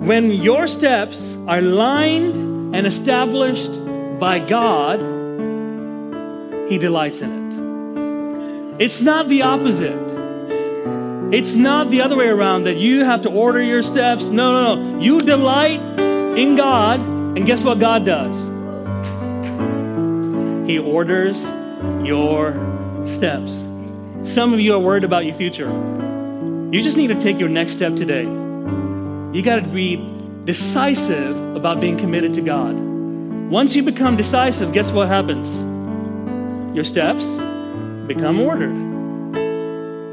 when 0.06 0.30
your 0.30 0.66
steps 0.66 1.36
are 1.46 1.60
lined 1.60 2.36
and 2.74 2.86
established 2.86 3.72
by 4.18 4.38
God, 4.38 5.00
He 6.68 6.78
delights 6.78 7.20
in 7.20 7.30
it. 7.30 8.82
It's 8.82 9.00
not 9.00 9.28
the 9.28 9.42
opposite. 9.42 9.98
It's 11.32 11.54
not 11.54 11.90
the 11.90 12.00
other 12.00 12.16
way 12.16 12.28
around 12.28 12.64
that 12.64 12.78
you 12.78 13.04
have 13.04 13.22
to 13.22 13.30
order 13.30 13.62
your 13.62 13.82
steps. 13.82 14.24
No, 14.24 14.74
no, 14.74 14.74
no. 14.74 15.00
You 15.00 15.20
delight 15.20 15.80
in 16.36 16.56
God, 16.56 16.98
and 17.00 17.46
guess 17.46 17.62
what 17.62 17.78
God 17.78 18.04
does? 18.04 18.49
He 20.70 20.78
orders 20.78 21.42
your 22.06 22.52
steps. 23.08 23.64
Some 24.22 24.52
of 24.52 24.60
you 24.60 24.72
are 24.72 24.78
worried 24.78 25.02
about 25.02 25.24
your 25.24 25.34
future. 25.34 25.68
You 26.70 26.80
just 26.80 26.96
need 26.96 27.08
to 27.08 27.20
take 27.20 27.40
your 27.40 27.48
next 27.48 27.72
step 27.72 27.96
today. 27.96 28.22
You 28.22 29.42
got 29.42 29.56
to 29.56 29.62
be 29.62 29.96
decisive 30.44 31.56
about 31.56 31.80
being 31.80 31.96
committed 31.96 32.34
to 32.34 32.40
God. 32.40 32.78
Once 33.50 33.74
you 33.74 33.82
become 33.82 34.16
decisive, 34.16 34.72
guess 34.72 34.92
what 34.92 35.08
happens? 35.08 35.52
Your 36.72 36.84
steps 36.84 37.26
become 38.06 38.38
ordered. 38.38 38.76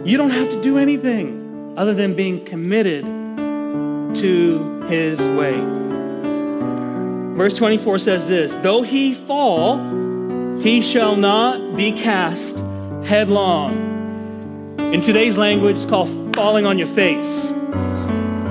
You 0.07 0.17
don't 0.17 0.31
have 0.31 0.49
to 0.49 0.59
do 0.59 0.79
anything 0.79 1.75
other 1.77 1.93
than 1.93 2.15
being 2.15 2.43
committed 2.43 3.05
to 3.05 4.81
His 4.87 5.21
way. 5.21 5.53
Verse 7.37 7.55
24 7.55 7.99
says 7.99 8.27
this 8.27 8.55
Though 8.63 8.81
he 8.81 9.13
fall, 9.13 10.06
he 10.61 10.81
shall 10.81 11.15
not 11.15 11.75
be 11.75 11.91
cast 11.91 12.57
headlong. 13.05 13.75
In 14.93 15.01
today's 15.01 15.37
language, 15.37 15.75
it's 15.75 15.85
called 15.85 16.35
falling 16.35 16.65
on 16.65 16.77
your 16.77 16.87
face. 16.87 17.49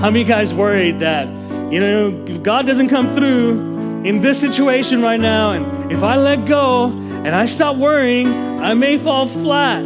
How 0.00 0.10
many 0.10 0.24
guys 0.24 0.54
worried 0.54 1.00
that, 1.00 1.26
you 1.72 1.80
know, 1.80 2.24
if 2.26 2.42
God 2.42 2.66
doesn't 2.66 2.88
come 2.88 3.14
through 3.14 4.04
in 4.04 4.20
this 4.20 4.38
situation 4.38 5.02
right 5.02 5.18
now, 5.18 5.52
and 5.52 5.92
if 5.92 6.02
I 6.02 6.16
let 6.16 6.46
go 6.46 6.86
and 6.86 7.28
I 7.28 7.46
stop 7.46 7.76
worrying, 7.76 8.28
I 8.60 8.74
may 8.74 8.98
fall 8.98 9.26
flat. 9.26 9.82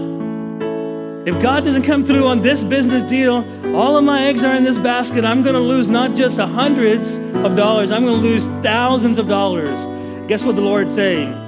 If 1.26 1.40
God 1.42 1.64
doesn't 1.64 1.84
come 1.84 2.04
through 2.04 2.26
on 2.26 2.42
this 2.42 2.62
business 2.62 3.02
deal, 3.04 3.44
all 3.74 3.96
of 3.96 4.04
my 4.04 4.24
eggs 4.24 4.42
are 4.42 4.54
in 4.54 4.64
this 4.64 4.78
basket. 4.78 5.24
I'm 5.24 5.42
going 5.42 5.54
to 5.54 5.60
lose 5.60 5.88
not 5.88 6.14
just 6.16 6.38
hundreds 6.38 7.16
of 7.16 7.56
dollars, 7.56 7.90
I'm 7.90 8.04
going 8.04 8.20
to 8.20 8.28
lose 8.28 8.44
thousands 8.62 9.18
of 9.18 9.28
dollars. 9.28 9.78
Guess 10.26 10.44
what 10.44 10.56
the 10.56 10.62
Lord's 10.62 10.94
saying? 10.94 11.39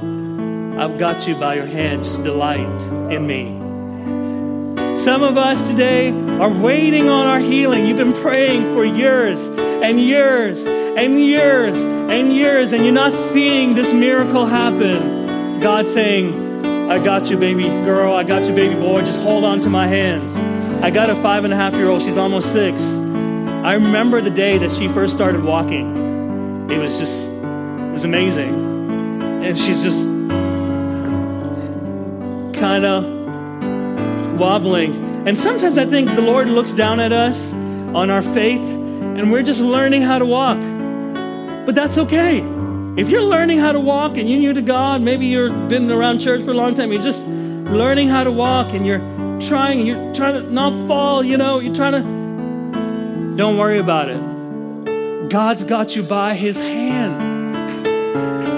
I've 0.82 0.98
got 0.98 1.28
you 1.28 1.36
by 1.36 1.54
your 1.54 1.66
hand. 1.66 2.02
Just 2.02 2.24
delight 2.24 2.58
in 3.12 3.24
me. 3.24 4.96
Some 4.96 5.22
of 5.22 5.38
us 5.38 5.60
today 5.68 6.10
are 6.10 6.50
waiting 6.50 7.08
on 7.08 7.24
our 7.24 7.38
healing. 7.38 7.86
You've 7.86 7.98
been 7.98 8.12
praying 8.12 8.64
for 8.74 8.84
years 8.84 9.46
and 9.46 10.00
years 10.00 10.66
and 10.66 11.20
years 11.20 11.80
and 11.80 12.32
years, 12.32 12.72
and 12.72 12.82
you're 12.82 12.92
not 12.92 13.12
seeing 13.12 13.76
this 13.76 13.92
miracle 13.92 14.44
happen. 14.44 15.60
God 15.60 15.88
saying, 15.88 16.66
I 16.90 16.98
got 16.98 17.30
you, 17.30 17.36
baby 17.36 17.62
girl. 17.62 18.16
I 18.16 18.24
got 18.24 18.46
you, 18.46 18.52
baby 18.52 18.74
boy. 18.74 19.02
Just 19.02 19.20
hold 19.20 19.44
on 19.44 19.60
to 19.60 19.70
my 19.70 19.86
hands. 19.86 20.36
I 20.82 20.90
got 20.90 21.10
a 21.10 21.14
five 21.14 21.44
and 21.44 21.52
a 21.52 21.56
half 21.56 21.74
year 21.74 21.86
old. 21.86 22.02
She's 22.02 22.16
almost 22.16 22.50
six. 22.50 22.82
I 22.82 23.74
remember 23.74 24.20
the 24.20 24.30
day 24.30 24.58
that 24.58 24.72
she 24.72 24.88
first 24.88 25.14
started 25.14 25.44
walking. 25.44 26.68
It 26.72 26.78
was 26.78 26.98
just, 26.98 27.28
it 27.28 27.92
was 27.92 28.02
amazing. 28.02 29.22
And 29.44 29.56
she's 29.56 29.80
just 29.80 30.11
kind 32.62 32.84
of 32.84 34.38
wobbling. 34.38 35.26
And 35.26 35.36
sometimes 35.36 35.76
I 35.78 35.84
think 35.84 36.08
the 36.10 36.20
Lord 36.20 36.46
looks 36.46 36.72
down 36.72 37.00
at 37.00 37.10
us 37.10 37.52
on 37.52 38.08
our 38.08 38.22
faith 38.22 38.60
and 38.60 39.32
we're 39.32 39.42
just 39.42 39.58
learning 39.58 40.02
how 40.02 40.20
to 40.20 40.24
walk. 40.24 40.58
But 41.66 41.74
that's 41.74 41.98
okay. 41.98 42.38
If 42.96 43.08
you're 43.08 43.24
learning 43.24 43.58
how 43.58 43.72
to 43.72 43.80
walk 43.80 44.16
and 44.16 44.30
you're 44.30 44.38
new 44.38 44.52
to 44.52 44.62
God, 44.62 45.02
maybe 45.02 45.26
you've 45.26 45.68
been 45.68 45.90
around 45.90 46.20
church 46.20 46.44
for 46.44 46.52
a 46.52 46.54
long 46.54 46.76
time, 46.76 46.92
you're 46.92 47.02
just 47.02 47.24
learning 47.26 48.06
how 48.06 48.22
to 48.22 48.30
walk 48.30 48.72
and 48.74 48.86
you're 48.86 49.00
trying, 49.40 49.84
you're 49.84 50.14
trying 50.14 50.40
to 50.40 50.48
not 50.48 50.86
fall, 50.86 51.24
you 51.24 51.36
know, 51.36 51.58
you're 51.58 51.74
trying 51.74 51.94
to, 51.94 53.36
don't 53.36 53.58
worry 53.58 53.80
about 53.80 54.08
it. 54.08 55.28
God's 55.28 55.64
got 55.64 55.96
you 55.96 56.04
by 56.04 56.34
his 56.36 56.58
hand. 56.58 57.31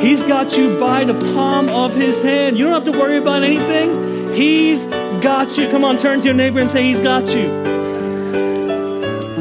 He's 0.05 0.23
got 0.23 0.55
you 0.55 0.79
by 0.79 1.05
the 1.05 1.15
palm 1.33 1.71
of 1.71 1.95
his 1.95 2.21
hand. 2.21 2.59
You 2.59 2.65
don't 2.65 2.75
have 2.75 2.93
to 2.93 2.99
worry 3.01 3.17
about 3.17 3.43
anything. 3.43 4.35
He's 4.35 4.85
got 5.23 5.57
you. 5.57 5.67
Come 5.71 5.83
on, 5.83 5.97
turn 5.97 6.19
to 6.19 6.27
your 6.27 6.35
neighbor 6.35 6.61
and 6.61 6.69
say, 6.69 6.85
He's 6.85 7.01
got 7.01 7.27
you. 7.35 7.49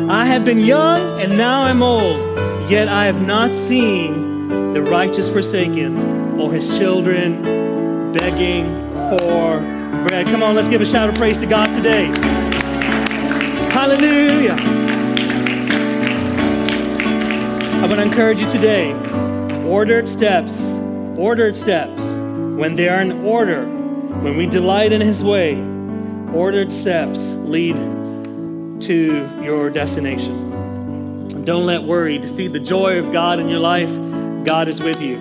I 0.10 0.24
have 0.26 0.46
been 0.46 0.60
young 0.60 1.20
and 1.20 1.38
now 1.38 1.64
I'm 1.64 1.84
old, 1.84 2.18
yet 2.70 2.88
I 2.88 3.06
have 3.08 3.20
not 3.20 3.58
seen 3.58 4.48
the 4.74 4.82
righteous 4.82 5.28
forsaken 5.28 6.40
or 6.40 6.54
his 6.54 6.78
children 6.78 8.14
begging 8.14 8.66
for 9.10 9.60
bread. 10.08 10.28
Come 10.28 10.44
on, 10.44 10.56
let's 10.56 10.70
give 10.70 10.80
a 10.80 10.86
shout 10.86 11.10
of 11.10 11.16
praise 11.16 11.42
to 11.42 11.46
God 11.46 11.66
today. 11.76 12.06
Hallelujah. 13.70 14.56
I 17.82 17.86
want 17.86 17.96
to 17.96 18.04
encourage 18.04 18.40
you 18.40 18.50
today 18.50 18.94
ordered 19.66 20.08
steps, 20.10 20.62
ordered 21.18 21.56
steps, 21.56 22.04
when 22.04 22.76
they 22.76 22.90
are 22.90 23.02
in 23.02 23.26
order, 23.26 23.66
when 23.66 24.38
we 24.38 24.46
delight 24.46 24.92
in 24.92 25.02
His 25.02 25.24
way, 25.24 25.56
ordered 26.34 26.72
steps 26.72 27.20
lead 27.44 27.76
to 28.82 29.30
your 29.42 29.70
destination. 29.70 31.44
Don't 31.46 31.66
let 31.66 31.84
worry 31.84 32.18
defeat 32.18 32.54
the 32.54 32.60
joy 32.60 33.00
of 33.00 33.12
God 33.12 33.40
in 33.40 33.50
your 33.50 33.60
life. 33.60 33.90
God 34.46 34.68
is 34.68 34.82
with 34.82 35.02
you. 35.02 35.18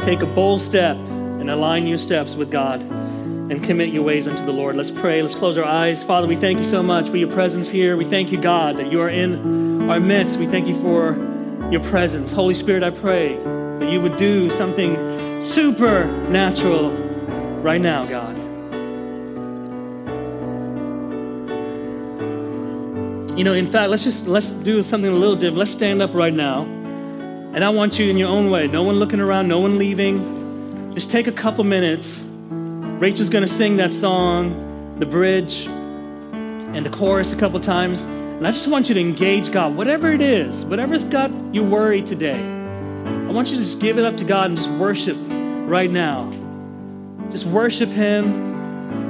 Take 0.00 0.20
a 0.20 0.26
bold 0.26 0.60
step 0.60 0.96
and 0.96 1.50
align 1.50 1.86
your 1.86 1.98
steps 1.98 2.34
with 2.34 2.50
God 2.50 2.82
and 2.82 3.62
commit 3.64 3.88
your 3.90 4.02
ways 4.02 4.28
unto 4.28 4.44
the 4.44 4.52
Lord. 4.52 4.76
Let's 4.76 4.90
pray. 4.90 5.22
Let's 5.22 5.34
close 5.34 5.56
our 5.56 5.64
eyes. 5.64 6.02
Father, 6.02 6.28
we 6.28 6.36
thank 6.36 6.58
you 6.58 6.64
so 6.64 6.82
much 6.82 7.08
for 7.08 7.16
your 7.16 7.30
presence 7.30 7.68
here. 7.68 7.96
We 7.96 8.04
thank 8.04 8.30
you, 8.30 8.40
God, 8.40 8.76
that 8.76 8.92
you 8.92 9.00
are 9.00 9.08
in 9.08 9.90
our 9.90 10.00
midst. 10.00 10.38
We 10.38 10.46
thank 10.46 10.68
you 10.68 10.74
for 10.80 11.14
your 11.70 11.82
presence. 11.84 12.32
Holy 12.32 12.54
Spirit, 12.54 12.82
I 12.82 12.90
pray 12.90 13.36
that 13.78 13.90
you 13.90 14.00
would 14.00 14.16
do 14.16 14.50
something 14.50 15.42
supernatural 15.42 16.90
right 17.62 17.80
now, 17.80 18.06
God. 18.06 18.36
You 23.38 23.44
know, 23.44 23.52
in 23.52 23.70
fact, 23.70 23.90
let's 23.90 24.02
just 24.02 24.26
let's 24.26 24.50
do 24.50 24.82
something 24.82 25.10
a 25.10 25.14
little 25.14 25.36
different. 25.36 25.58
Let's 25.58 25.70
stand 25.70 26.02
up 26.02 26.12
right 26.14 26.34
now. 26.34 26.62
And 26.62 27.64
I 27.64 27.68
want 27.68 27.98
you 27.98 28.10
in 28.10 28.16
your 28.16 28.28
own 28.28 28.50
way. 28.50 28.66
No 28.66 28.82
one 28.82 28.96
looking 28.96 29.20
around, 29.20 29.48
no 29.48 29.60
one 29.60 29.78
leaving. 29.78 30.92
Just 30.94 31.10
take 31.10 31.26
a 31.26 31.32
couple 31.32 31.64
minutes. 31.64 32.18
Rachel's 32.98 33.28
going 33.28 33.46
to 33.46 33.52
sing 33.52 33.76
that 33.76 33.92
song, 33.92 34.96
the 34.98 35.06
bridge, 35.06 35.66
and 35.66 36.84
the 36.84 36.90
chorus 36.90 37.32
a 37.32 37.36
couple 37.36 37.60
times. 37.60 38.04
And 38.38 38.46
I 38.46 38.52
just 38.52 38.68
want 38.68 38.88
you 38.88 38.94
to 38.94 39.00
engage 39.00 39.52
God, 39.52 39.76
whatever 39.76 40.10
it 40.10 40.22
is, 40.22 40.64
whatever's 40.64 41.04
got 41.04 41.30
you 41.52 41.62
worried 41.62 42.06
today. 42.06 42.40
I 42.40 43.30
want 43.30 43.50
you 43.50 43.58
to 43.58 43.62
just 43.62 43.78
give 43.78 43.98
it 43.98 44.04
up 44.04 44.16
to 44.16 44.24
God 44.24 44.50
and 44.50 44.56
just 44.56 44.70
worship 44.70 45.18
right 45.20 45.90
now. 45.90 46.32
Just 47.30 47.44
worship 47.44 47.90
Him 47.90 48.48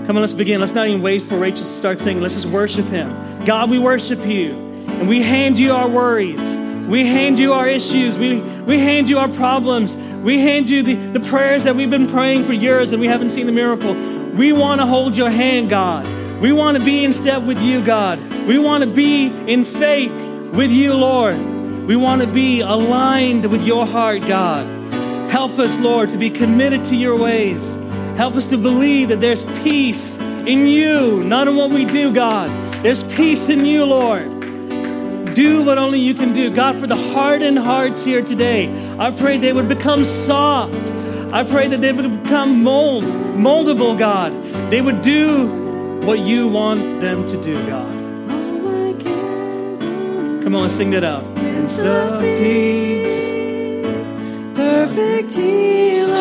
Come 0.08 0.16
on, 0.16 0.22
let's 0.22 0.32
begin. 0.32 0.58
Let's 0.58 0.72
not 0.72 0.88
even 0.88 1.02
wait 1.02 1.20
for 1.20 1.36
Rachel 1.36 1.66
to 1.66 1.70
start 1.70 2.00
singing. 2.00 2.22
Let's 2.22 2.32
just 2.32 2.46
worship 2.46 2.86
Him. 2.86 3.10
God, 3.44 3.68
we 3.68 3.78
worship 3.78 4.24
you. 4.24 4.52
And 4.86 5.06
we 5.06 5.20
hand 5.20 5.58
you 5.58 5.72
our 5.72 5.86
worries. 5.86 6.40
We 6.88 7.04
hand 7.04 7.38
you 7.38 7.52
our 7.52 7.68
issues. 7.68 8.16
We, 8.16 8.40
we 8.40 8.78
hand 8.78 9.10
you 9.10 9.18
our 9.18 9.28
problems. 9.28 9.94
We 10.24 10.38
hand 10.38 10.70
you 10.70 10.82
the, 10.82 10.94
the 10.94 11.20
prayers 11.20 11.64
that 11.64 11.76
we've 11.76 11.90
been 11.90 12.06
praying 12.06 12.46
for 12.46 12.54
years 12.54 12.92
and 12.92 13.02
we 13.02 13.06
haven't 13.06 13.28
seen 13.28 13.44
the 13.44 13.52
miracle. 13.52 13.92
We 14.32 14.50
want 14.52 14.80
to 14.80 14.86
hold 14.86 15.14
your 15.14 15.28
hand, 15.28 15.68
God. 15.68 16.06
We 16.40 16.52
want 16.52 16.78
to 16.78 16.84
be 16.84 17.04
in 17.04 17.12
step 17.12 17.42
with 17.42 17.58
you, 17.58 17.84
God. 17.84 18.20
We 18.46 18.58
want 18.58 18.84
to 18.84 18.88
be 18.88 19.26
in 19.26 19.64
faith 19.64 20.12
with 20.52 20.70
you, 20.70 20.94
Lord. 20.94 21.36
We 21.84 21.96
want 21.96 22.22
to 22.22 22.28
be 22.28 22.60
aligned 22.60 23.46
with 23.46 23.62
your 23.62 23.84
heart, 23.84 24.20
God. 24.20 24.64
Help 25.32 25.58
us, 25.58 25.76
Lord, 25.78 26.10
to 26.10 26.16
be 26.16 26.30
committed 26.30 26.84
to 26.86 26.96
your 26.96 27.16
ways. 27.16 27.74
Help 28.16 28.36
us 28.36 28.46
to 28.46 28.56
believe 28.56 29.08
that 29.08 29.20
there's 29.20 29.42
peace 29.64 30.18
in 30.20 30.66
you, 30.66 31.24
not 31.24 31.48
in 31.48 31.56
what 31.56 31.70
we 31.70 31.84
do, 31.84 32.12
God. 32.12 32.50
There's 32.84 33.02
peace 33.14 33.48
in 33.48 33.64
you, 33.64 33.84
Lord. 33.84 34.30
Do 35.34 35.64
what 35.64 35.76
only 35.76 35.98
you 35.98 36.14
can 36.14 36.32
do. 36.32 36.54
God, 36.54 36.76
for 36.78 36.86
the 36.86 36.96
hardened 36.96 37.58
hearts 37.58 38.04
here 38.04 38.22
today, 38.22 38.68
I 38.96 39.10
pray 39.10 39.38
they 39.38 39.52
would 39.52 39.68
become 39.68 40.04
soft. 40.04 40.72
I 41.32 41.42
pray 41.42 41.66
that 41.66 41.80
they 41.80 41.90
would 41.90 42.22
become 42.22 42.62
mold, 42.62 43.02
moldable, 43.02 43.98
God. 43.98 44.32
They 44.70 44.80
would 44.80 45.02
do 45.02 45.67
what 46.04 46.18
you 46.20 46.48
want 46.48 47.00
them 47.00 47.26
to 47.26 47.36
do, 47.42 47.54
God. 47.66 47.94
Come 50.42 50.54
on, 50.54 50.62
let's 50.62 50.74
sing 50.76 50.90
that 50.92 51.04
out. 51.04 51.24
Prince 51.34 51.78
of 51.80 52.20
Peace, 52.20 54.16
perfect 54.54 55.32
healer, 55.32 56.14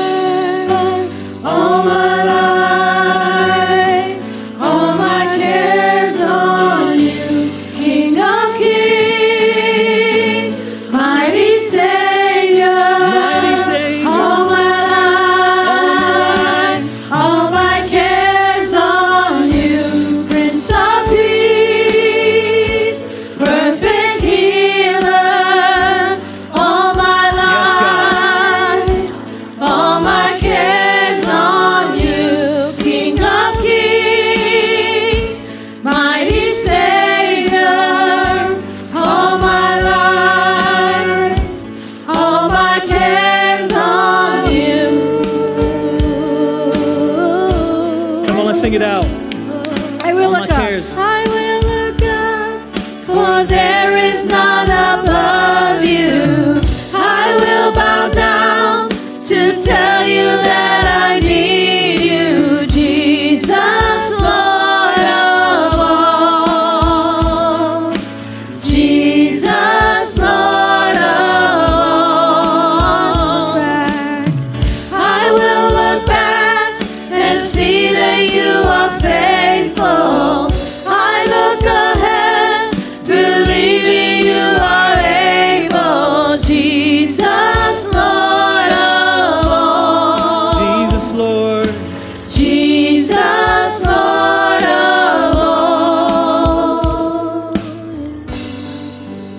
all 1.46 1.84
my 1.84 2.24
life, 2.26 3.57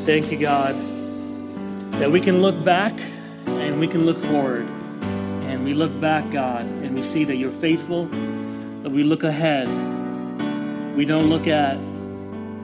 Thank 0.08 0.32
you, 0.32 0.38
God, 0.38 0.74
that 2.00 2.10
we 2.10 2.18
can 2.18 2.40
look 2.40 2.64
back 2.64 2.98
and 3.44 3.78
we 3.78 3.86
can 3.86 4.06
look 4.06 4.18
forward. 4.18 4.66
And 5.42 5.62
we 5.66 5.74
look 5.74 6.00
back, 6.00 6.30
God, 6.30 6.62
and 6.62 6.94
we 6.94 7.02
see 7.02 7.24
that 7.24 7.36
you're 7.36 7.52
faithful, 7.52 8.06
that 8.06 8.90
we 8.90 9.02
look 9.02 9.22
ahead. 9.22 9.68
We 10.96 11.04
don't 11.04 11.28
look 11.28 11.46
at 11.46 11.76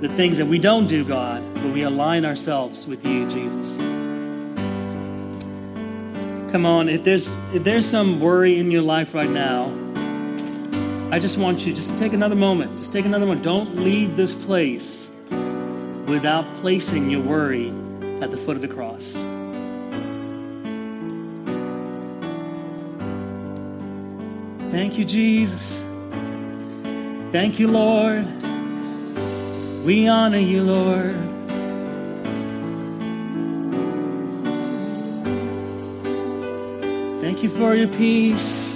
the 0.01 0.09
things 0.16 0.38
that 0.38 0.47
we 0.47 0.59
don't 0.59 0.86
do, 0.86 1.05
God, 1.05 1.42
but 1.57 1.66
we 1.66 1.82
align 1.82 2.24
ourselves 2.24 2.86
with 2.86 3.05
you, 3.05 3.28
Jesus. 3.28 3.76
Come 6.51 6.64
on, 6.64 6.88
if 6.88 7.05
there's 7.05 7.30
if 7.53 7.62
there's 7.62 7.86
some 7.86 8.20
worry 8.20 8.59
in 8.59 8.70
your 8.70 8.80
life 8.80 9.12
right 9.12 9.28
now, 9.28 9.70
I 11.11 11.18
just 11.18 11.36
want 11.36 11.66
you 11.66 11.74
just 11.74 11.90
to 11.90 11.99
take 11.99 12.14
another 12.14 12.36
moment. 12.36 12.78
Just 12.78 12.90
take 12.90 13.05
another 13.05 13.26
moment. 13.26 13.45
Don't 13.45 13.76
leave 13.76 14.16
this 14.16 14.32
place 14.32 15.03
without 16.14 16.46
placing 16.60 17.10
your 17.10 17.20
worry 17.20 17.70
at 18.20 18.30
the 18.30 18.36
foot 18.36 18.54
of 18.54 18.62
the 18.62 18.68
cross. 18.68 19.14
Thank 24.70 24.96
you, 24.96 25.04
Jesus. 25.04 25.82
Thank 27.32 27.58
you, 27.58 27.66
Lord. 27.66 28.24
We 29.84 30.06
honor 30.06 30.38
you, 30.38 30.62
Lord. 30.62 31.16
Thank 37.20 37.42
you 37.42 37.48
for 37.48 37.74
your 37.74 37.88
peace. 37.88 38.70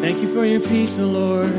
Thank 0.00 0.22
you 0.22 0.34
for 0.34 0.44
your 0.44 0.60
peace, 0.60 0.98
O 0.98 1.04
Lord. 1.04 1.52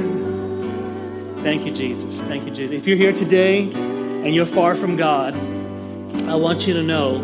Thank 1.38 1.66
you, 1.66 1.72
Jesus. 1.72 2.11
Thank 2.32 2.46
you, 2.46 2.52
Jesus. 2.52 2.78
If 2.78 2.88
you're 2.88 2.96
here 2.96 3.12
today 3.12 3.64
and 3.74 4.34
you're 4.34 4.46
far 4.46 4.78
from 4.78 4.96
God, 4.96 5.36
I 6.30 6.36
want 6.36 6.66
you 6.66 6.74
to 6.76 6.82
know 6.82 7.20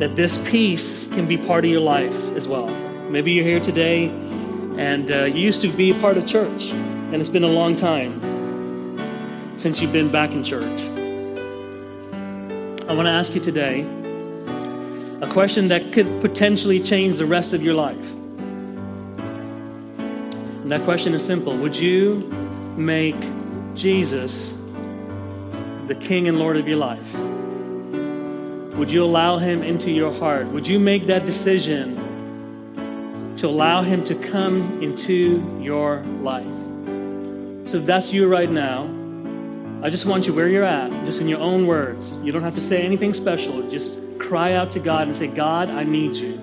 that 0.00 0.16
this 0.16 0.36
peace 0.44 1.06
can 1.06 1.26
be 1.26 1.38
part 1.38 1.64
of 1.64 1.70
your 1.70 1.80
life 1.80 2.14
as 2.36 2.46
well. 2.46 2.68
Maybe 3.08 3.32
you're 3.32 3.46
here 3.46 3.58
today 3.58 4.10
and 4.76 5.10
uh, 5.10 5.24
you 5.24 5.40
used 5.40 5.62
to 5.62 5.68
be 5.68 5.94
part 5.94 6.18
of 6.18 6.26
church, 6.26 6.72
and 6.72 7.14
it's 7.14 7.30
been 7.30 7.42
a 7.42 7.46
long 7.46 7.74
time 7.74 8.20
since 9.58 9.80
you've 9.80 9.94
been 9.94 10.12
back 10.12 10.32
in 10.32 10.44
church. 10.44 10.82
I 12.86 12.92
want 12.92 13.06
to 13.06 13.12
ask 13.12 13.34
you 13.34 13.40
today 13.40 13.86
a 15.22 15.28
question 15.32 15.68
that 15.68 15.90
could 15.94 16.20
potentially 16.20 16.80
change 16.80 17.16
the 17.16 17.24
rest 17.24 17.54
of 17.54 17.62
your 17.62 17.72
life. 17.72 18.12
And 19.96 20.70
that 20.70 20.84
question 20.84 21.14
is 21.14 21.24
simple 21.24 21.56
Would 21.56 21.76
you 21.76 22.18
make 22.76 23.16
Jesus 23.74 24.54
the 25.86 25.94
King 25.96 26.28
and 26.28 26.38
Lord 26.38 26.56
of 26.56 26.68
your 26.68 26.78
life? 26.78 27.12
Would 28.76 28.90
you 28.90 29.04
allow 29.04 29.38
Him 29.38 29.62
into 29.62 29.90
your 29.90 30.14
heart? 30.14 30.46
Would 30.48 30.66
you 30.66 30.78
make 30.78 31.06
that 31.06 31.26
decision 31.26 31.92
to 33.36 33.46
allow 33.46 33.82
Him 33.82 34.04
to 34.04 34.14
come 34.14 34.82
into 34.82 35.60
your 35.60 36.02
life? 36.22 36.46
So 37.68 37.78
if 37.78 37.86
that's 37.86 38.12
you 38.12 38.26
right 38.26 38.48
now, 38.48 38.84
I 39.82 39.90
just 39.90 40.06
want 40.06 40.26
you 40.26 40.32
where 40.32 40.48
you're 40.48 40.64
at, 40.64 40.90
just 41.04 41.20
in 41.20 41.28
your 41.28 41.40
own 41.40 41.66
words. 41.66 42.12
You 42.22 42.32
don't 42.32 42.42
have 42.42 42.54
to 42.54 42.60
say 42.60 42.82
anything 42.82 43.14
special. 43.14 43.68
Just 43.70 43.98
cry 44.18 44.52
out 44.52 44.70
to 44.72 44.78
God 44.78 45.08
and 45.08 45.16
say, 45.16 45.26
God, 45.26 45.70
I 45.70 45.82
need 45.82 46.16
you. 46.16 46.36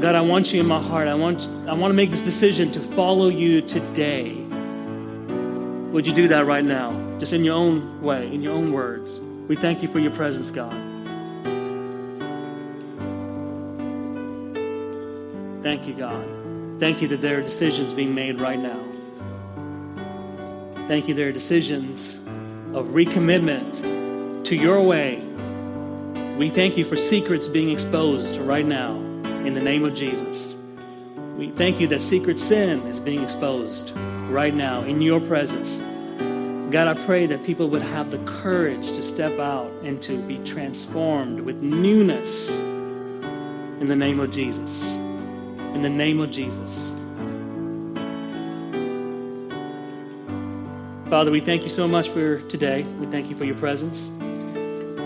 God, 0.00 0.14
I 0.16 0.20
want 0.20 0.52
you 0.52 0.60
in 0.60 0.66
my 0.66 0.82
heart. 0.82 1.08
I 1.08 1.14
want, 1.14 1.48
I 1.68 1.74
want 1.74 1.92
to 1.92 1.94
make 1.94 2.10
this 2.10 2.20
decision 2.20 2.72
to 2.72 2.80
follow 2.80 3.28
you 3.28 3.60
today. 3.62 4.43
Would 5.94 6.08
you 6.08 6.12
do 6.12 6.26
that 6.26 6.44
right 6.44 6.64
now? 6.64 6.90
Just 7.20 7.32
in 7.32 7.44
your 7.44 7.54
own 7.54 8.02
way, 8.02 8.26
in 8.26 8.40
your 8.40 8.52
own 8.52 8.72
words. 8.72 9.20
We 9.46 9.54
thank 9.54 9.80
you 9.80 9.86
for 9.86 10.00
your 10.00 10.10
presence, 10.10 10.50
God. 10.50 10.72
Thank 15.62 15.86
you, 15.86 15.94
God. 15.94 16.26
Thank 16.80 17.00
you 17.00 17.06
that 17.06 17.22
there 17.22 17.38
are 17.38 17.42
decisions 17.42 17.92
being 17.92 18.12
made 18.12 18.40
right 18.40 18.58
now. 18.58 18.80
Thank 20.88 21.06
you, 21.06 21.14
there 21.14 21.28
are 21.28 21.32
decisions 21.32 22.16
of 22.74 22.86
recommitment 22.86 24.44
to 24.46 24.56
your 24.56 24.82
way. 24.82 25.22
We 26.36 26.50
thank 26.50 26.76
you 26.76 26.84
for 26.84 26.96
secrets 26.96 27.46
being 27.46 27.70
exposed 27.70 28.38
right 28.38 28.66
now 28.66 28.96
in 29.44 29.54
the 29.54 29.62
name 29.62 29.84
of 29.84 29.94
Jesus. 29.94 30.56
We 31.36 31.50
thank 31.52 31.78
you 31.78 31.86
that 31.86 32.00
secret 32.00 32.40
sin 32.40 32.80
is 32.88 32.98
being 32.98 33.22
exposed 33.22 33.92
right 34.34 34.52
now 34.52 34.82
in 34.82 35.00
your 35.00 35.20
presence. 35.20 35.76
God, 36.72 36.88
I 36.88 36.94
pray 37.06 37.24
that 37.26 37.44
people 37.44 37.70
would 37.70 37.82
have 37.82 38.10
the 38.10 38.18
courage 38.42 38.84
to 38.88 39.00
step 39.00 39.38
out 39.38 39.68
and 39.84 40.02
to 40.02 40.20
be 40.22 40.38
transformed 40.38 41.38
with 41.38 41.62
newness 41.62 42.50
in 42.50 43.86
the 43.86 43.94
name 43.94 44.18
of 44.18 44.32
Jesus. 44.32 44.84
In 45.72 45.82
the 45.82 45.88
name 45.88 46.18
of 46.18 46.32
Jesus. 46.32 46.90
Father, 51.08 51.30
we 51.30 51.40
thank 51.40 51.62
you 51.62 51.68
so 51.68 51.86
much 51.86 52.08
for 52.08 52.40
today. 52.48 52.82
We 52.82 53.06
thank 53.06 53.30
you 53.30 53.36
for 53.36 53.44
your 53.44 53.54
presence. 53.54 54.08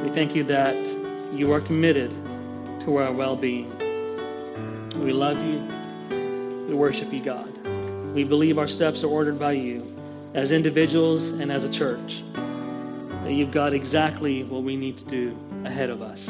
We 0.03 0.09
thank 0.09 0.35
you 0.35 0.43
that 0.45 0.75
you 1.35 1.53
are 1.53 1.61
committed 1.61 2.11
to 2.85 2.97
our 2.97 3.13
well 3.13 3.37
being. 3.37 3.69
We 5.05 5.13
love 5.13 5.45
you. 5.45 5.69
We 6.67 6.73
worship 6.73 7.13
you, 7.13 7.21
God. 7.21 7.58
We 8.15 8.25
believe 8.25 8.59
our 8.59 8.69
steps 8.69 9.05
are 9.05 9.09
ordered 9.09 9.39
by 9.39 9.53
you 9.53 9.95
as 10.35 10.53
individuals 10.53 11.29
and 11.29 11.53
as 11.53 11.65
a 11.65 11.71
church. 11.71 12.23
That 13.25 13.33
you've 13.33 13.53
got 13.53 13.73
exactly 13.73 14.45
what 14.45 14.63
we 14.63 14.77
need 14.77 14.99
to 14.99 15.05
do 15.05 15.39
ahead 15.65 15.91
of 15.91 16.03
us. 16.03 16.29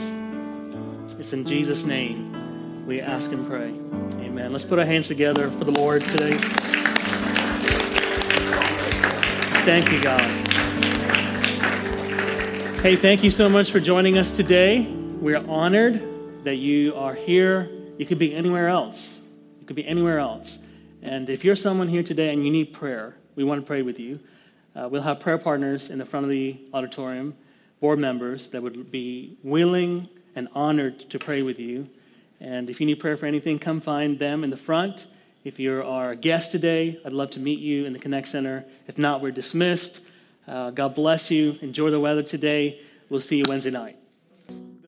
It's 1.18 1.32
in 1.32 1.44
Jesus' 1.44 1.84
name 1.84 2.86
we 2.86 3.00
ask 3.00 3.32
and 3.32 3.46
pray. 3.46 3.74
Amen. 4.24 4.52
Let's 4.52 4.64
put 4.64 4.78
our 4.78 4.84
hands 4.84 5.08
together 5.08 5.50
for 5.50 5.64
the 5.64 5.72
Lord 5.72 6.02
today. 6.02 6.36
Thank 9.64 9.92
you, 9.92 10.02
God. 10.02 10.20
Hey, 12.80 12.96
thank 12.96 13.22
you 13.22 13.30
so 13.30 13.48
much 13.48 13.70
for 13.70 13.80
joining 13.80 14.16
us 14.18 14.30
today. 14.30 14.80
We're 14.80 15.44
honored 15.46 16.44
that 16.44 16.56
you 16.56 16.94
are 16.94 17.14
here. 17.14 17.70
You 17.98 18.06
could 18.06 18.18
be 18.18 18.34
anywhere 18.34 18.68
else. 18.68 19.18
You 19.60 19.66
could 19.66 19.76
be 19.76 19.86
anywhere 19.86 20.18
else. 20.18 20.58
And 21.02 21.28
if 21.30 21.44
you're 21.44 21.56
someone 21.56 21.88
here 21.88 22.02
today 22.02 22.32
and 22.32 22.44
you 22.44 22.50
need 22.50 22.72
prayer, 22.72 23.16
we 23.36 23.44
want 23.44 23.60
to 23.60 23.66
pray 23.66 23.82
with 23.82 24.00
you. 24.00 24.20
Uh, 24.74 24.88
we'll 24.88 25.02
have 25.02 25.20
prayer 25.20 25.38
partners 25.38 25.90
in 25.90 25.98
the 25.98 26.04
front 26.04 26.24
of 26.24 26.30
the 26.30 26.58
auditorium, 26.74 27.34
board 27.80 27.98
members 27.98 28.48
that 28.48 28.62
would 28.62 28.90
be 28.90 29.36
willing 29.42 30.08
and 30.34 30.48
honored 30.54 31.10
to 31.10 31.18
pray 31.18 31.42
with 31.42 31.58
you. 31.58 31.88
And 32.40 32.70
if 32.70 32.80
you 32.80 32.86
need 32.86 32.96
prayer 32.96 33.16
for 33.16 33.26
anything, 33.26 33.58
come 33.58 33.80
find 33.80 34.18
them 34.18 34.44
in 34.44 34.50
the 34.50 34.56
front. 34.56 35.06
If 35.44 35.58
you're 35.58 35.84
our 35.84 36.14
guest 36.14 36.52
today, 36.52 37.00
I'd 37.04 37.12
love 37.12 37.30
to 37.30 37.40
meet 37.40 37.58
you 37.58 37.86
in 37.86 37.92
the 37.92 37.98
Connect 37.98 38.28
Center. 38.28 38.64
If 38.86 38.98
not, 38.98 39.20
we're 39.20 39.32
dismissed. 39.32 40.00
Uh, 40.46 40.70
God 40.70 40.94
bless 40.94 41.30
you. 41.30 41.58
Enjoy 41.62 41.90
the 41.90 42.00
weather 42.00 42.22
today. 42.22 42.80
We'll 43.08 43.20
see 43.20 43.38
you 43.38 43.44
Wednesday 43.48 43.70
night. 43.70 43.96